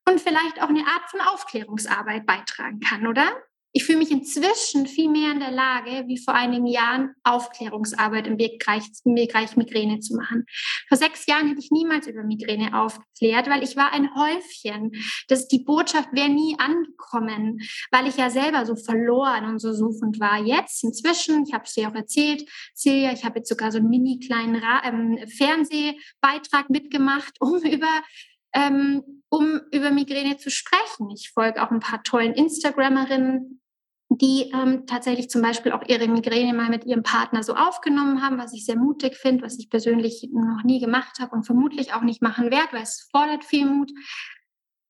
und 0.07 0.19
vielleicht 0.19 0.61
auch 0.61 0.69
eine 0.69 0.85
Art 0.85 1.09
von 1.09 1.21
Aufklärungsarbeit 1.21 2.25
beitragen 2.25 2.79
kann, 2.79 3.07
oder? 3.07 3.31
Ich 3.71 3.85
fühle 3.85 3.99
mich 3.99 4.11
inzwischen 4.11 4.87
viel 4.87 5.09
mehr 5.09 5.31
in 5.31 5.39
der 5.39 5.51
Lage, 5.51 6.07
wie 6.07 6.17
vor 6.17 6.33
einigen 6.33 6.65
Jahren, 6.65 7.13
Aufklärungsarbeit 7.23 8.25
im 8.25 8.37
Bereich, 8.37 8.83
im 9.05 9.15
Bereich 9.15 9.57
Migräne 9.57 9.99
zu 9.99 10.15
machen. 10.15 10.45
Vor 10.87 10.97
sechs 10.97 11.27
Jahren 11.27 11.49
hätte 11.49 11.59
ich 11.59 11.69
niemals 11.69 12.07
über 12.07 12.23
Migräne 12.23 12.73
aufgeklärt, 12.73 13.47
weil 13.49 13.63
ich 13.63 13.75
war 13.75 13.93
ein 13.93 14.09
Häufchen. 14.15 14.91
Das, 15.27 15.47
die 15.47 15.59
Botschaft 15.59 16.09
wäre 16.13 16.29
nie 16.29 16.55
angekommen, 16.57 17.61
weil 17.91 18.07
ich 18.07 18.17
ja 18.17 18.29
selber 18.29 18.65
so 18.65 18.75
verloren 18.75 19.45
und 19.45 19.59
so 19.59 19.73
suchend 19.73 20.19
war. 20.19 20.43
Jetzt, 20.43 20.83
inzwischen, 20.83 21.45
ich 21.45 21.53
habe 21.53 21.65
es 21.65 21.73
dir 21.73 21.89
auch 21.89 21.95
erzählt, 21.95 22.49
Celia, 22.75 23.13
ich 23.13 23.23
habe 23.23 23.39
jetzt 23.39 23.49
sogar 23.49 23.71
so 23.71 23.77
einen 23.77 23.89
mini 23.89 24.19
kleinen 24.19 24.61
ähm, 24.83 25.19
Fernsehbeitrag 25.27 26.69
mitgemacht, 26.69 27.35
um 27.39 27.57
über 27.63 28.01
ähm, 28.53 29.03
um 29.29 29.61
über 29.71 29.91
Migräne 29.91 30.37
zu 30.37 30.49
sprechen. 30.49 31.11
Ich 31.11 31.29
folge 31.31 31.61
auch 31.61 31.69
ein 31.69 31.79
paar 31.79 32.01
tollen 32.03 32.33
Instagrammerinnen, 32.33 33.58
die 34.09 34.51
ähm, 34.53 34.85
tatsächlich 34.87 35.29
zum 35.29 35.41
Beispiel 35.41 35.71
auch 35.71 35.83
ihre 35.87 36.07
Migräne 36.07 36.53
mal 36.53 36.69
mit 36.69 36.85
ihrem 36.85 37.03
Partner 37.03 37.43
so 37.43 37.53
aufgenommen 37.53 38.23
haben, 38.23 38.39
was 38.39 38.53
ich 38.53 38.65
sehr 38.65 38.75
mutig 38.75 39.15
finde, 39.15 39.43
was 39.43 39.59
ich 39.59 39.69
persönlich 39.69 40.27
noch 40.31 40.63
nie 40.63 40.79
gemacht 40.79 41.19
habe 41.19 41.35
und 41.35 41.45
vermutlich 41.45 41.93
auch 41.93 42.01
nicht 42.01 42.21
machen 42.21 42.49
werde, 42.49 42.73
weil 42.73 42.83
es 42.83 43.07
fordert 43.11 43.43
viel 43.43 43.67
Mut. 43.67 43.91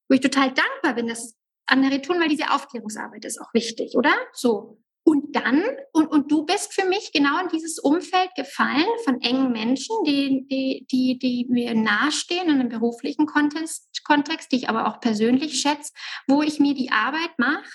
Wo 0.08 0.16
ich 0.16 0.22
total 0.22 0.54
dankbar 0.54 0.96
bin, 0.96 1.08
dass 1.08 1.36
andere 1.66 2.02
tun, 2.02 2.20
weil 2.20 2.30
diese 2.30 2.52
Aufklärungsarbeit 2.52 3.26
ist 3.26 3.40
auch 3.42 3.54
wichtig, 3.54 3.96
oder? 3.96 4.14
So. 4.34 4.82
Und 5.04 5.36
dann, 5.36 5.64
und, 5.92 6.08
und 6.08 6.32
du 6.32 6.46
bist 6.46 6.74
für 6.74 6.88
mich 6.88 7.12
genau 7.12 7.40
in 7.42 7.48
dieses 7.50 7.80
Umfeld 7.80 8.30
gefallen 8.36 8.86
von 9.06 9.20
engen 9.22 9.52
Menschen, 9.52 9.96
die, 10.06 10.46
die, 10.48 10.86
die, 10.92 11.18
die 11.18 11.48
mir 11.50 11.74
nahestehen 11.74 12.48
in 12.48 12.60
einem 12.60 12.70
beruflichen 12.70 13.26
Kontext, 13.26 14.04
Kontext, 14.04 14.52
die 14.52 14.58
ich 14.58 14.70
aber 14.70 14.88
auch 14.88 15.00
persönlich 15.00 15.62
schätze, 15.62 15.94
wo 16.28 16.44
ich 16.44 16.60
mir 16.60 16.76
die 16.76 16.92
Arbeit 16.92 17.32
mache, 17.38 17.70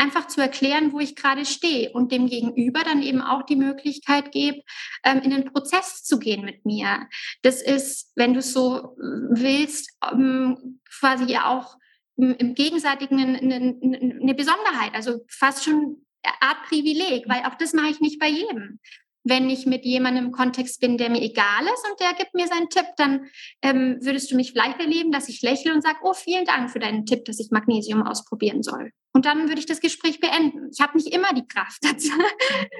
einfach 0.00 0.26
zu 0.28 0.40
erklären, 0.40 0.92
wo 0.92 0.98
ich 0.98 1.14
gerade 1.14 1.44
stehe 1.44 1.92
und 1.92 2.10
dem 2.10 2.26
Gegenüber 2.26 2.80
dann 2.82 3.02
eben 3.02 3.20
auch 3.20 3.42
die 3.42 3.56
Möglichkeit 3.56 4.32
gebe, 4.32 4.62
ähm, 5.04 5.20
in 5.20 5.30
den 5.30 5.44
Prozess 5.44 6.02
zu 6.02 6.18
gehen 6.18 6.44
mit 6.44 6.64
mir. 6.64 7.06
Das 7.42 7.60
ist, 7.60 8.12
wenn 8.16 8.32
du 8.32 8.40
es 8.40 8.54
so 8.54 8.96
willst, 8.96 9.90
ähm, 10.10 10.80
quasi 10.98 11.24
ja 11.24 11.50
auch 11.50 11.76
im 12.16 12.54
Gegenseitigen 12.54 13.18
eine, 13.18 13.38
eine, 13.38 13.78
eine 14.20 14.34
Besonderheit, 14.34 14.94
also 14.94 15.24
fast 15.28 15.64
schon 15.64 16.04
Art 16.40 16.64
Privileg, 16.68 17.26
weil 17.28 17.44
auch 17.44 17.54
das 17.54 17.72
mache 17.72 17.88
ich 17.88 18.00
nicht 18.00 18.18
bei 18.18 18.28
jedem 18.28 18.78
wenn 19.24 19.50
ich 19.50 19.66
mit 19.66 19.84
jemandem 19.84 20.26
im 20.26 20.32
Kontext 20.32 20.80
bin, 20.80 20.96
der 20.96 21.10
mir 21.10 21.20
egal 21.20 21.64
ist 21.64 21.86
und 21.90 22.00
der 22.00 22.14
gibt 22.14 22.34
mir 22.34 22.46
seinen 22.46 22.68
Tipp, 22.70 22.86
dann 22.96 23.26
ähm, 23.62 23.98
würdest 24.00 24.30
du 24.30 24.36
mich 24.36 24.52
vielleicht 24.52 24.80
erleben, 24.80 25.12
dass 25.12 25.28
ich 25.28 25.42
lächle 25.42 25.74
und 25.74 25.82
sage, 25.82 25.98
oh, 26.02 26.14
vielen 26.14 26.44
Dank 26.44 26.70
für 26.70 26.78
deinen 26.78 27.04
Tipp, 27.04 27.24
dass 27.26 27.38
ich 27.38 27.50
Magnesium 27.50 28.02
ausprobieren 28.02 28.62
soll. 28.62 28.92
Und 29.12 29.26
dann 29.26 29.48
würde 29.48 29.60
ich 29.60 29.66
das 29.66 29.80
Gespräch 29.80 30.20
beenden. 30.20 30.70
Ich 30.72 30.80
habe 30.80 30.96
nicht 30.96 31.12
immer 31.12 31.32
die 31.34 31.46
Kraft 31.46 31.78
dazu, 31.82 32.12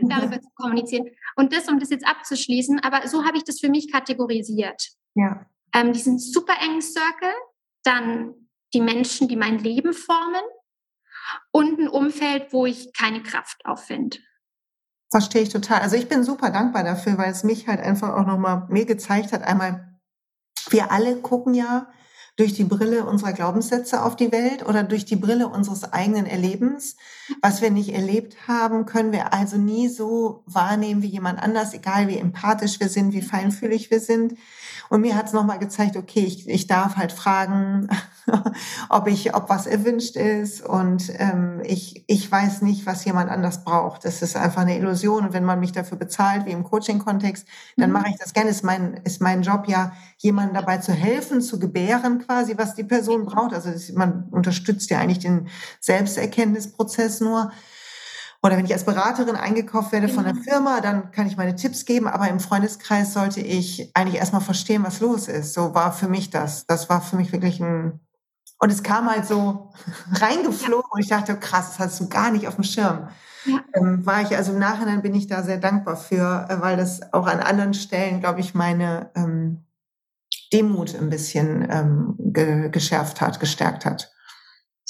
darüber 0.03 0.41
zu 0.41 0.49
kommunizieren. 0.55 1.11
Und 1.36 1.53
das, 1.53 1.68
um 1.68 1.78
das 1.78 1.91
jetzt 1.91 2.07
abzuschließen, 2.07 2.80
aber 2.80 3.07
so 3.07 3.24
habe 3.24 3.36
ich 3.36 3.45
das 3.45 3.61
für 3.61 3.68
mich 3.68 3.93
kategorisiert. 3.93 4.91
Ja. 5.14 5.47
Ähm, 5.74 5.93
diesen 5.93 6.18
super 6.18 6.55
engen 6.61 6.82
Circle, 6.82 7.32
dann 7.82 8.34
die 8.72 8.80
Menschen, 8.80 9.28
die 9.28 9.36
mein 9.36 9.59
Leben 9.59 9.93
formen 9.93 10.43
und 11.51 11.78
ein 11.78 11.88
Umfeld, 11.88 12.53
wo 12.53 12.66
ich 12.66 12.93
keine 12.93 13.22
Kraft 13.22 13.64
aufwende. 13.64 14.18
Verstehe 15.11 15.43
ich 15.43 15.49
total. 15.49 15.81
Also 15.81 15.97
ich 15.97 16.09
bin 16.09 16.23
super 16.23 16.51
dankbar 16.51 16.85
dafür, 16.85 17.19
weil 17.19 17.33
es 17.33 17.43
mich 17.43 17.67
halt 17.67 17.81
einfach 17.81 18.15
auch 18.15 18.27
nochmal 18.27 18.67
mir 18.69 18.87
gezeigt 18.87 19.33
hat, 19.33 19.43
einmal, 19.43 19.99
wir 20.71 20.93
alle 20.93 21.17
gucken 21.17 21.55
ja 21.55 21.89
durch 22.37 22.55
die 22.55 22.65
Brille 22.65 23.05
unserer 23.05 23.33
Glaubenssätze 23.33 24.03
auf 24.03 24.17
die 24.17 24.33
Welt 24.33 24.67
oder 24.67 24.83
durch 24.83 25.05
die 25.05 25.17
Brille 25.17 25.49
unseres 25.49 25.93
eigenen 25.93 26.27
Erlebens. 26.27 26.97
Was 27.43 27.61
wir 27.61 27.71
nicht 27.71 27.93
erlebt 27.93 28.49
haben, 28.49 28.87
können 28.87 29.13
wir 29.13 29.35
also 29.35 29.59
nie 29.59 29.89
so 29.89 30.43
wahrnehmen 30.47 31.03
wie 31.03 31.09
jemand 31.09 31.43
anders, 31.43 31.75
egal 31.75 32.09
wie 32.09 32.17
empathisch 32.17 32.81
wir 32.81 32.89
sind, 32.89 33.13
wie 33.13 33.21
feinfühlig 33.21 33.91
wir 33.91 34.01
sind. 34.01 34.39
Und 34.89 35.03
mir 35.03 35.17
hat 35.17 35.27
es 35.27 35.33
nochmal 35.33 35.59
gezeigt, 35.59 35.97
okay, 35.97 36.25
ich, 36.25 36.49
ich 36.49 36.67
darf 36.67 36.97
halt 36.97 37.13
fragen, 37.13 37.89
ob 38.89 39.07
ich, 39.07 39.35
ob 39.35 39.49
was 39.49 39.66
erwünscht 39.66 40.16
ist. 40.16 40.64
Und 40.64 41.12
ähm, 41.18 41.61
ich, 41.64 42.05
ich 42.07 42.31
weiß 42.31 42.62
nicht, 42.62 42.87
was 42.87 43.05
jemand 43.05 43.31
anders 43.31 43.64
braucht. 43.64 44.05
Das 44.05 44.22
ist 44.22 44.37
einfach 44.37 44.62
eine 44.62 44.76
Illusion. 44.76 45.26
Und 45.26 45.33
wenn 45.33 45.45
man 45.45 45.61
mich 45.61 45.72
dafür 45.72 45.99
bezahlt, 45.99 46.47
wie 46.47 46.51
im 46.51 46.64
Coaching-Kontext, 46.64 47.47
dann 47.76 47.91
mhm. 47.91 47.95
mache 47.95 48.11
ich 48.11 48.16
das 48.18 48.33
gerne. 48.33 48.51
Ist 48.51 48.64
mein, 48.64 48.95
ist 49.05 49.20
mein 49.20 49.43
Job 49.43 49.64
ja, 49.66 49.93
jemandem 50.18 50.55
dabei 50.55 50.78
zu 50.78 50.93
helfen, 50.93 51.41
zu 51.41 51.59
gebären 51.59 52.24
quasi, 52.26 52.57
was 52.57 52.74
die 52.74 52.85
Person 52.85 53.24
braucht. 53.24 53.55
Also 53.55 53.70
das, 53.70 53.93
man 53.93 54.28
unterstützt 54.31 54.91
ja 54.91 54.99
eigentlich 54.99 55.20
den 55.20 55.49
Selbsterkenntnisprozess 55.81 57.20
nur. 57.20 57.51
Oder 58.43 58.57
wenn 58.57 58.64
ich 58.64 58.72
als 58.72 58.85
Beraterin 58.85 59.37
eingekauft 59.37 59.93
werde 59.93 60.09
von 60.09 60.24
einer 60.24 60.33
genau. 60.33 60.51
Firma, 60.51 60.81
dann 60.81 61.11
kann 61.11 61.26
ich 61.26 61.37
meine 61.37 61.57
Tipps 61.57 61.85
geben, 61.85 62.09
aber 62.09 62.28
im 62.28 62.41
Freundeskreis 62.41 63.12
sollte 63.12 63.41
ich 63.41 63.91
eigentlich 63.95 64.16
erstmal 64.16 64.41
verstehen, 64.41 64.83
was 64.83 65.01
los 65.01 65.28
ist. 65.28 65.53
So 65.53 65.74
war 65.74 65.93
für 65.93 66.09
mich 66.09 66.31
das. 66.31 66.66
Das 66.66 66.89
war 66.89 67.03
für 67.03 67.16
mich 67.16 67.33
wirklich 67.33 67.61
ein. 67.61 68.01
Und 68.61 68.71
es 68.71 68.83
kam 68.83 69.11
halt 69.11 69.27
so 69.27 69.73
reingeflogen 70.13 70.91
und 70.91 71.01
ich 71.01 71.09
dachte, 71.09 71.37
krass, 71.37 71.71
das 71.71 71.79
hast 71.79 72.01
du 72.01 72.09
gar 72.09 72.31
nicht 72.31 72.47
auf 72.47 72.55
dem 72.55 72.65
Schirm. 72.65 73.09
Ja. 73.47 73.61
Ähm, 73.75 74.05
war 74.05 74.21
ich, 74.21 74.37
also 74.37 74.53
im 74.53 74.59
Nachhinein 74.59 75.01
bin 75.01 75.15
ich 75.15 75.27
da 75.27 75.43
sehr 75.43 75.57
dankbar 75.57 75.97
für, 75.97 76.47
äh, 76.49 76.61
weil 76.61 76.77
das 76.77 77.13
auch 77.15 77.27
an 77.27 77.41
anderen 77.41 77.73
Stellen, 77.73 78.21
glaube 78.21 78.41
ich, 78.41 78.55
meine 78.55 79.11
ähm, 79.17 79.65
Demut 80.53 80.95
ein 80.95 81.09
bisschen 81.09 81.67
ähm, 81.71 82.15
ge 82.19 82.69
geschärft 82.69 83.21
hat, 83.21 83.41
gestärkt 83.41 83.87
hat. 83.87 84.13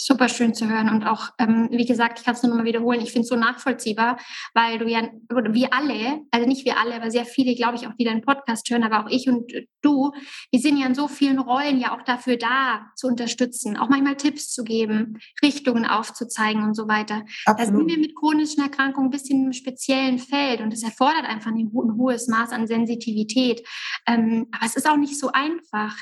Super 0.05 0.29
schön 0.29 0.55
zu 0.55 0.69
hören 0.69 0.89
und 0.89 1.05
auch, 1.05 1.31
ähm, 1.39 1.69
wie 1.71 1.85
gesagt, 1.85 2.19
ich 2.19 2.25
kann 2.25 2.35
es 2.35 2.43
nur 2.43 2.51
noch 2.51 2.59
mal 2.59 2.65
wiederholen, 2.65 3.01
ich 3.01 3.13
finde 3.13 3.23
es 3.23 3.29
so 3.29 3.37
nachvollziehbar, 3.37 4.19
weil 4.55 4.79
du 4.79 4.89
ja, 4.89 5.09
oder 5.35 5.53
wir 5.53 5.73
alle, 5.73 6.23
also 6.31 6.47
nicht 6.47 6.65
wir 6.65 6.79
alle, 6.79 6.95
aber 6.95 7.11
sehr 7.11 7.25
viele, 7.25 7.55
glaube 7.55 7.77
ich, 7.77 7.87
auch 7.87 7.95
die 7.99 8.05
deinen 8.05 8.23
Podcast 8.23 8.69
hören, 8.71 8.83
aber 8.83 9.05
auch 9.05 9.11
ich 9.11 9.29
und 9.29 9.53
du, 9.83 10.13
wir 10.51 10.61
sind 10.61 10.77
ja 10.79 10.87
in 10.87 10.95
so 10.95 11.09
vielen 11.09 11.39
Rollen 11.39 11.81
ja 11.81 11.97
auch 11.97 12.03
dafür 12.03 12.37
da, 12.37 12.87
zu 12.97 13.07
unterstützen, 13.07 13.77
auch 13.77 13.89
manchmal 13.89 14.17
Tipps 14.17 14.51
zu 14.51 14.65
geben, 14.65 15.19
Richtungen 15.43 15.87
aufzuzeigen 15.87 16.65
und 16.65 16.75
so 16.75 16.89
weiter. 16.89 17.25
Absolut. 17.47 17.59
Da 17.59 17.65
sind 17.65 17.89
wir 17.89 17.99
mit 17.99 18.17
chronischen 18.17 18.63
Erkrankungen 18.63 19.09
ein 19.09 19.13
bisschen 19.13 19.47
im 19.47 19.53
speziellen 19.53 20.19
Feld 20.19 20.61
und 20.61 20.73
es 20.73 20.83
erfordert 20.83 21.25
einfach 21.25 21.51
ein, 21.51 21.71
hohes 21.73 22.29
Maß 22.29 22.53
an 22.53 22.67
Sensitivität. 22.67 23.67
Ähm, 24.07 24.47
aber 24.53 24.67
es 24.67 24.77
ist 24.77 24.89
auch 24.89 24.97
nicht 24.97 25.19
so 25.19 25.31
einfach 25.33 25.97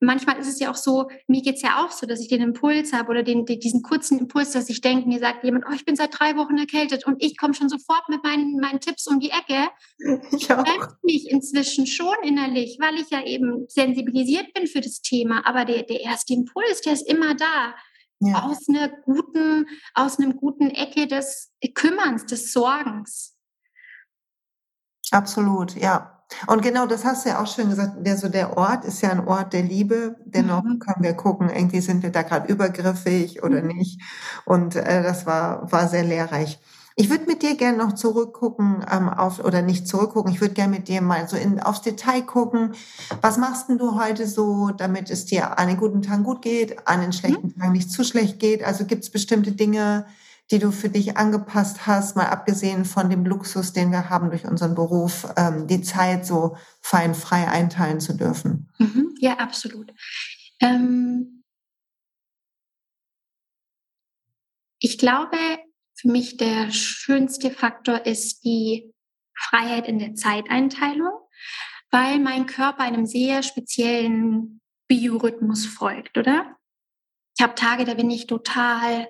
manchmal 0.00 0.38
ist 0.38 0.48
es 0.48 0.60
ja 0.60 0.70
auch 0.70 0.76
so, 0.76 1.08
mir 1.26 1.42
geht 1.42 1.56
es 1.56 1.62
ja 1.62 1.84
auch 1.84 1.90
so, 1.90 2.06
dass 2.06 2.20
ich 2.20 2.28
den 2.28 2.42
Impuls 2.42 2.92
habe 2.92 3.10
oder 3.10 3.22
den, 3.22 3.44
diesen 3.44 3.82
kurzen 3.82 4.18
Impuls, 4.18 4.52
dass 4.52 4.68
ich 4.68 4.80
denke, 4.80 5.08
mir 5.08 5.18
sagt 5.18 5.44
jemand, 5.44 5.64
oh, 5.68 5.72
ich 5.74 5.84
bin 5.84 5.96
seit 5.96 6.18
drei 6.18 6.36
Wochen 6.36 6.58
erkältet 6.58 7.06
und 7.06 7.22
ich 7.22 7.36
komme 7.36 7.54
schon 7.54 7.68
sofort 7.68 8.08
mit 8.08 8.22
meinen, 8.24 8.58
meinen 8.58 8.80
Tipps 8.80 9.06
um 9.06 9.20
die 9.20 9.30
Ecke. 9.30 9.68
Ich 10.32 10.50
auch. 10.52 10.64
mich 11.02 11.30
inzwischen 11.30 11.86
schon 11.86 12.14
innerlich, 12.22 12.78
weil 12.80 12.94
ich 12.94 13.10
ja 13.10 13.24
eben 13.24 13.66
sensibilisiert 13.68 14.52
bin 14.54 14.66
für 14.66 14.80
das 14.80 15.00
Thema. 15.02 15.46
Aber 15.46 15.64
der, 15.64 15.82
der 15.82 16.00
erste 16.00 16.34
Impuls, 16.34 16.80
der 16.82 16.94
ist 16.94 17.08
immer 17.08 17.34
da. 17.34 17.74
Ja. 18.20 18.44
Aus 18.44 18.68
einer 18.68 18.88
guten, 18.88 19.66
aus 19.94 20.18
einem 20.18 20.36
guten 20.36 20.70
Ecke 20.70 21.06
des 21.06 21.52
Kümmerns, 21.74 22.26
des 22.26 22.52
Sorgens. 22.52 23.36
Absolut, 25.10 25.74
ja. 25.74 26.19
Und 26.46 26.62
genau, 26.62 26.86
das 26.86 27.04
hast 27.04 27.24
du 27.24 27.30
ja 27.30 27.42
auch 27.42 27.46
schön 27.46 27.70
gesagt, 27.70 28.06
der 28.06 28.16
so 28.16 28.28
der 28.28 28.56
Ort 28.56 28.84
ist 28.84 29.02
ja 29.02 29.10
ein 29.10 29.26
Ort 29.26 29.52
der 29.52 29.62
Liebe. 29.62 30.16
Dennoch 30.24 30.62
mhm. 30.62 30.78
können 30.78 31.02
wir 31.02 31.14
gucken, 31.14 31.50
irgendwie 31.50 31.80
sind 31.80 32.02
wir 32.02 32.10
da 32.10 32.22
gerade 32.22 32.52
übergriffig 32.52 33.42
oder 33.42 33.62
mhm. 33.62 33.68
nicht. 33.68 34.00
Und 34.44 34.76
äh, 34.76 35.02
das 35.02 35.26
war, 35.26 35.70
war 35.70 35.88
sehr 35.88 36.04
lehrreich. 36.04 36.58
Ich 36.96 37.08
würde 37.08 37.24
mit 37.24 37.42
dir 37.42 37.56
gerne 37.56 37.78
noch 37.78 37.94
zurückgucken 37.94 38.84
ähm, 38.90 39.08
auf 39.08 39.42
oder 39.42 39.62
nicht 39.62 39.88
zurückgucken. 39.88 40.32
Ich 40.32 40.40
würde 40.40 40.54
gerne 40.54 40.76
mit 40.76 40.88
dir 40.88 41.00
mal 41.00 41.26
so 41.28 41.36
in, 41.36 41.60
aufs 41.60 41.82
Detail 41.82 42.20
gucken. 42.22 42.74
Was 43.22 43.38
machst 43.38 43.68
denn 43.68 43.78
du 43.78 43.98
heute 43.98 44.26
so, 44.26 44.70
damit 44.76 45.08
es 45.10 45.24
dir 45.24 45.58
an 45.58 45.68
den 45.68 45.78
guten 45.78 46.02
Tagen 46.02 46.24
gut 46.24 46.42
geht, 46.42 46.86
an 46.86 47.00
den 47.00 47.12
schlechten 47.12 47.54
mhm. 47.54 47.58
Tagen 47.58 47.72
nicht 47.72 47.90
zu 47.90 48.04
schlecht 48.04 48.38
geht? 48.38 48.62
Also 48.64 48.84
gibt 48.84 49.04
es 49.04 49.10
bestimmte 49.10 49.52
Dinge, 49.52 50.04
die 50.50 50.58
du 50.58 50.72
für 50.72 50.88
dich 50.88 51.16
angepasst 51.16 51.86
hast, 51.86 52.16
mal 52.16 52.26
abgesehen 52.26 52.84
von 52.84 53.08
dem 53.08 53.24
Luxus, 53.24 53.72
den 53.72 53.92
wir 53.92 54.10
haben 54.10 54.30
durch 54.30 54.46
unseren 54.46 54.74
Beruf, 54.74 55.26
ähm, 55.36 55.66
die 55.68 55.82
Zeit 55.82 56.26
so 56.26 56.56
fein 56.80 57.14
frei 57.14 57.46
einteilen 57.48 58.00
zu 58.00 58.16
dürfen. 58.16 58.68
Mhm, 58.78 59.14
ja, 59.20 59.38
absolut. 59.38 59.92
Ähm 60.60 61.44
ich 64.80 64.98
glaube, 64.98 65.36
für 65.94 66.08
mich 66.08 66.36
der 66.36 66.70
schönste 66.72 67.50
Faktor 67.50 68.06
ist 68.06 68.44
die 68.44 68.92
Freiheit 69.36 69.86
in 69.86 69.98
der 69.98 70.14
Zeiteinteilung, 70.14 71.12
weil 71.90 72.18
mein 72.18 72.46
Körper 72.46 72.82
einem 72.82 73.06
sehr 73.06 73.42
speziellen 73.42 74.60
Biorhythmus 74.88 75.66
folgt, 75.66 76.18
oder? 76.18 76.56
Ich 77.36 77.42
habe 77.42 77.54
Tage, 77.54 77.84
da 77.84 77.94
bin 77.94 78.10
ich 78.10 78.26
total 78.26 79.08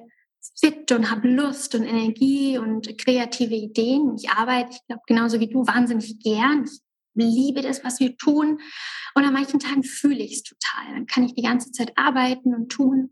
fit 0.58 0.90
und 0.92 1.10
habe 1.10 1.28
Lust 1.28 1.74
und 1.74 1.84
Energie 1.84 2.58
und 2.58 2.96
kreative 2.98 3.54
Ideen. 3.54 4.16
Ich 4.16 4.30
arbeite, 4.30 4.72
ich 4.72 4.86
glaube, 4.86 5.02
genauso 5.06 5.40
wie 5.40 5.48
du, 5.48 5.66
wahnsinnig 5.66 6.18
gern. 6.20 6.64
Ich 6.64 6.80
liebe 7.14 7.60
das, 7.62 7.84
was 7.84 8.00
wir 8.00 8.16
tun. 8.16 8.60
Und 9.14 9.24
an 9.24 9.32
manchen 9.32 9.60
Tagen 9.60 9.82
fühle 9.82 10.22
ich 10.22 10.34
es 10.34 10.42
total. 10.42 10.94
Dann 10.94 11.06
kann 11.06 11.24
ich 11.24 11.34
die 11.34 11.42
ganze 11.42 11.72
Zeit 11.72 11.92
arbeiten 11.96 12.54
und 12.54 12.70
tun. 12.70 13.10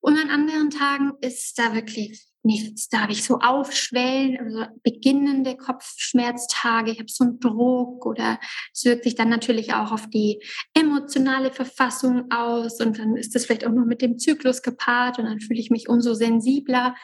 Und 0.00 0.18
an 0.18 0.30
anderen 0.30 0.70
Tagen 0.70 1.12
ist 1.20 1.58
da 1.58 1.74
wirklich 1.74 2.31
nichts. 2.44 2.88
Da 2.88 3.00
habe 3.00 3.12
ich 3.12 3.24
so 3.24 3.38
Aufschwellen, 3.38 4.38
also 4.38 4.64
beginnende 4.82 5.56
Kopfschmerztage, 5.56 6.92
ich 6.92 6.98
habe 6.98 7.08
so 7.08 7.24
einen 7.24 7.40
Druck 7.40 8.06
oder 8.06 8.38
es 8.72 8.84
wirkt 8.84 9.04
sich 9.04 9.14
dann 9.14 9.28
natürlich 9.28 9.74
auch 9.74 9.92
auf 9.92 10.08
die 10.08 10.42
emotionale 10.74 11.52
Verfassung 11.52 12.30
aus 12.30 12.80
und 12.80 12.98
dann 12.98 13.16
ist 13.16 13.34
das 13.34 13.46
vielleicht 13.46 13.66
auch 13.66 13.72
noch 13.72 13.86
mit 13.86 14.02
dem 14.02 14.18
Zyklus 14.18 14.62
gepaart 14.62 15.18
und 15.18 15.26
dann 15.26 15.40
fühle 15.40 15.60
ich 15.60 15.70
mich 15.70 15.88
umso 15.88 16.14
sensibler 16.14 16.94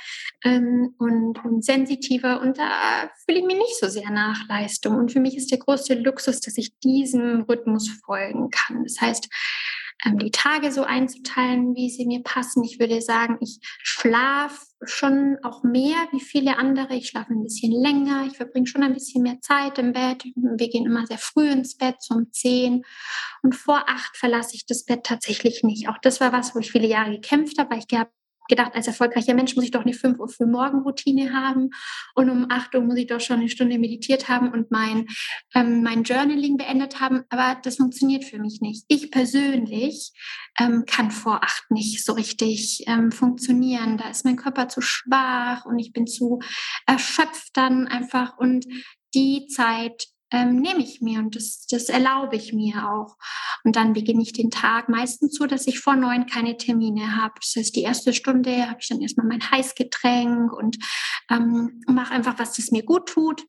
ähm, 0.45 0.95
und, 0.99 1.45
und 1.45 1.65
sensitiver 1.65 2.41
und 2.41 2.59
da 2.59 3.11
fühle 3.25 3.41
ich 3.41 3.47
mich 3.47 3.59
nicht 3.59 3.79
so 3.81 3.89
sehr 3.89 4.11
nach 4.11 4.49
Leistung. 4.49 4.97
Und 4.97 5.13
für 5.13 5.21
mich 5.21 5.37
ist 5.37 5.51
der 5.51 5.59
größte 5.59 5.95
Luxus, 5.95 6.41
dass 6.41 6.59
ich 6.59 6.79
diesem 6.79 7.43
Rhythmus 7.43 7.89
folgen 8.05 8.51
kann. 8.51 8.83
Das 8.85 9.01
heißt, 9.01 9.29
ähm, 10.05 10.19
die 10.19 10.31
Tage 10.31 10.71
so 10.73 10.85
einzuteilen, 10.85 11.75
wie 11.75 11.91
sie 11.91 12.07
mir 12.07 12.23
passen. 12.23 12.63
Ich 12.65 12.79
würde 12.79 13.01
sagen, 13.01 13.39
ich 13.41 13.59
schlafe 13.83 14.68
schon 14.85 15.39
auch 15.43 15.63
mehr 15.63 15.97
wie 16.13 16.21
viele 16.21 16.57
andere. 16.57 16.95
Ich 16.95 17.09
schlafe 17.09 17.33
ein 17.33 17.43
bisschen 17.43 17.73
länger. 17.73 18.27
Ich 18.27 18.37
verbringe 18.37 18.67
schon 18.67 18.83
ein 18.83 18.95
bisschen 18.95 19.23
mehr 19.23 19.41
Zeit 19.41 19.79
im 19.79 19.93
Bett. 19.93 20.25
Wir 20.35 20.69
gehen 20.69 20.87
immer 20.87 21.07
sehr 21.07 21.19
früh 21.19 21.49
ins 21.49 21.77
Bett, 21.77 21.97
so 22.01 22.15
um 22.15 22.33
zehn. 22.33 22.85
Und 23.43 23.55
vor 23.55 23.89
acht 23.89 24.17
verlasse 24.17 24.55
ich 24.55 24.67
das 24.67 24.85
Bett 24.85 25.05
tatsächlich 25.05 25.63
nicht. 25.63 25.89
Auch 25.89 25.99
das 26.03 26.21
war 26.21 26.33
was, 26.33 26.55
wo 26.55 26.61
ich 26.61 26.73
viele 26.73 26.87
Jahre 26.87 27.13
gekämpft 27.13 27.59
habe, 27.59 27.71
weil 27.71 27.81
ich 27.81 27.89
gehabt 27.89 28.13
gedacht, 28.49 28.75
als 28.75 28.87
erfolgreicher 28.87 29.35
Mensch 29.35 29.55
muss 29.55 29.65
ich 29.65 29.71
doch 29.71 29.85
eine 29.85 29.93
5 29.93 30.19
Uhr 30.19 30.29
für 30.29 30.47
Morgenroutine 30.47 31.33
haben 31.33 31.71
und 32.15 32.31
um 32.31 32.47
8 32.49 32.75
Uhr 32.75 32.83
muss 32.83 32.97
ich 32.97 33.07
doch 33.07 33.21
schon 33.21 33.41
eine 33.41 33.49
Stunde 33.49 33.79
meditiert 33.79 34.29
haben 34.29 34.51
und 34.51 34.71
mein, 34.71 35.07
ähm, 35.55 35.83
mein 35.83 36.03
Journaling 36.03 36.57
beendet 36.57 37.01
haben. 37.01 37.25
Aber 37.29 37.61
das 37.63 37.77
funktioniert 37.77 38.25
für 38.25 38.39
mich 38.39 38.61
nicht. 38.61 38.85
Ich 38.89 39.11
persönlich 39.11 40.13
ähm, 40.59 40.85
kann 40.87 41.11
vor 41.11 41.45
8 41.45 41.71
nicht 41.71 42.05
so 42.05 42.13
richtig 42.13 42.85
ähm, 42.87 43.13
funktionieren. 43.13 43.99
Da 43.99 44.11
ist 44.11 44.25
mein 44.25 44.37
Körper 44.37 44.69
zu 44.69 44.81
schwach 44.81 45.65
und 45.65 45.79
ich 45.79 45.93
bin 45.93 46.07
zu 46.07 46.41
erschöpft 46.87 47.51
dann 47.55 47.87
einfach. 47.87 48.39
Und 48.39 48.67
die 49.15 49.47
Zeit 49.47 50.09
ähm, 50.31 50.57
nehme 50.57 50.81
ich 50.81 51.01
mir 51.01 51.21
und 51.21 51.37
das, 51.37 51.67
das 51.67 51.89
erlaube 51.89 52.37
ich 52.37 52.53
mir 52.53 52.91
auch. 52.91 53.17
Und 53.65 53.77
dann 53.77 53.93
beginne 53.93 54.23
ich 54.23 54.33
den 54.33 54.51
Tag 54.51 54.89
meistens 54.89 55.35
so, 55.35 55.47
dass 55.47 55.67
ich 55.67 55.81
vor 55.81 55.97
neun 55.97 56.27
keine 56.27 56.57
Termine 56.57 57.17
habe. 57.17 57.35
Das 57.41 57.55
heißt, 57.57 57.77
die 57.77 57.83
erste 57.83 58.13
Stunde 58.13 58.69
habe 58.69 58.79
ich 58.81 58.89
dann 58.89 59.01
erstmal 59.01 59.27
mein 59.27 59.51
Heißgetränk 59.51 60.53
und 60.53 60.79
ähm, 61.31 61.81
mache 61.87 62.15
einfach, 62.15 62.39
was 62.39 62.55
das 62.55 62.71
mir 62.71 62.85
gut 62.85 63.09
tut 63.09 63.45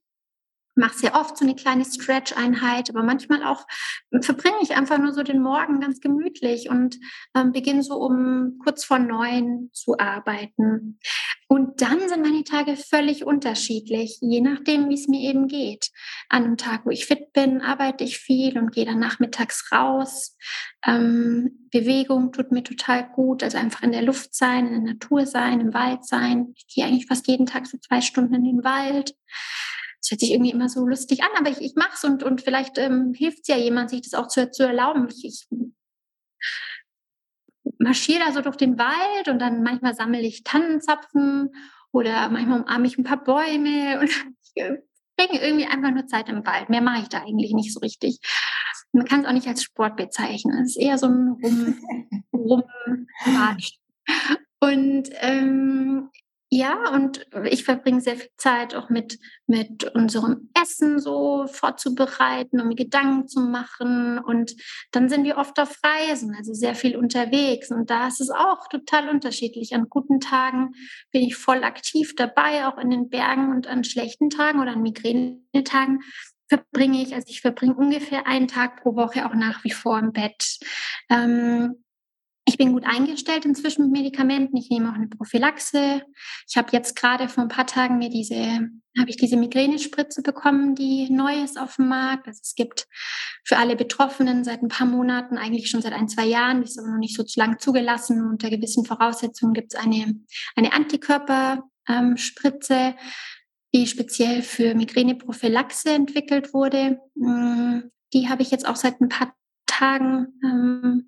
mache 0.80 0.98
sehr 0.98 1.16
oft 1.16 1.38
so 1.38 1.46
eine 1.46 1.56
kleine 1.56 1.86
Stretch-Einheit, 1.86 2.90
aber 2.90 3.04
manchmal 3.04 3.44
auch 3.44 3.68
verbringe 4.22 4.58
ich 4.62 4.76
einfach 4.76 4.98
nur 4.98 5.14
so 5.14 5.22
den 5.22 5.42
Morgen 5.42 5.80
ganz 5.80 6.00
gemütlich 6.00 6.70
und 6.70 6.98
ähm, 7.36 7.52
beginne 7.52 7.84
so 7.84 7.96
um 7.96 8.60
kurz 8.64 8.84
vor 8.84 8.98
neun 8.98 9.70
zu 9.74 10.00
arbeiten. 10.00 11.00
Und 11.48 11.82
dann 11.82 12.08
sind 12.08 12.22
meine 12.22 12.44
Tage 12.44 12.76
völlig 12.78 13.26
unterschiedlich, 13.26 14.20
je 14.22 14.40
nachdem, 14.42 14.90
wie 14.90 14.94
es 14.94 15.08
mir 15.08 15.22
eben 15.30 15.48
geht. 15.48 15.90
An 16.30 16.44
einem 16.44 16.58
Tag, 16.58 16.86
wo 16.86 16.92
ich 16.92 17.06
fit 17.06 17.34
bin, 17.34 17.62
arbeite 17.62 18.04
ich 18.04 18.20
viel 18.20 18.58
und 18.58 18.72
gehe 18.72 18.86
dann 18.86 19.00
nachmittags 19.00 19.72
raus. 19.72 20.38
Ähm, 20.86 21.68
Bewegung 21.72 22.32
tut 22.32 22.52
mir 22.52 22.64
total 22.64 23.10
gut, 23.10 23.44
also 23.44 23.58
einfach 23.58 23.84
in 23.84 23.92
der 23.92 24.04
Luft 24.04 24.36
sein, 24.36 24.68
in 24.68 24.86
der 24.86 24.94
Natur 24.94 25.26
sein, 25.26 25.60
im 25.60 25.74
Wald 25.74 26.06
sein. 26.06 26.54
Ich 26.56 26.68
gehe 26.68 26.86
eigentlich 26.86 27.08
fast 27.08 27.28
jeden 27.28 27.46
Tag 27.46 27.68
so 27.68 27.78
zwei 27.80 28.02
Stunden 28.02 28.36
in 28.36 28.44
den 28.44 28.64
Wald. 28.64 29.16
Das 30.02 30.12
hört 30.12 30.22
sich 30.22 30.32
irgendwie 30.32 30.52
immer 30.52 30.70
so 30.70 30.86
lustig 30.86 31.24
an, 31.24 31.30
aber 31.38 31.50
ich, 31.50 31.62
ich 31.62 31.76
mache 31.76 31.94
es 31.94 32.04
und, 32.04 32.24
und 32.24 32.42
vielleicht 32.42 32.78
ähm, 32.78 33.14
hilft 33.14 33.40
es 33.42 33.48
ja 33.48 33.58
jemand, 33.58 33.90
sich 33.90 34.02
das 34.02 34.14
auch 34.14 34.28
zu, 34.28 34.50
zu 34.50 34.64
erlauben. 34.64 35.08
Ich, 35.10 35.26
ich 35.26 35.48
marschiere 37.80 38.26
da 38.26 38.32
so 38.32 38.42
durch 38.42 38.56
den 38.56 38.78
Wald 38.78 39.28
und 39.28 39.40
dann 39.40 39.64
manchmal 39.64 39.96
sammle 39.96 40.22
ich 40.22 40.44
Tannenzapfen 40.44 41.52
oder 41.92 42.30
manchmal 42.30 42.62
umarme 42.62 42.88
ich 42.88 42.98
ein 42.98 43.04
paar 43.04 43.24
Bäume 43.24 44.00
und 44.02 44.10
ich 44.10 44.64
bringe 45.18 45.42
irgendwie 45.42 45.66
einfach 45.66 45.92
nur 45.92 46.08
Zeit 46.08 46.30
im 46.30 46.46
Wald. 46.46 46.70
Mehr 46.70 46.82
mache 46.82 47.02
ich 47.02 47.10
da 47.10 47.22
eigentlich 47.22 47.54
nicht 47.54 47.74
so 47.74 47.80
richtig. 47.80 48.20
Man 48.92 49.06
kann 49.06 49.22
es 49.22 49.28
auch 49.28 49.34
nicht 49.34 49.48
als 49.48 49.64
Sport 49.64 49.98
bezeichnen. 49.98 50.64
Es 50.64 50.76
ist 50.76 50.82
eher 50.82 50.98
so 50.98 51.08
ein 51.08 51.38
Rum, 51.44 51.76
Rum 52.34 52.64
Und 54.60 55.10
ähm, 55.20 56.10
ja, 56.52 56.90
und 56.94 57.28
ich 57.46 57.64
verbringe 57.64 58.02
sehr 58.02 58.16
viel 58.16 58.32
Zeit 58.36 58.74
auch 58.74 58.90
mit, 58.90 59.20
mit 59.46 59.84
unserem 59.94 60.50
Essen 60.60 61.00
so 61.00 61.46
vorzubereiten, 61.46 62.60
um 62.60 62.70
mir 62.70 62.76
Gedanken 62.76 63.28
zu 63.28 63.42
machen. 63.42 64.18
Und 64.18 64.56
dann 64.92 65.10
sind 65.10 65.26
wir 65.26 65.38
oft 65.38 65.60
auf 65.60 65.78
Reisen, 65.84 66.34
also 66.36 66.56
sehr 66.56 66.74
viel 66.74 66.98
unterwegs. 66.98 67.70
Und 67.70 67.92
da 67.92 68.08
ist 68.08 68.20
es 68.20 68.32
auch 68.32 68.68
total 68.68 69.10
unterschiedlich. 69.10 69.76
An 69.76 69.90
guten 69.90 70.20
Tagen 70.20 70.72
bin 71.12 71.22
ich 71.22 71.36
voll 71.36 71.64
aktiv 71.64 72.16
dabei, 72.16 72.68
auch 72.68 72.80
in 72.80 72.90
den 72.90 73.10
Bergen 73.10 73.52
und 73.52 73.68
an 73.68 73.84
schlechten 73.84 74.32
Tagen 74.32 74.60
oder 74.60 74.72
an 74.72 74.82
Migränetagen 74.82 76.00
verbringe 76.48 77.04
ich, 77.04 77.14
also 77.14 77.28
ich 77.30 77.42
verbringe 77.42 77.76
ungefähr 77.76 78.26
einen 78.26 78.48
Tag 78.48 78.82
pro 78.82 78.96
Woche 78.96 79.28
auch 79.28 79.36
nach 79.36 79.64
wie 79.64 79.70
vor 79.70 80.00
im 80.00 80.14
Bett. 80.14 80.58
Ähm, 81.12 81.84
ich 82.50 82.58
bin 82.58 82.74
gut 82.74 82.84
eingestellt 82.84 83.46
inzwischen 83.46 83.84
mit 83.84 83.92
Medikamenten. 83.92 84.58
Ich 84.58 84.72
nehme 84.72 84.90
auch 84.90 84.96
eine 84.96 85.08
Prophylaxe. 85.08 86.02
Ich 86.48 86.58
habe 86.58 86.70
jetzt 86.72 86.96
gerade 86.96 87.30
vor 87.30 87.44
ein 87.44 87.50
paar 87.50 87.68
Tagen 87.68 88.00
mir 88.00 88.10
diese, 88.10 88.72
habe 88.98 89.10
ich 89.10 89.18
diese 89.18 89.38
Migränespritze 89.38 90.24
bekommen, 90.24 90.74
die 90.74 91.12
neu 91.12 91.44
ist 91.44 91.60
auf 91.60 91.76
dem 91.76 91.90
Markt. 91.90 92.28
Also 92.28 92.40
es 92.44 92.56
gibt 92.56 92.88
für 93.46 93.58
alle 93.58 93.76
Betroffenen 93.76 94.44
seit 94.44 94.64
ein 94.64 94.68
paar 94.68 94.88
Monaten, 94.88 95.38
eigentlich 95.38 95.70
schon 95.70 95.84
seit 95.84 95.94
ein, 95.94 96.10
zwei 96.10 96.26
Jahren, 96.26 96.62
die 96.62 96.68
ist 96.68 96.80
aber 96.80 96.88
noch 96.88 96.98
nicht 96.98 97.16
so 97.16 97.22
zu 97.22 97.40
lang 97.40 97.60
zugelassen. 97.60 98.28
Unter 98.28 98.50
gewissen 98.50 98.84
Voraussetzungen 98.84 99.54
gibt 99.54 99.76
es 99.76 99.80
eine, 99.80 100.16
eine 100.56 100.74
Antikörperspritze, 100.74 102.74
ähm, 102.74 102.96
die 103.76 103.86
speziell 103.86 104.42
für 104.42 104.74
Migräneprophylaxe 104.74 105.92
entwickelt 105.92 106.56
wurde. 106.56 107.00
Mm, 107.14 107.82
die 108.12 108.28
habe 108.28 108.42
ich 108.42 108.50
jetzt 108.50 108.68
auch 108.68 108.76
seit 108.76 109.00
ein 109.02 109.10
paar 109.10 109.36
Tagen. 109.68 111.06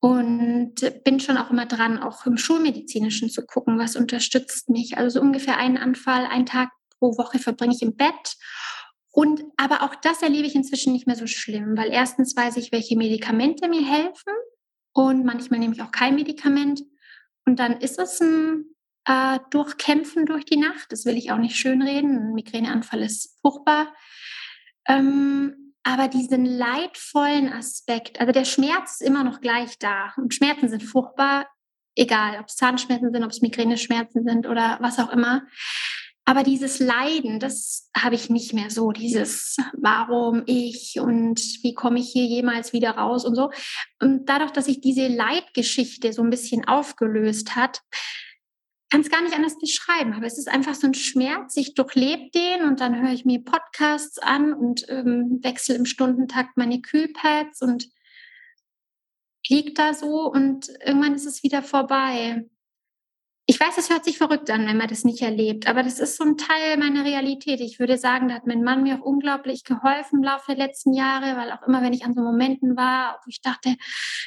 Und 0.00 0.76
bin 1.04 1.20
schon 1.20 1.36
auch 1.36 1.50
immer 1.50 1.66
dran, 1.66 1.98
auch 1.98 2.24
im 2.24 2.38
Schulmedizinischen 2.38 3.28
zu 3.28 3.44
gucken, 3.44 3.78
was 3.78 3.96
unterstützt 3.96 4.70
mich. 4.70 4.96
Also 4.96 5.18
so 5.18 5.20
ungefähr 5.20 5.58
einen 5.58 5.76
Anfall, 5.76 6.24
einen 6.26 6.46
Tag 6.46 6.70
pro 6.98 7.18
Woche 7.18 7.38
verbringe 7.38 7.74
ich 7.74 7.82
im 7.82 7.96
Bett. 7.96 8.36
Und 9.12 9.42
aber 9.56 9.82
auch 9.82 9.94
das 9.94 10.22
erlebe 10.22 10.46
ich 10.46 10.54
inzwischen 10.54 10.92
nicht 10.92 11.06
mehr 11.06 11.16
so 11.16 11.26
schlimm, 11.26 11.76
weil 11.76 11.90
erstens 11.90 12.34
weiß 12.36 12.56
ich, 12.56 12.72
welche 12.72 12.96
Medikamente 12.96 13.68
mir 13.68 13.84
helfen 13.84 14.32
und 14.92 15.24
manchmal 15.24 15.60
nehme 15.60 15.74
ich 15.74 15.82
auch 15.82 15.92
kein 15.92 16.14
Medikament. 16.14 16.82
Und 17.46 17.58
dann 17.58 17.80
ist 17.80 17.98
es 17.98 18.20
ein 18.20 18.64
äh, 19.06 19.38
Durchkämpfen 19.50 20.26
durch 20.26 20.44
die 20.44 20.56
Nacht. 20.56 20.92
Das 20.92 21.04
will 21.04 21.16
ich 21.16 21.32
auch 21.32 21.38
nicht 21.38 21.56
schönreden. 21.56 22.16
Ein 22.16 22.32
Migräneanfall 22.34 23.02
ist 23.02 23.38
furchtbar. 23.40 23.94
Ähm, 24.86 25.69
aber 25.82 26.08
diesen 26.08 26.44
leidvollen 26.44 27.52
Aspekt, 27.52 28.20
also 28.20 28.32
der 28.32 28.44
Schmerz 28.44 29.00
ist 29.00 29.06
immer 29.06 29.24
noch 29.24 29.40
gleich 29.40 29.78
da. 29.78 30.12
Und 30.16 30.34
Schmerzen 30.34 30.68
sind 30.68 30.82
furchtbar, 30.82 31.46
egal 31.94 32.38
ob 32.38 32.48
es 32.48 32.56
Zahnschmerzen 32.56 33.12
sind, 33.12 33.24
ob 33.24 33.30
es 33.30 33.40
Migräneschmerzen 33.40 34.24
sind 34.24 34.46
oder 34.46 34.78
was 34.80 34.98
auch 34.98 35.10
immer. 35.10 35.42
Aber 36.26 36.44
dieses 36.44 36.78
Leiden, 36.78 37.40
das 37.40 37.90
habe 37.96 38.14
ich 38.14 38.30
nicht 38.30 38.52
mehr 38.52 38.70
so. 38.70 38.92
Dieses 38.92 39.56
Warum 39.72 40.42
ich 40.46 41.00
und 41.00 41.40
wie 41.62 41.74
komme 41.74 41.98
ich 41.98 42.10
hier 42.10 42.26
jemals 42.26 42.72
wieder 42.72 42.92
raus 42.92 43.24
und 43.24 43.34
so. 43.34 43.50
Und 44.00 44.28
dadurch, 44.28 44.52
dass 44.52 44.66
sich 44.66 44.80
diese 44.80 45.08
Leidgeschichte 45.08 46.12
so 46.12 46.22
ein 46.22 46.30
bisschen 46.30 46.68
aufgelöst 46.68 47.56
hat, 47.56 47.80
kann 48.90 49.02
es 49.02 49.10
gar 49.10 49.22
nicht 49.22 49.34
anders 49.34 49.58
beschreiben, 49.58 50.14
aber 50.14 50.26
es 50.26 50.36
ist 50.36 50.48
einfach 50.48 50.74
so 50.74 50.88
ein 50.88 50.94
Schmerz. 50.94 51.56
Ich 51.56 51.74
durchlebe 51.74 52.30
den 52.34 52.64
und 52.64 52.80
dann 52.80 53.00
höre 53.00 53.12
ich 53.12 53.24
mir 53.24 53.42
Podcasts 53.42 54.18
an 54.18 54.52
und 54.52 54.84
ähm, 54.88 55.38
wechsle 55.42 55.76
im 55.76 55.86
Stundentakt 55.86 56.56
meine 56.56 56.80
Kühlpads 56.80 57.62
und 57.62 57.88
liege 59.48 59.72
da 59.72 59.94
so 59.94 60.30
und 60.30 60.68
irgendwann 60.84 61.14
ist 61.14 61.26
es 61.26 61.42
wieder 61.42 61.62
vorbei. 61.62 62.44
Ich 63.50 63.58
weiß, 63.58 63.78
es 63.78 63.90
hört 63.90 64.04
sich 64.04 64.16
verrückt 64.16 64.48
an, 64.48 64.68
wenn 64.68 64.76
man 64.76 64.86
das 64.86 65.02
nicht 65.02 65.22
erlebt, 65.22 65.66
aber 65.66 65.82
das 65.82 65.98
ist 65.98 66.16
so 66.16 66.22
ein 66.22 66.36
Teil 66.36 66.76
meiner 66.76 67.04
Realität. 67.04 67.60
Ich 67.60 67.80
würde 67.80 67.98
sagen, 67.98 68.28
da 68.28 68.36
hat 68.36 68.46
mein 68.46 68.62
Mann 68.62 68.84
mir 68.84 69.00
auch 69.00 69.04
unglaublich 69.04 69.64
geholfen 69.64 70.18
im 70.18 70.22
Laufe 70.22 70.54
der 70.54 70.68
letzten 70.68 70.94
Jahre, 70.94 71.36
weil 71.36 71.50
auch 71.50 71.66
immer, 71.66 71.82
wenn 71.82 71.92
ich 71.92 72.04
an 72.04 72.14
so 72.14 72.20
Momenten 72.20 72.76
war, 72.76 73.18
wo 73.24 73.28
ich 73.28 73.40
dachte, 73.40 73.74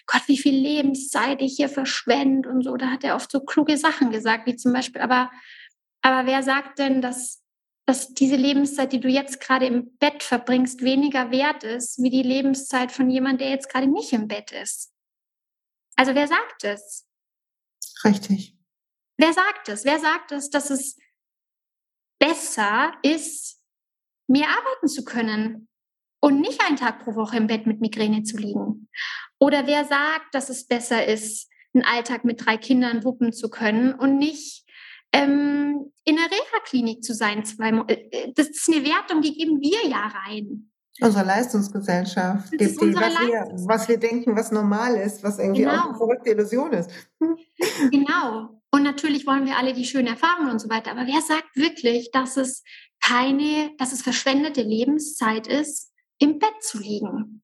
Gott, 0.08 0.24
wie 0.28 0.38
viel 0.38 0.54
Lebenszeit 0.54 1.42
ich 1.42 1.56
hier 1.56 1.70
verschwende 1.70 2.50
und 2.50 2.66
so, 2.66 2.76
da 2.76 2.88
hat 2.88 3.06
er 3.06 3.16
oft 3.16 3.32
so 3.32 3.40
kluge 3.40 3.78
Sachen 3.78 4.12
gesagt, 4.12 4.46
wie 4.46 4.58
zum 4.58 4.74
Beispiel, 4.74 5.00
aber, 5.00 5.32
aber 6.02 6.28
wer 6.28 6.44
sagt 6.44 6.80
denn, 6.80 7.02
dass, 7.02 7.42
dass 7.86 8.14
diese 8.14 8.36
Lebenszeit, 8.36 8.92
die 8.92 9.00
du 9.00 9.08
jetzt 9.08 9.40
gerade 9.40 9.68
im 9.68 9.96
Bett 10.00 10.22
verbringst, 10.22 10.82
weniger 10.82 11.32
wert 11.32 11.64
ist, 11.64 12.04
wie 12.04 12.10
die 12.10 12.24
Lebenszeit 12.24 12.92
von 12.92 13.10
jemandem, 13.10 13.46
der 13.46 13.52
jetzt 13.52 13.70
gerade 13.70 13.88
nicht 13.88 14.12
im 14.12 14.28
Bett 14.28 14.52
ist? 14.52 14.92
Also 15.96 16.14
wer 16.14 16.28
sagt 16.28 16.66
es? 16.66 17.08
Richtig. 18.04 18.58
Wer 19.18 19.34
sagt 19.34 19.70
es? 19.70 19.86
Wer 19.86 20.00
sagt 20.00 20.32
es, 20.32 20.50
dass 20.50 20.70
es 20.70 20.98
besser 22.20 22.94
ist, 23.02 23.62
mehr 24.28 24.48
arbeiten 24.48 24.88
zu 24.88 25.04
können 25.04 25.68
und 26.22 26.40
nicht 26.40 26.64
einen 26.66 26.78
Tag 26.78 27.04
pro 27.04 27.16
Woche 27.16 27.38
im 27.38 27.48
Bett 27.48 27.68
mit 27.68 27.82
Migräne 27.82 28.24
zu 28.24 28.38
liegen? 28.38 28.90
Oder 29.40 29.68
wer 29.68 29.86
sagt, 29.86 30.34
dass 30.34 30.50
es 30.50 30.68
besser 30.68 31.06
ist, 31.06 31.50
einen 31.74 31.84
Alltag 31.84 32.24
mit 32.24 32.46
drei 32.46 32.58
Kindern 32.58 33.04
wuppen 33.04 33.34
zu 33.34 33.50
können 33.50 33.94
und 33.94 34.18
nicht 34.18 34.66
ähm, 35.12 35.92
in 36.06 36.16
der 36.16 36.26
Reha-Klinik 36.26 37.04
zu 37.04 37.14
sein? 37.14 37.44
Äh, 37.88 37.94
äh, 38.12 38.34
das 38.36 38.50
ist 38.50 38.70
eine 38.72 38.86
Wertung, 38.86 39.22
die 39.22 39.34
geben 39.34 39.60
wir 39.60 39.90
ja 39.90 40.08
rein. 40.08 40.72
Unsere 41.02 41.26
Leistungsgesellschaft, 41.26 42.54
die, 42.54 42.58
die, 42.58 42.78
was, 42.96 43.20
wir, 43.20 43.68
was, 43.68 43.88
wir, 43.90 43.98
denken, 43.98 44.36
was 44.36 44.52
normal 44.52 44.96
ist, 44.96 45.24
was 45.24 45.40
irgendwie 45.40 45.64
genau. 45.64 45.74
auch 45.74 45.86
eine 45.90 45.98
verrückte 45.98 46.30
Illusion 46.30 46.72
ist. 46.72 46.90
Genau. 47.92 48.63
Und 48.74 48.82
natürlich 48.82 49.28
wollen 49.28 49.46
wir 49.46 49.56
alle 49.58 49.74
die 49.74 49.86
schönen 49.86 50.08
Erfahrungen 50.08 50.50
und 50.50 50.58
so 50.58 50.68
weiter. 50.68 50.90
Aber 50.90 51.06
wer 51.06 51.22
sagt 51.22 51.56
wirklich, 51.56 52.10
dass 52.12 52.38
es 52.38 52.64
keine, 53.06 53.70
dass 53.78 53.94
es 53.94 54.02
verschwendete 54.02 54.64
Lebenszeit 54.64 55.46
ist, 55.46 55.94
im 56.18 56.40
Bett 56.40 56.56
zu 56.62 56.80
liegen? 56.80 57.44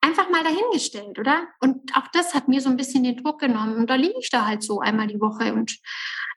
Einfach 0.00 0.30
mal 0.30 0.44
dahingestellt, 0.44 1.18
oder? 1.18 1.48
Und 1.58 1.96
auch 1.96 2.06
das 2.12 2.32
hat 2.32 2.46
mir 2.46 2.60
so 2.60 2.68
ein 2.70 2.76
bisschen 2.76 3.02
den 3.02 3.16
Druck 3.16 3.40
genommen. 3.40 3.74
Und 3.74 3.90
da 3.90 3.96
liege 3.96 4.20
ich 4.20 4.30
da 4.30 4.46
halt 4.46 4.62
so 4.62 4.78
einmal 4.78 5.08
die 5.08 5.20
Woche 5.20 5.52
und 5.52 5.76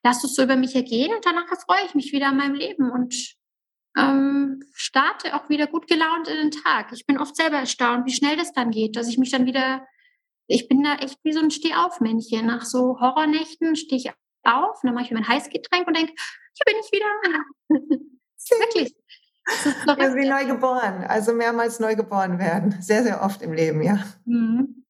lasse 0.03 0.25
es 0.25 0.33
so 0.33 0.41
über 0.41 0.55
mich 0.55 0.73
ergehen 0.73 1.13
und 1.13 1.23
danach 1.23 1.45
freue 1.63 1.85
ich 1.85 1.93
mich 1.93 2.11
wieder 2.13 2.29
an 2.29 2.37
meinem 2.37 2.55
Leben 2.55 2.89
und 2.89 3.35
ähm, 3.95 4.59
starte 4.73 5.35
auch 5.35 5.49
wieder 5.49 5.67
gut 5.67 5.87
gelaunt 5.87 6.27
in 6.27 6.37
den 6.37 6.51
Tag. 6.51 6.91
Ich 6.93 7.05
bin 7.05 7.19
oft 7.19 7.35
selber 7.35 7.57
erstaunt, 7.57 8.07
wie 8.07 8.13
schnell 8.13 8.37
das 8.37 8.53
dann 8.53 8.71
geht, 8.71 8.95
dass 8.95 9.07
ich 9.07 9.19
mich 9.19 9.29
dann 9.29 9.45
wieder 9.45 9.85
ich 10.47 10.67
bin 10.67 10.83
da 10.83 10.95
echt 10.95 11.19
wie 11.23 11.33
so 11.33 11.39
ein 11.39 11.51
Stehaufmännchen. 11.51 12.45
Nach 12.45 12.63
so 12.63 12.99
Horrornächten 12.99 13.75
stehe 13.75 13.99
ich 13.99 14.09
auf, 14.43 14.83
und 14.83 14.87
dann 14.87 14.93
mache 14.93 15.05
ich 15.05 15.11
mir 15.11 15.19
mein 15.19 15.27
Heißgetränk 15.27 15.87
und 15.87 15.95
denke, 15.95 16.13
hier 16.13 16.65
bin 16.65 16.75
ich 16.81 16.91
wieder. 16.91 17.05
Wirklich. 18.59 18.93
Das 19.45 19.65
ist 19.65 20.15
wie 20.15 20.27
neu 20.27 20.45
geboren, 20.45 21.03
also 21.03 21.33
mehrmals 21.33 21.79
neu 21.79 21.95
geboren 21.95 22.39
werden. 22.39 22.81
Sehr, 22.81 23.03
sehr 23.03 23.21
oft 23.21 23.41
im 23.41 23.53
Leben, 23.53 23.81
ja. 23.81 24.03
Mhm. 24.25 24.85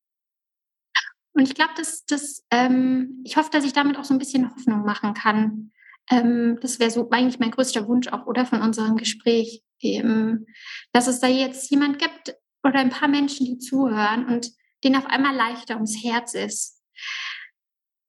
Und 1.33 1.43
ich 1.43 1.55
glaube, 1.55 1.71
dass 1.75 2.05
das, 2.05 2.45
ähm, 2.51 3.21
ich 3.23 3.37
hoffe, 3.37 3.49
dass 3.51 3.65
ich 3.65 3.73
damit 3.73 3.97
auch 3.97 4.03
so 4.03 4.13
ein 4.13 4.19
bisschen 4.19 4.53
Hoffnung 4.53 4.83
machen 4.83 5.15
kann. 5.15 5.71
Ähm, 6.11 6.59
das 6.61 6.79
wäre 6.79 6.91
so 6.91 7.09
eigentlich 7.09 7.39
mein 7.39 7.51
größter 7.51 7.87
Wunsch 7.87 8.07
auch, 8.09 8.27
oder 8.27 8.45
von 8.45 8.61
unserem 8.61 8.97
Gespräch, 8.97 9.63
ähm, 9.81 10.45
dass 10.91 11.07
es 11.07 11.19
da 11.19 11.27
jetzt 11.27 11.71
jemand 11.71 11.97
gibt 11.97 12.35
oder 12.63 12.79
ein 12.79 12.91
paar 12.91 13.07
Menschen, 13.07 13.45
die 13.45 13.57
zuhören 13.57 14.27
und 14.27 14.51
denen 14.83 14.95
auf 14.95 15.05
einmal 15.05 15.35
leichter 15.35 15.75
ums 15.75 16.03
Herz 16.03 16.33
ist. 16.33 16.81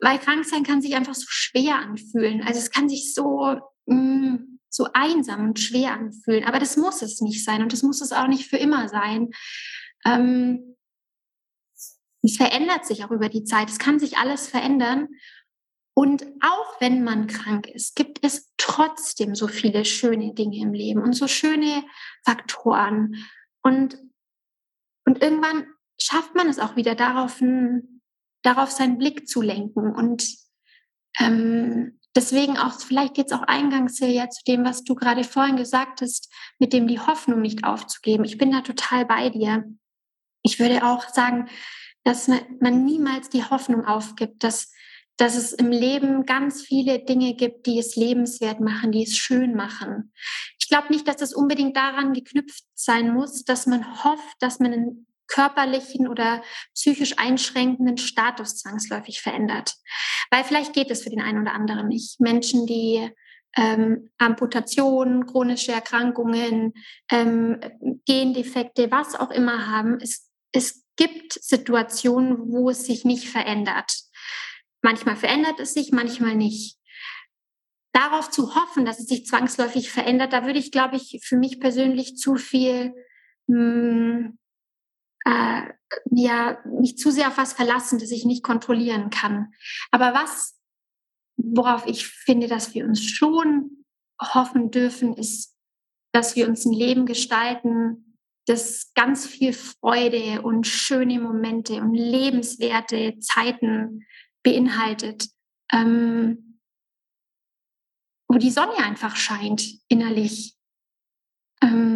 Weil 0.00 0.18
krank 0.18 0.44
sein 0.44 0.64
kann 0.64 0.82
sich 0.82 0.94
einfach 0.96 1.14
so 1.14 1.26
schwer 1.28 1.76
anfühlen. 1.76 2.42
Also 2.42 2.58
es 2.58 2.70
kann 2.70 2.88
sich 2.88 3.14
so, 3.14 3.58
mh, 3.86 3.96
mm, 3.96 4.58
so 4.68 4.88
einsam 4.92 5.48
und 5.48 5.60
schwer 5.60 5.92
anfühlen. 5.92 6.44
Aber 6.44 6.58
das 6.58 6.76
muss 6.76 7.00
es 7.00 7.20
nicht 7.20 7.44
sein 7.44 7.62
und 7.62 7.72
das 7.72 7.82
muss 7.82 8.00
es 8.00 8.12
auch 8.12 8.26
nicht 8.26 8.48
für 8.48 8.56
immer 8.56 8.88
sein. 8.88 9.30
Ähm, 10.04 10.76
es 12.22 12.36
verändert 12.36 12.86
sich 12.86 13.04
auch 13.04 13.10
über 13.10 13.28
die 13.28 13.44
Zeit. 13.44 13.68
Es 13.68 13.78
kann 13.78 13.98
sich 13.98 14.16
alles 14.16 14.48
verändern. 14.48 15.08
Und 15.96 16.26
auch 16.40 16.80
wenn 16.80 17.04
man 17.04 17.28
krank 17.28 17.68
ist, 17.68 17.94
gibt 17.94 18.24
es 18.24 18.50
trotzdem 18.56 19.34
so 19.34 19.46
viele 19.46 19.84
schöne 19.84 20.34
Dinge 20.34 20.58
im 20.58 20.72
Leben 20.72 21.02
und 21.02 21.12
so 21.12 21.28
schöne 21.28 21.84
Faktoren. 22.24 23.24
Und, 23.62 23.98
und 25.06 25.22
irgendwann 25.22 25.66
schafft 26.00 26.34
man 26.34 26.48
es 26.48 26.58
auch 26.58 26.76
wieder, 26.76 26.94
darauf, 26.94 27.42
darauf 28.42 28.70
seinen 28.70 28.98
Blick 28.98 29.28
zu 29.28 29.42
lenken. 29.42 29.94
Und 29.94 30.26
ähm, 31.20 32.00
deswegen 32.14 32.56
auch 32.56 32.80
vielleicht 32.80 33.18
jetzt 33.18 33.32
auch 33.32 33.42
eingangs 33.42 33.98
ja 34.00 34.28
zu 34.28 34.42
dem, 34.44 34.64
was 34.64 34.84
du 34.84 34.94
gerade 34.94 35.24
vorhin 35.24 35.56
gesagt 35.56 36.00
hast, 36.00 36.32
mit 36.58 36.72
dem 36.72 36.86
die 36.86 37.00
Hoffnung 37.00 37.40
nicht 37.40 37.64
aufzugeben. 37.64 38.24
Ich 38.24 38.38
bin 38.38 38.50
da 38.50 38.60
total 38.60 39.06
bei 39.06 39.30
dir. 39.30 39.64
Ich 40.42 40.58
würde 40.58 40.84
auch 40.84 41.08
sagen, 41.08 41.48
dass 42.02 42.28
man, 42.28 42.40
man 42.60 42.84
niemals 42.84 43.30
die 43.30 43.44
Hoffnung 43.44 43.86
aufgibt, 43.86 44.44
dass 44.44 44.70
dass 45.16 45.36
es 45.36 45.52
im 45.52 45.70
Leben 45.70 46.26
ganz 46.26 46.62
viele 46.62 46.98
Dinge 46.98 47.34
gibt, 47.34 47.66
die 47.66 47.78
es 47.78 47.94
lebenswert 47.94 48.60
machen, 48.60 48.90
die 48.90 49.04
es 49.04 49.16
schön 49.16 49.54
machen. 49.54 50.12
Ich 50.58 50.68
glaube 50.68 50.92
nicht, 50.92 51.06
dass 51.06 51.20
es 51.20 51.34
unbedingt 51.34 51.76
daran 51.76 52.12
geknüpft 52.12 52.64
sein 52.74 53.12
muss, 53.12 53.44
dass 53.44 53.66
man 53.66 54.04
hofft, 54.04 54.36
dass 54.40 54.58
man 54.58 55.06
körperlichen 55.26 56.08
oder 56.08 56.42
psychisch 56.74 57.18
einschränkenden 57.18 57.98
Status 57.98 58.56
zwangsläufig 58.56 59.20
verändert. 59.20 59.74
Weil 60.30 60.44
vielleicht 60.44 60.72
geht 60.72 60.90
es 60.90 61.02
für 61.02 61.10
den 61.10 61.22
einen 61.22 61.42
oder 61.42 61.52
anderen 61.52 61.88
nicht. 61.88 62.20
Menschen, 62.20 62.66
die 62.66 63.10
ähm, 63.56 64.10
Amputationen, 64.18 65.26
chronische 65.26 65.72
Erkrankungen, 65.72 66.74
ähm, 67.10 67.60
Gendefekte, 68.06 68.90
was 68.90 69.14
auch 69.14 69.30
immer 69.30 69.66
haben. 69.68 69.98
Es, 70.00 70.30
es 70.52 70.84
gibt 70.96 71.34
Situationen, 71.34 72.50
wo 72.50 72.70
es 72.70 72.86
sich 72.86 73.04
nicht 73.04 73.28
verändert. 73.28 73.92
Manchmal 74.82 75.16
verändert 75.16 75.60
es 75.60 75.74
sich, 75.74 75.92
manchmal 75.92 76.34
nicht. 76.34 76.78
Darauf 77.92 78.30
zu 78.30 78.56
hoffen, 78.56 78.84
dass 78.84 78.98
es 78.98 79.06
sich 79.06 79.24
zwangsläufig 79.24 79.90
verändert, 79.90 80.32
da 80.32 80.44
würde 80.44 80.58
ich, 80.58 80.72
glaube 80.72 80.96
ich, 80.96 81.20
für 81.22 81.36
mich 81.36 81.60
persönlich 81.60 82.16
zu 82.16 82.34
viel, 82.34 82.92
mh, 83.46 83.56
hm, 83.56 84.38
äh, 85.24 85.62
ja, 86.10 86.58
mich 86.64 86.98
zu 86.98 87.10
sehr 87.10 87.28
auf 87.28 87.38
was 87.38 87.52
verlassen, 87.52 87.98
das 87.98 88.10
ich 88.10 88.24
nicht 88.24 88.42
kontrollieren 88.42 89.10
kann. 89.10 89.52
Aber 89.90 90.14
was, 90.14 90.58
worauf 91.36 91.86
ich 91.86 92.06
finde, 92.06 92.48
dass 92.48 92.74
wir 92.74 92.84
uns 92.84 93.02
schon 93.02 93.84
hoffen 94.20 94.70
dürfen, 94.70 95.14
ist, 95.14 95.56
dass 96.12 96.36
wir 96.36 96.48
uns 96.48 96.64
ein 96.64 96.72
Leben 96.72 97.06
gestalten, 97.06 98.18
das 98.46 98.92
ganz 98.94 99.26
viel 99.26 99.52
Freude 99.52 100.42
und 100.42 100.66
schöne 100.66 101.18
Momente 101.18 101.80
und 101.80 101.94
lebenswerte 101.94 103.18
Zeiten 103.18 104.06
beinhaltet, 104.42 105.28
ähm, 105.72 106.60
wo 108.28 108.36
die 108.36 108.50
Sonne 108.50 108.76
einfach 108.76 109.16
scheint 109.16 109.64
innerlich. 109.88 110.56
Ähm, 111.62 111.93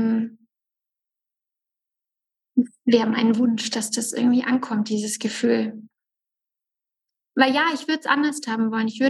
wäre 2.88 3.06
mein 3.06 3.36
Wunsch, 3.36 3.70
dass 3.70 3.90
das 3.90 4.12
irgendwie 4.12 4.44
ankommt, 4.44 4.88
dieses 4.88 5.18
Gefühl. 5.18 5.82
Weil 7.36 7.54
ja, 7.54 7.66
ich 7.74 7.86
würde 7.86 8.00
es 8.00 8.06
anders 8.06 8.40
haben 8.48 8.72
wollen. 8.72 8.88
Ich, 8.88 9.00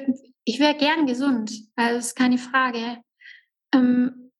ich 0.44 0.58
wäre 0.58 0.76
gern 0.76 1.06
gesund, 1.06 1.52
also 1.76 1.98
ist 1.98 2.16
keine 2.16 2.38
Frage. 2.38 2.98
Ähm, 3.72 4.32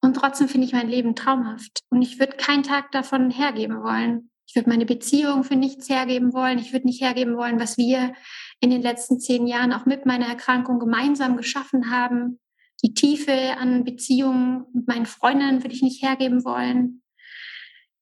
und 0.00 0.14
trotzdem 0.14 0.48
finde 0.48 0.66
ich 0.66 0.72
mein 0.72 0.88
Leben 0.88 1.14
traumhaft. 1.14 1.82
Und 1.90 2.02
ich 2.02 2.18
würde 2.18 2.36
keinen 2.36 2.62
Tag 2.62 2.90
davon 2.92 3.30
hergeben 3.30 3.82
wollen. 3.82 4.30
Ich 4.46 4.56
würde 4.56 4.70
meine 4.70 4.86
Beziehung 4.86 5.44
für 5.44 5.56
nichts 5.56 5.90
hergeben 5.90 6.32
wollen. 6.32 6.58
Ich 6.58 6.72
würde 6.72 6.86
nicht 6.86 7.02
hergeben 7.02 7.36
wollen, 7.36 7.60
was 7.60 7.76
wir 7.76 8.14
in 8.60 8.70
den 8.70 8.80
letzten 8.80 9.20
zehn 9.20 9.46
Jahren 9.46 9.74
auch 9.74 9.84
mit 9.84 10.06
meiner 10.06 10.26
Erkrankung 10.26 10.78
gemeinsam 10.78 11.36
geschaffen 11.36 11.90
haben. 11.90 12.40
Die 12.82 12.94
Tiefe 12.94 13.56
an 13.58 13.84
Beziehungen 13.84 14.64
mit 14.72 14.88
meinen 14.88 15.06
Freundinnen 15.06 15.62
würde 15.62 15.74
ich 15.74 15.82
nicht 15.82 16.02
hergeben 16.02 16.44
wollen. 16.44 17.02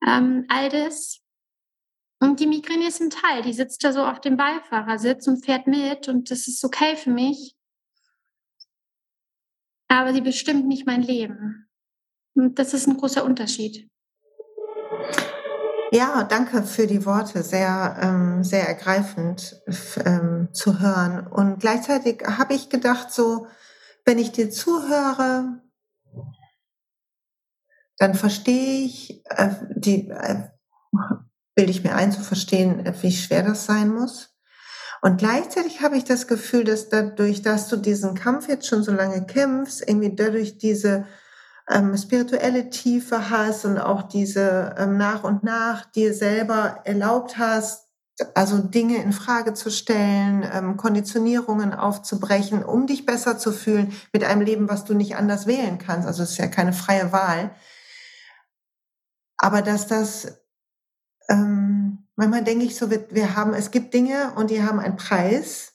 Ähm, 0.06 0.46
all 0.48 0.68
das. 0.68 1.20
Und 2.20 2.40
die 2.40 2.46
Migräne 2.46 2.88
ist 2.88 3.00
ein 3.00 3.10
Teil. 3.10 3.42
Die 3.42 3.52
sitzt 3.52 3.84
da 3.84 3.92
so 3.92 4.04
auf 4.04 4.20
dem 4.20 4.36
Beifahrersitz 4.36 5.26
und 5.26 5.44
fährt 5.44 5.66
mit 5.66 6.08
und 6.08 6.30
das 6.30 6.48
ist 6.48 6.64
okay 6.64 6.96
für 6.96 7.10
mich. 7.10 7.54
Aber 9.88 10.12
sie 10.12 10.22
bestimmt 10.22 10.66
nicht 10.66 10.86
mein 10.86 11.02
Leben. 11.02 11.68
Und 12.34 12.58
das 12.58 12.74
ist 12.74 12.86
ein 12.86 12.96
großer 12.96 13.24
Unterschied. 13.24 13.88
Ja, 15.92 16.24
danke 16.24 16.62
für 16.64 16.86
die 16.86 17.06
Worte. 17.06 17.42
Sehr, 17.42 17.96
ähm, 18.02 18.42
sehr 18.42 18.66
ergreifend 18.68 19.60
ähm, 20.04 20.48
zu 20.52 20.80
hören. 20.80 21.26
Und 21.26 21.60
gleichzeitig 21.60 22.22
habe 22.26 22.54
ich 22.54 22.68
gedacht, 22.68 23.12
so, 23.12 23.46
wenn 24.04 24.18
ich 24.18 24.32
dir 24.32 24.50
zuhöre, 24.50 25.62
dann 27.98 28.14
verstehe 28.14 28.84
ich, 28.84 29.22
äh, 29.26 29.50
die, 29.74 30.08
äh, 30.10 30.48
bilde 31.54 31.70
ich 31.70 31.84
mir 31.84 31.94
ein 31.94 32.12
zu 32.12 32.20
verstehen, 32.20 32.84
wie 33.00 33.12
schwer 33.12 33.42
das 33.42 33.66
sein 33.66 33.88
muss. 33.88 34.36
Und 35.02 35.18
gleichzeitig 35.18 35.82
habe 35.82 35.96
ich 35.96 36.04
das 36.04 36.26
Gefühl, 36.26 36.64
dass 36.64 36.88
dadurch, 36.88 37.42
dass 37.42 37.68
du 37.68 37.76
diesen 37.76 38.14
Kampf 38.14 38.48
jetzt 38.48 38.66
schon 38.66 38.82
so 38.82 38.92
lange 38.92 39.24
kämpfst, 39.24 39.82
irgendwie 39.86 40.14
dadurch 40.14 40.58
diese 40.58 41.06
ähm, 41.70 41.96
spirituelle 41.96 42.70
Tiefe 42.70 43.30
hast 43.30 43.64
und 43.64 43.78
auch 43.78 44.02
diese 44.02 44.74
ähm, 44.78 44.96
nach 44.96 45.24
und 45.24 45.42
nach 45.42 45.84
dir 45.86 46.14
selber 46.14 46.80
erlaubt 46.84 47.38
hast, 47.38 47.86
also 48.34 48.58
Dinge 48.58 49.02
in 49.02 49.12
Frage 49.12 49.52
zu 49.54 49.70
stellen, 49.70 50.44
ähm, 50.50 50.76
Konditionierungen 50.76 51.74
aufzubrechen, 51.74 52.64
um 52.64 52.86
dich 52.86 53.04
besser 53.04 53.38
zu 53.38 53.52
fühlen 53.52 53.92
mit 54.12 54.24
einem 54.24 54.42
Leben, 54.42 54.68
was 54.68 54.84
du 54.84 54.94
nicht 54.94 55.16
anders 55.16 55.46
wählen 55.46 55.78
kannst. 55.78 56.06
Also 56.06 56.22
es 56.22 56.32
ist 56.32 56.38
ja 56.38 56.46
keine 56.46 56.72
freie 56.72 57.12
Wahl. 57.12 57.50
Aber 59.38 59.62
dass 59.62 59.86
das, 59.86 60.38
ähm, 61.28 62.06
manchmal 62.16 62.44
denke 62.44 62.64
ich 62.64 62.76
so, 62.76 62.90
wir, 62.90 63.06
wir 63.10 63.36
haben, 63.36 63.54
es 63.54 63.70
gibt 63.70 63.94
Dinge 63.94 64.32
und 64.36 64.50
die 64.50 64.62
haben 64.62 64.80
einen 64.80 64.96
Preis. 64.96 65.74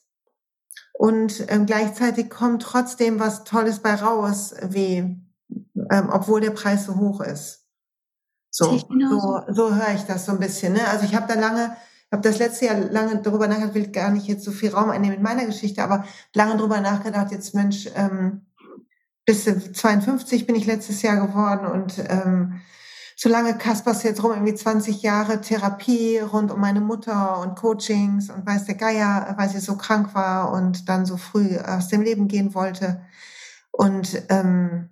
Und 0.92 1.44
ähm, 1.48 1.66
gleichzeitig 1.66 2.30
kommt 2.30 2.62
trotzdem 2.62 3.18
was 3.18 3.44
Tolles 3.44 3.80
bei 3.80 3.94
raus, 3.94 4.54
wie 4.68 5.18
ähm, 5.90 6.08
obwohl 6.10 6.40
der 6.40 6.50
Preis 6.50 6.86
so 6.86 6.96
hoch 6.96 7.20
ist. 7.20 7.66
So, 8.50 8.78
so, 8.78 9.42
so 9.48 9.74
höre 9.74 9.94
ich 9.94 10.02
das 10.02 10.26
so 10.26 10.32
ein 10.32 10.38
bisschen. 10.38 10.74
Ne? 10.74 10.86
Also 10.88 11.06
ich 11.06 11.14
habe 11.14 11.26
da 11.26 11.40
lange, 11.40 11.74
ich 12.06 12.12
habe 12.12 12.22
das 12.22 12.38
letzte 12.38 12.66
Jahr 12.66 12.78
lange 12.78 13.22
darüber 13.22 13.48
nachgedacht, 13.48 13.74
will 13.74 13.90
gar 13.90 14.10
nicht 14.10 14.26
jetzt 14.26 14.44
so 14.44 14.52
viel 14.52 14.70
Raum 14.70 14.90
einnehmen 14.90 15.16
in 15.16 15.22
meiner 15.22 15.46
Geschichte, 15.46 15.82
aber 15.82 16.04
lange 16.34 16.58
darüber 16.58 16.80
nachgedacht, 16.80 17.30
jetzt 17.30 17.54
Mensch, 17.54 17.88
ähm, 17.94 18.46
bis 19.24 19.44
52 19.44 20.46
bin 20.46 20.56
ich 20.56 20.66
letztes 20.66 21.00
Jahr 21.00 21.26
geworden 21.26 21.66
und 21.66 21.98
ähm, 21.98 22.60
so 23.16 23.28
lange 23.28 23.56
Kaspers 23.56 24.02
jetzt 24.02 24.22
rum, 24.22 24.32
irgendwie 24.32 24.54
20 24.54 25.02
Jahre 25.02 25.40
Therapie 25.40 26.18
rund 26.18 26.50
um 26.50 26.60
meine 26.60 26.80
Mutter 26.80 27.38
und 27.40 27.56
Coachings 27.56 28.30
und 28.30 28.46
weiß 28.46 28.64
der 28.64 28.74
Geier, 28.74 29.34
weil 29.36 29.48
sie 29.48 29.60
so 29.60 29.76
krank 29.76 30.14
war 30.14 30.52
und 30.52 30.88
dann 30.88 31.06
so 31.06 31.16
früh 31.16 31.58
aus 31.58 31.88
dem 31.88 32.02
Leben 32.02 32.28
gehen 32.28 32.54
wollte. 32.54 33.02
Und 33.70 34.22
ähm, 34.28 34.90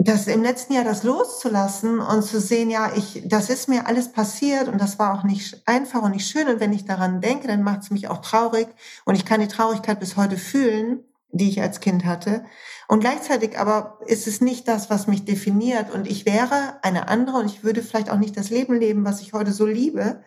das 0.00 0.28
im 0.28 0.42
letzten 0.42 0.74
Jahr 0.74 0.84
das 0.84 1.02
loszulassen 1.02 1.98
und 1.98 2.22
zu 2.22 2.40
sehen, 2.40 2.70
ja, 2.70 2.92
ich, 2.94 3.22
das 3.26 3.50
ist 3.50 3.68
mir 3.68 3.88
alles 3.88 4.12
passiert 4.12 4.68
und 4.68 4.80
das 4.80 5.00
war 5.00 5.18
auch 5.18 5.24
nicht 5.24 5.60
einfach 5.66 6.02
und 6.02 6.12
nicht 6.12 6.28
schön. 6.28 6.46
Und 6.46 6.60
wenn 6.60 6.72
ich 6.72 6.84
daran 6.84 7.20
denke, 7.20 7.48
dann 7.48 7.64
macht 7.64 7.82
es 7.82 7.90
mich 7.90 8.08
auch 8.08 8.18
traurig 8.18 8.68
und 9.04 9.16
ich 9.16 9.24
kann 9.24 9.40
die 9.40 9.48
Traurigkeit 9.48 9.98
bis 9.98 10.16
heute 10.16 10.36
fühlen, 10.36 11.02
die 11.30 11.48
ich 11.48 11.60
als 11.60 11.80
Kind 11.80 12.04
hatte. 12.04 12.44
Und 12.88 13.00
gleichzeitig 13.00 13.58
aber 13.58 13.98
ist 14.06 14.26
es 14.26 14.40
nicht 14.40 14.66
das, 14.66 14.88
was 14.88 15.06
mich 15.06 15.26
definiert 15.26 15.92
und 15.92 16.08
ich 16.08 16.24
wäre 16.24 16.78
eine 16.82 17.08
andere 17.08 17.36
und 17.36 17.46
ich 17.46 17.62
würde 17.62 17.82
vielleicht 17.82 18.10
auch 18.10 18.16
nicht 18.16 18.34
das 18.36 18.48
Leben 18.48 18.74
leben, 18.80 19.04
was 19.04 19.20
ich 19.20 19.34
heute 19.34 19.52
so 19.52 19.66
liebe. 19.66 20.22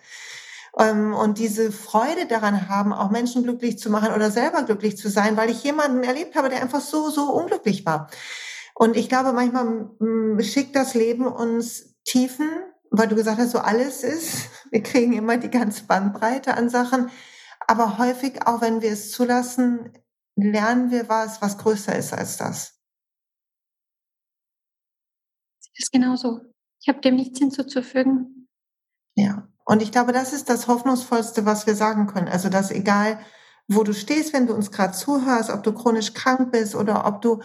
Ähm, 0.77 1.15
und 1.15 1.39
diese 1.39 1.71
Freude 1.71 2.27
daran 2.27 2.69
haben, 2.69 2.93
auch 2.93 3.09
Menschen 3.09 3.41
glücklich 3.41 3.79
zu 3.79 3.89
machen 3.89 4.13
oder 4.13 4.29
selber 4.29 4.61
glücklich 4.61 4.95
zu 4.95 5.09
sein, 5.09 5.37
weil 5.37 5.49
ich 5.49 5.63
jemanden 5.63 6.03
erlebt 6.03 6.35
habe, 6.35 6.49
der 6.49 6.61
einfach 6.61 6.81
so, 6.81 7.09
so 7.09 7.31
unglücklich 7.31 7.83
war. 7.85 8.11
Und 8.75 8.95
ich 8.95 9.09
glaube, 9.09 9.33
manchmal 9.33 9.89
mm, 9.97 10.39
schickt 10.41 10.75
das 10.75 10.93
Leben 10.93 11.25
uns 11.25 11.95
Tiefen, 12.05 12.47
weil 12.91 13.07
du 13.07 13.15
gesagt 13.15 13.39
hast, 13.39 13.51
so 13.51 13.59
alles 13.59 14.03
ist. 14.03 14.49
Wir 14.69 14.83
kriegen 14.83 15.13
immer 15.13 15.37
die 15.37 15.49
ganze 15.49 15.85
Bandbreite 15.85 16.55
an 16.55 16.69
Sachen. 16.69 17.09
Aber 17.67 17.97
häufig, 17.97 18.45
auch 18.45 18.61
wenn 18.61 18.81
wir 18.81 18.91
es 18.91 19.11
zulassen, 19.11 19.91
lernen 20.35 20.91
wir 20.91 21.09
was, 21.09 21.41
was 21.41 21.57
größer 21.57 21.97
ist 21.97 22.13
als 22.13 22.37
das. 22.37 22.79
Das 25.59 25.69
ist 25.75 25.91
genau 25.91 26.15
so. 26.15 26.41
Ich 26.81 26.89
habe 26.89 27.01
dem 27.01 27.15
nichts 27.15 27.39
hinzuzufügen. 27.39 28.47
Ja, 29.15 29.47
und 29.65 29.81
ich 29.81 29.91
glaube, 29.91 30.13
das 30.13 30.33
ist 30.33 30.49
das 30.49 30.67
Hoffnungsvollste, 30.67 31.45
was 31.45 31.67
wir 31.67 31.75
sagen 31.75 32.07
können. 32.07 32.27
Also, 32.27 32.49
dass 32.49 32.71
egal, 32.71 33.19
wo 33.67 33.83
du 33.83 33.93
stehst, 33.93 34.33
wenn 34.33 34.47
du 34.47 34.53
uns 34.53 34.71
gerade 34.71 34.93
zuhörst, 34.93 35.49
ob 35.49 35.63
du 35.63 35.73
chronisch 35.73 36.13
krank 36.13 36.51
bist 36.51 36.75
oder 36.75 37.05
ob 37.05 37.21
du 37.21 37.41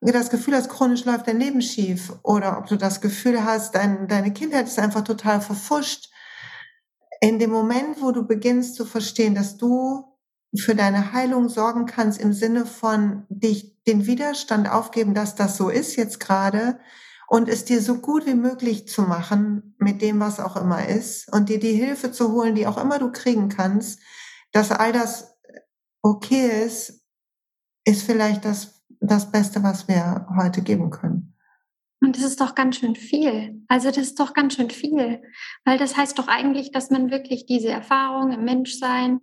das 0.00 0.30
Gefühl 0.30 0.54
hast, 0.54 0.68
chronisch 0.68 1.04
läuft 1.04 1.28
dein 1.28 1.38
Leben 1.38 1.62
schief 1.62 2.12
oder 2.22 2.58
ob 2.58 2.66
du 2.66 2.76
das 2.76 3.00
Gefühl 3.00 3.44
hast, 3.44 3.74
dein, 3.74 4.08
deine 4.08 4.32
Kindheit 4.32 4.66
ist 4.66 4.78
einfach 4.78 5.04
total 5.04 5.40
verfuscht. 5.40 6.10
In 7.20 7.38
dem 7.38 7.50
Moment, 7.50 8.00
wo 8.00 8.12
du 8.12 8.26
beginnst 8.26 8.76
zu 8.76 8.84
verstehen, 8.86 9.34
dass 9.34 9.58
du 9.58 10.09
für 10.56 10.74
deine 10.74 11.12
Heilung 11.12 11.48
sorgen 11.48 11.86
kannst 11.86 12.20
im 12.20 12.32
Sinne 12.32 12.66
von 12.66 13.24
dich 13.28 13.82
den 13.84 14.06
Widerstand 14.06 14.70
aufgeben, 14.70 15.14
dass 15.14 15.34
das 15.34 15.56
so 15.56 15.68
ist 15.68 15.96
jetzt 15.96 16.18
gerade 16.18 16.80
und 17.28 17.48
es 17.48 17.64
dir 17.64 17.80
so 17.80 17.98
gut 17.98 18.26
wie 18.26 18.34
möglich 18.34 18.88
zu 18.88 19.02
machen 19.02 19.74
mit 19.78 20.02
dem, 20.02 20.18
was 20.18 20.40
auch 20.40 20.56
immer 20.56 20.88
ist 20.88 21.32
und 21.32 21.48
dir 21.48 21.60
die 21.60 21.74
Hilfe 21.74 22.10
zu 22.10 22.32
holen, 22.32 22.56
die 22.56 22.66
auch 22.66 22.76
immer 22.76 22.98
du 22.98 23.12
kriegen 23.12 23.48
kannst, 23.48 24.00
dass 24.52 24.72
all 24.72 24.92
das 24.92 25.38
okay 26.02 26.64
ist, 26.66 27.04
ist 27.84 28.02
vielleicht 28.02 28.44
das, 28.44 28.82
das 29.00 29.30
Beste, 29.30 29.62
was 29.62 29.86
wir 29.86 30.26
heute 30.36 30.62
geben 30.62 30.90
können. 30.90 31.36
Und 32.02 32.16
das 32.16 32.24
ist 32.24 32.40
doch 32.40 32.54
ganz 32.54 32.76
schön 32.76 32.96
viel. 32.96 33.62
Also 33.68 33.88
das 33.88 33.98
ist 33.98 34.20
doch 34.20 34.32
ganz 34.32 34.54
schön 34.54 34.70
viel, 34.70 35.22
weil 35.64 35.78
das 35.78 35.96
heißt 35.96 36.18
doch 36.18 36.28
eigentlich, 36.28 36.72
dass 36.72 36.90
man 36.90 37.10
wirklich 37.10 37.46
diese 37.46 37.68
Erfahrung 37.68 38.32
im 38.32 38.44
Menschsein, 38.44 39.20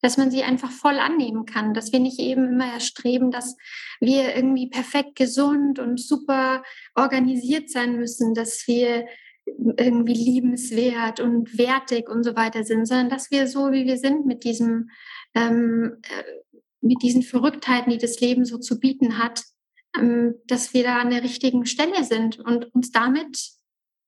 dass 0.00 0.16
man 0.16 0.30
sie 0.30 0.42
einfach 0.42 0.70
voll 0.70 0.98
annehmen 0.98 1.44
kann, 1.46 1.74
dass 1.74 1.92
wir 1.92 2.00
nicht 2.00 2.18
eben 2.18 2.46
immer 2.46 2.72
erstreben, 2.72 3.30
dass 3.30 3.56
wir 4.00 4.34
irgendwie 4.34 4.68
perfekt 4.68 5.16
gesund 5.16 5.78
und 5.78 6.00
super 6.00 6.62
organisiert 6.94 7.70
sein 7.70 7.96
müssen, 7.96 8.34
dass 8.34 8.66
wir 8.66 9.06
irgendwie 9.56 10.14
liebenswert 10.14 11.20
und 11.20 11.56
wertig 11.58 12.08
und 12.08 12.22
so 12.22 12.36
weiter 12.36 12.64
sind, 12.64 12.86
sondern 12.86 13.08
dass 13.08 13.30
wir 13.30 13.46
so, 13.46 13.72
wie 13.72 13.86
wir 13.86 13.96
sind, 13.96 14.26
mit 14.26 14.44
diesem, 14.44 14.90
ähm, 15.34 15.98
äh, 16.02 16.54
mit 16.80 17.02
diesen 17.02 17.22
Verrücktheiten, 17.22 17.90
die 17.90 17.98
das 17.98 18.20
Leben 18.20 18.44
so 18.44 18.58
zu 18.58 18.78
bieten 18.78 19.18
hat, 19.18 19.42
ähm, 19.96 20.34
dass 20.46 20.74
wir 20.74 20.82
da 20.82 20.98
an 20.98 21.10
der 21.10 21.22
richtigen 21.22 21.66
Stelle 21.66 22.04
sind 22.04 22.38
und 22.38 22.74
uns 22.74 22.92
damit 22.92 23.50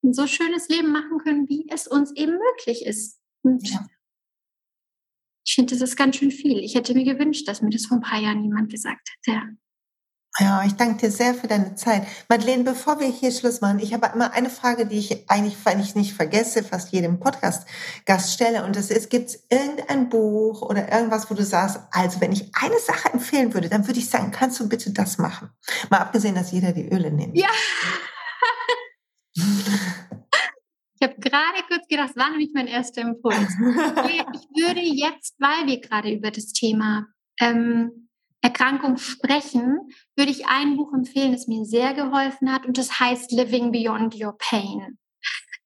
ein 0.03 0.12
so 0.12 0.26
schönes 0.26 0.68
Leben 0.68 0.93
machen 0.93 1.18
können, 1.18 1.49
wie 1.49 1.66
es 1.68 1.86
uns 1.86 2.14
eben 2.14 2.32
möglich 2.32 2.86
ist. 2.86 3.18
Und 3.43 3.68
ja. 3.68 3.86
Ich 5.45 5.55
finde, 5.55 5.74
das 5.74 5.82
ist 5.82 5.97
ganz 5.97 6.16
schön 6.16 6.30
viel. 6.30 6.59
Ich 6.59 6.74
hätte 6.74 6.95
mir 6.95 7.05
gewünscht, 7.05 7.49
dass 7.49 7.62
mir 7.62 7.70
das 7.70 7.86
vor 7.86 7.99
ein 7.99 8.03
paar 8.03 8.20
Jahren 8.20 8.43
jemand 8.45 8.70
gesagt 8.70 9.09
hätte. 9.24 9.41
Ja, 10.38 10.62
ich 10.64 10.74
danke 10.74 10.99
dir 11.07 11.11
sehr 11.11 11.34
für 11.34 11.49
deine 11.49 11.74
Zeit. 11.74 12.07
Madeleine, 12.28 12.62
bevor 12.62 13.01
wir 13.01 13.09
hier 13.09 13.32
Schluss 13.32 13.61
machen, 13.61 13.80
ich 13.80 13.93
habe 13.93 14.11
immer 14.14 14.32
eine 14.32 14.49
Frage, 14.49 14.86
die 14.86 14.99
ich 14.99 15.28
eigentlich, 15.28 15.57
eigentlich 15.64 15.97
nicht 15.97 16.14
vergesse, 16.14 16.62
fast 16.62 16.93
jedem 16.93 17.18
Podcast-Gast 17.18 18.32
stelle. 18.32 18.64
Und 18.64 18.76
das 18.76 18.91
ist, 18.91 19.11
gibt 19.11 19.30
es 19.30 19.45
irgendein 19.51 20.09
Buch 20.09 20.62
oder 20.62 20.91
irgendwas, 20.93 21.30
wo 21.30 21.34
du 21.34 21.45
sagst, 21.45 21.80
also 21.91 22.20
wenn 22.20 22.30
ich 22.32 22.53
eine 22.55 22.78
Sache 22.78 23.12
empfehlen 23.12 23.53
würde, 23.55 23.68
dann 23.68 23.88
würde 23.88 23.99
ich 23.99 24.09
sagen, 24.09 24.30
kannst 24.30 24.61
du 24.61 24.68
bitte 24.68 24.93
das 24.93 25.18
machen? 25.18 25.51
Mal 25.91 25.99
abgesehen, 25.99 26.36
dass 26.36 26.53
jeder 26.53 26.72
die 26.72 26.88
Öle 26.88 27.11
nimmt. 27.11 27.36
Ja. 27.36 27.49
Ich 31.03 31.09
habe 31.09 31.18
gerade 31.18 31.66
kurz 31.66 31.88
gedacht, 31.88 32.11
das 32.11 32.16
war 32.16 32.30
nämlich 32.30 32.51
mein 32.55 32.66
erster 32.66 33.01
Impuls. 33.01 33.36
Ich 34.11 34.62
würde 34.62 34.80
jetzt, 34.80 35.34
weil 35.38 35.66
wir 35.66 35.80
gerade 35.80 36.12
über 36.12 36.30
das 36.30 36.53
Thema 36.53 37.07
ähm, 37.40 38.09
Erkrankung 38.42 38.98
sprechen, 38.98 39.78
würde 40.16 40.30
ich 40.30 40.46
ein 40.46 40.76
Buch 40.76 40.92
empfehlen, 40.92 41.32
das 41.32 41.46
mir 41.46 41.64
sehr 41.64 41.94
geholfen 41.94 42.53
hat 42.53 42.66
und 42.66 42.76
das 42.76 43.01
heißt 43.01 43.32
Living 43.32 43.72
Beyond 43.72 44.14
Your 44.22 44.36
Pain. 44.38 44.98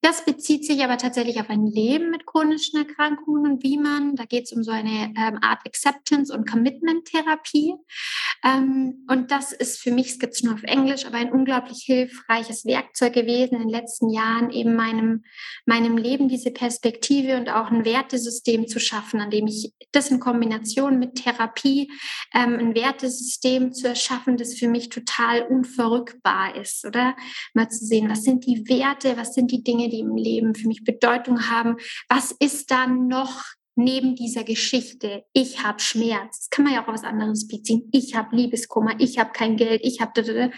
Das 0.05 0.22
bezieht 0.26 0.66
sich 0.66 0.84
aber 0.84 0.98
tatsächlich 0.98 1.40
auf 1.40 1.48
ein 1.48 1.64
Leben 1.64 2.11
mit 2.11 2.26
chronischen 2.26 2.78
Erkrankungen 2.78 3.50
und 3.50 3.62
wie 3.62 3.78
man, 3.78 4.16
da 4.16 4.26
geht 4.26 4.44
es 4.44 4.52
um 4.52 4.62
so 4.62 4.70
eine 4.70 5.14
ähm, 5.16 5.38
Art 5.40 5.64
Acceptance- 5.64 6.30
und 6.30 6.46
Commitment-Therapie. 6.46 7.76
Ähm, 8.44 9.07
und 9.09 9.30
das 9.30 9.52
ist 9.52 9.80
für 9.80 9.90
mich, 9.90 10.09
es 10.09 10.18
gibt 10.18 10.34
es 10.34 10.42
nur 10.42 10.52
auf 10.52 10.62
Englisch, 10.64 11.07
aber 11.07 11.16
ein 11.16 11.32
unglaublich 11.32 11.84
hilfreiches 11.86 12.66
Werkzeug 12.66 13.14
gewesen 13.14 13.55
in 13.55 13.61
den 13.61 13.70
letzten 13.70 14.11
Jahren, 14.11 14.50
eben 14.50 14.76
meinem, 14.76 15.24
meinem 15.64 15.96
Leben 15.96 16.28
diese 16.28 16.50
Perspektive 16.50 17.38
und 17.38 17.48
auch 17.48 17.70
ein 17.70 17.86
Wertesystem 17.86 18.68
zu 18.68 18.80
schaffen, 18.80 19.22
an 19.22 19.30
dem 19.30 19.46
ich 19.46 19.72
das 19.92 20.11
in 20.11 20.20
Kombination 20.20 20.98
mit 20.98 21.14
Therapie, 21.14 21.90
ähm, 22.34 22.59
ein 22.59 22.74
Wertesystem 22.74 23.72
zu 23.72 23.88
erschaffen, 23.88 24.36
das 24.36 24.52
für 24.52 24.68
mich 24.68 24.90
total 24.90 25.44
unverrückbar 25.44 26.57
ist, 26.57 26.84
oder? 26.84 27.16
Mal 27.55 27.70
zu 27.70 27.86
sehen, 27.86 28.11
was 28.11 28.24
sind 28.24 28.44
die 28.44 28.68
Werte, 28.68 29.16
was 29.16 29.32
sind 29.32 29.50
die 29.50 29.64
Dinge, 29.64 29.93
die 29.95 30.01
im 30.01 30.16
Leben 30.16 30.55
für 30.55 30.68
mich 30.68 30.84
Bedeutung 30.84 31.49
haben. 31.49 31.76
Was 32.09 32.32
ist 32.32 32.70
da 32.70 32.86
noch 32.86 33.42
neben 33.76 34.14
dieser 34.14 34.45
Geschichte? 34.45 35.24
Ich 35.32 35.62
habe 35.62 35.80
Schmerz. 35.80 36.40
Das 36.40 36.51
kann 36.51 36.64
man 36.64 36.74
ja 36.74 36.82
auch 36.82 36.88
auf 36.88 36.95
was 36.95 37.05
anderes 37.05 37.47
beziehen. 37.47 37.88
Ich 37.92 38.14
habe 38.14 38.34
Liebeskummer, 38.36 38.95
ich 38.99 39.18
habe 39.18 39.32
kein 39.32 39.57
Geld, 39.57 39.80
ich 39.84 40.01
habe 40.01 40.51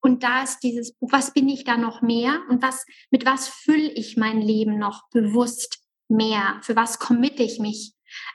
und 0.00 0.22
da 0.22 0.42
ist 0.42 0.60
dieses 0.60 0.92
Buch, 0.94 1.10
was 1.12 1.32
bin 1.32 1.48
ich 1.48 1.64
da 1.64 1.76
noch 1.76 2.02
mehr 2.02 2.40
und 2.48 2.62
was 2.62 2.84
mit 3.10 3.26
was 3.26 3.48
fülle 3.48 3.90
ich 3.92 4.16
mein 4.16 4.40
Leben 4.40 4.78
noch 4.78 5.08
bewusst 5.10 5.80
mehr? 6.08 6.60
Für 6.62 6.76
was 6.76 6.98
committe 6.98 7.42
ich 7.42 7.58
mich? 7.58 7.92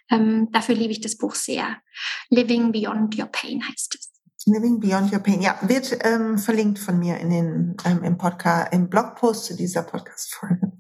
Ähm, 0.09 0.49
dafür 0.51 0.75
liebe 0.75 0.91
ich 0.91 1.01
das 1.01 1.17
Buch 1.17 1.35
sehr. 1.35 1.77
Living 2.29 2.71
Beyond 2.71 3.17
Your 3.17 3.27
Pain 3.27 3.67
heißt 3.67 3.95
es. 3.95 4.10
Living 4.45 4.79
Beyond 4.79 5.13
Your 5.13 5.19
Pain. 5.19 5.41
Ja, 5.41 5.57
wird 5.61 5.97
ähm, 6.03 6.37
verlinkt 6.37 6.79
von 6.79 6.97
mir 6.99 7.17
in 7.17 7.29
den, 7.29 7.77
ähm, 7.85 8.03
im 8.03 8.17
Podcast, 8.17 8.73
im 8.73 8.89
Blogpost 8.89 9.45
zu 9.45 9.55
dieser 9.55 9.83
Podcast-Folge. 9.83 10.71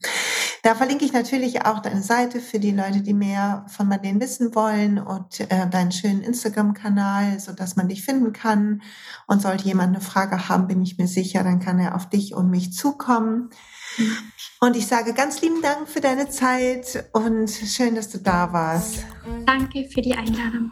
Da 0.63 0.75
verlinke 0.75 1.05
ich 1.05 1.13
natürlich 1.13 1.65
auch 1.65 1.79
deine 1.79 2.01
Seite 2.01 2.39
für 2.39 2.59
die 2.59 2.71
Leute, 2.71 3.01
die 3.01 3.13
mehr 3.13 3.65
von 3.67 3.87
Madeleine 3.87 4.19
wissen 4.19 4.53
wollen 4.53 4.99
und 4.99 5.39
äh, 5.39 5.67
deinen 5.69 5.91
schönen 5.91 6.21
Instagram-Kanal, 6.21 7.39
so 7.39 7.51
dass 7.51 7.75
man 7.75 7.87
dich 7.87 8.03
finden 8.03 8.33
kann. 8.33 8.81
Und 9.27 9.41
sollte 9.41 9.65
jemand 9.65 9.95
eine 9.95 10.01
Frage 10.01 10.49
haben, 10.49 10.67
bin 10.67 10.81
ich 10.81 10.97
mir 10.97 11.07
sicher, 11.07 11.43
dann 11.43 11.59
kann 11.59 11.79
er 11.79 11.95
auf 11.95 12.09
dich 12.09 12.35
und 12.35 12.49
mich 12.49 12.73
zukommen. 12.73 13.49
Und 14.59 14.75
ich 14.75 14.87
sage 14.87 15.13
ganz 15.13 15.41
lieben 15.41 15.61
Dank 15.61 15.87
für 15.87 16.01
deine 16.01 16.29
Zeit 16.29 17.09
und 17.13 17.49
schön, 17.49 17.95
dass 17.95 18.09
du 18.09 18.19
da 18.19 18.53
warst. 18.53 19.05
Danke 19.45 19.89
für 19.91 20.01
die 20.01 20.13
Einladung. 20.13 20.71